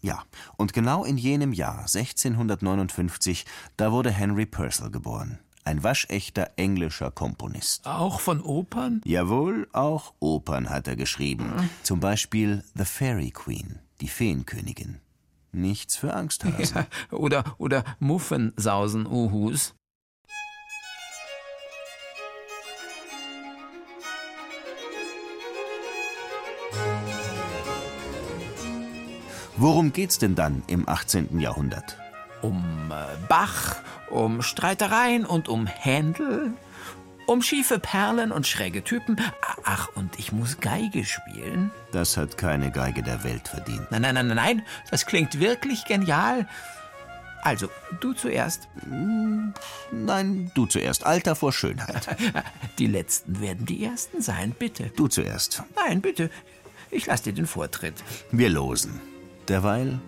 Ja, 0.00 0.22
und 0.56 0.72
genau 0.72 1.04
in 1.04 1.16
jenem 1.16 1.52
Jahr, 1.52 1.80
1659, 1.80 3.46
da 3.76 3.90
wurde 3.90 4.10
Henry 4.10 4.46
Purcell 4.46 4.90
geboren. 4.90 5.38
Ein 5.64 5.82
waschechter 5.82 6.52
englischer 6.56 7.10
Komponist. 7.10 7.84
Auch 7.86 8.20
von 8.20 8.40
Opern? 8.40 9.02
Jawohl, 9.04 9.68
auch 9.72 10.14
Opern 10.18 10.70
hat 10.70 10.88
er 10.88 10.96
geschrieben. 10.96 11.52
Zum 11.82 12.00
Beispiel 12.00 12.64
The 12.74 12.84
Fairy 12.84 13.32
Queen, 13.32 13.78
die 14.00 14.08
Feenkönigin. 14.08 15.00
Nichts 15.52 15.96
für 15.96 16.14
Angsthasen. 16.14 16.86
Ja, 17.10 17.16
oder, 17.16 17.44
oder 17.58 17.84
Muffensausen, 17.98 19.06
Uhus. 19.06 19.74
Worum 29.60 29.92
geht's 29.92 30.18
denn 30.18 30.36
dann 30.36 30.62
im 30.68 30.88
18. 30.88 31.40
Jahrhundert? 31.40 31.98
Um 32.42 32.92
äh, 32.92 33.16
Bach, 33.28 33.82
um 34.08 34.40
Streitereien 34.40 35.26
und 35.26 35.48
um 35.48 35.66
Händel, 35.66 36.52
um 37.28 37.42
schiefe 37.42 37.78
Perlen 37.78 38.32
und 38.32 38.46
schräge 38.46 38.82
Typen. 38.82 39.20
Ach, 39.64 39.88
und 39.94 40.18
ich 40.18 40.32
muss 40.32 40.60
Geige 40.60 41.04
spielen. 41.04 41.70
Das 41.92 42.16
hat 42.16 42.38
keine 42.38 42.72
Geige 42.72 43.02
der 43.02 43.22
Welt 43.22 43.48
verdient. 43.48 43.90
Nein, 43.90 44.02
nein, 44.02 44.14
nein, 44.14 44.28
nein, 44.28 44.62
das 44.90 45.04
klingt 45.04 45.38
wirklich 45.38 45.84
genial. 45.84 46.48
Also, 47.42 47.68
du 48.00 48.14
zuerst. 48.14 48.68
Hm, 48.82 49.52
nein, 49.92 50.50
du 50.54 50.66
zuerst. 50.66 51.04
Alter 51.04 51.36
vor 51.36 51.52
Schönheit. 51.52 52.08
Die 52.78 52.86
Letzten 52.86 53.40
werden 53.40 53.66
die 53.66 53.84
Ersten 53.84 54.22
sein, 54.22 54.54
bitte. 54.58 54.90
Du 54.96 55.06
zuerst. 55.06 55.62
Nein, 55.76 56.00
bitte. 56.00 56.30
Ich 56.90 57.06
lass 57.06 57.22
dir 57.22 57.34
den 57.34 57.46
Vortritt. 57.46 57.94
Wir 58.32 58.48
losen. 58.48 59.00
Derweil 59.46 60.00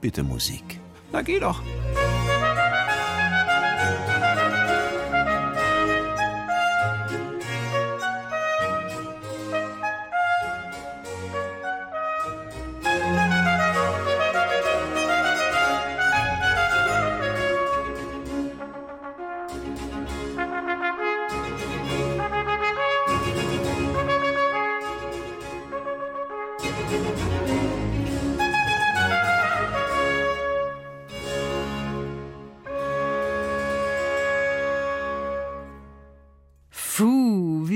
bitte 0.00 0.22
Musik. 0.22 0.78
Na 1.10 1.22
geh 1.22 1.40
doch. 1.40 1.62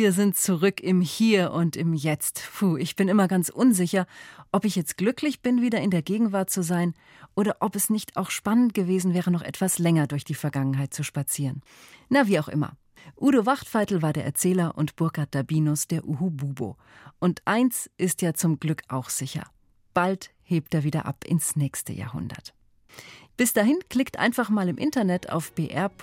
Wir 0.00 0.12
sind 0.12 0.34
zurück 0.34 0.80
im 0.80 1.02
Hier 1.02 1.52
und 1.52 1.76
im 1.76 1.92
Jetzt. 1.92 2.48
Puh, 2.54 2.78
ich 2.78 2.96
bin 2.96 3.08
immer 3.08 3.28
ganz 3.28 3.50
unsicher, 3.50 4.06
ob 4.50 4.64
ich 4.64 4.74
jetzt 4.74 4.96
glücklich 4.96 5.42
bin, 5.42 5.60
wieder 5.60 5.78
in 5.82 5.90
der 5.90 6.00
Gegenwart 6.00 6.48
zu 6.48 6.62
sein, 6.62 6.94
oder 7.34 7.58
ob 7.60 7.76
es 7.76 7.90
nicht 7.90 8.16
auch 8.16 8.30
spannend 8.30 8.72
gewesen 8.72 9.12
wäre, 9.12 9.30
noch 9.30 9.42
etwas 9.42 9.78
länger 9.78 10.06
durch 10.06 10.24
die 10.24 10.32
Vergangenheit 10.32 10.94
zu 10.94 11.02
spazieren. 11.02 11.60
Na, 12.08 12.26
wie 12.28 12.40
auch 12.40 12.48
immer. 12.48 12.78
Udo 13.20 13.44
Wachtfeitel 13.44 14.00
war 14.00 14.14
der 14.14 14.24
Erzähler 14.24 14.74
und 14.78 14.96
Burkhard 14.96 15.34
Dabinus 15.34 15.86
der 15.86 16.08
Uhu 16.08 16.30
Bubo. 16.30 16.78
Und 17.18 17.42
eins 17.44 17.90
ist 17.98 18.22
ja 18.22 18.32
zum 18.32 18.58
Glück 18.58 18.84
auch 18.88 19.10
sicher. 19.10 19.50
Bald 19.92 20.30
hebt 20.42 20.72
er 20.72 20.82
wieder 20.82 21.04
ab 21.04 21.26
ins 21.26 21.56
nächste 21.56 21.92
Jahrhundert. 21.92 22.54
Bis 23.40 23.54
dahin 23.54 23.78
klickt 23.88 24.18
einfach 24.18 24.50
mal 24.50 24.68
im 24.68 24.76
Internet 24.76 25.32
auf 25.32 25.52
br.de-kinder. 25.52 25.94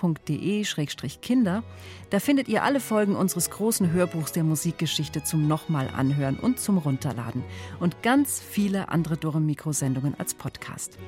Da 2.10 2.18
findet 2.18 2.48
ihr 2.48 2.64
alle 2.64 2.80
Folgen 2.80 3.14
unseres 3.14 3.50
großen 3.50 3.92
Hörbuchs 3.92 4.32
der 4.32 4.42
Musikgeschichte 4.42 5.22
zum 5.22 5.46
nochmal 5.46 5.88
anhören 5.96 6.36
und 6.36 6.58
zum 6.58 6.78
Runterladen 6.78 7.44
und 7.78 8.02
ganz 8.02 8.40
viele 8.40 8.88
andere 8.88 9.16
Dore 9.16 9.40
Mikro 9.40 9.70
Sendungen 9.70 10.16
als 10.18 10.34
Podcast. 10.34 10.98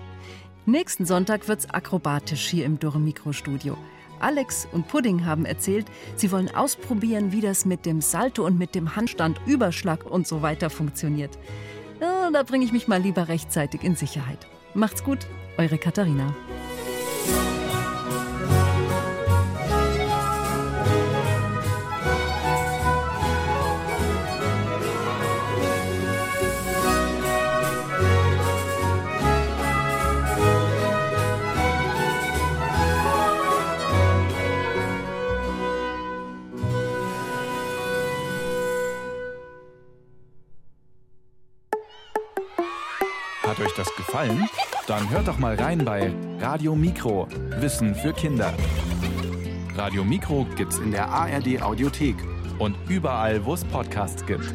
Nächsten 0.66 1.04
Sonntag 1.04 1.48
wird's 1.48 1.68
akrobatisch 1.68 2.46
hier 2.48 2.64
im 2.64 2.78
Dore 2.78 3.00
Mikro 3.00 3.32
Studio. 3.32 3.76
Alex 4.20 4.68
und 4.70 4.86
Pudding 4.86 5.24
haben 5.24 5.46
erzählt, 5.46 5.86
sie 6.14 6.30
wollen 6.30 6.54
ausprobieren, 6.54 7.32
wie 7.32 7.40
das 7.40 7.64
mit 7.64 7.84
dem 7.84 8.00
Salto 8.00 8.46
und 8.46 8.56
mit 8.56 8.76
dem 8.76 8.94
Handstand, 8.94 9.40
Überschlag 9.46 10.08
und 10.08 10.28
so 10.28 10.42
weiter 10.42 10.70
funktioniert. 10.70 11.36
Da 11.98 12.44
bringe 12.44 12.64
ich 12.64 12.70
mich 12.70 12.86
mal 12.86 13.02
lieber 13.02 13.26
rechtzeitig 13.26 13.82
in 13.82 13.96
Sicherheit. 13.96 14.46
Macht's 14.74 15.02
gut, 15.02 15.26
eure 15.62 15.78
Katharina. 15.78 16.49
Gefallen? 44.10 44.48
Dann 44.88 45.08
hört 45.08 45.28
doch 45.28 45.38
mal 45.38 45.54
rein 45.54 45.84
bei 45.84 46.12
Radio 46.40 46.74
Mikro, 46.74 47.28
Wissen 47.60 47.94
für 47.94 48.12
Kinder. 48.12 48.52
Radio 49.76 50.02
Mikro 50.02 50.46
gibt's 50.56 50.78
in 50.78 50.90
der 50.90 51.08
ARD 51.08 51.62
Audiothek 51.62 52.16
und 52.58 52.74
überall, 52.88 53.44
wo 53.44 53.54
es 53.54 53.64
Podcasts 53.64 54.26
gibt. 54.26 54.52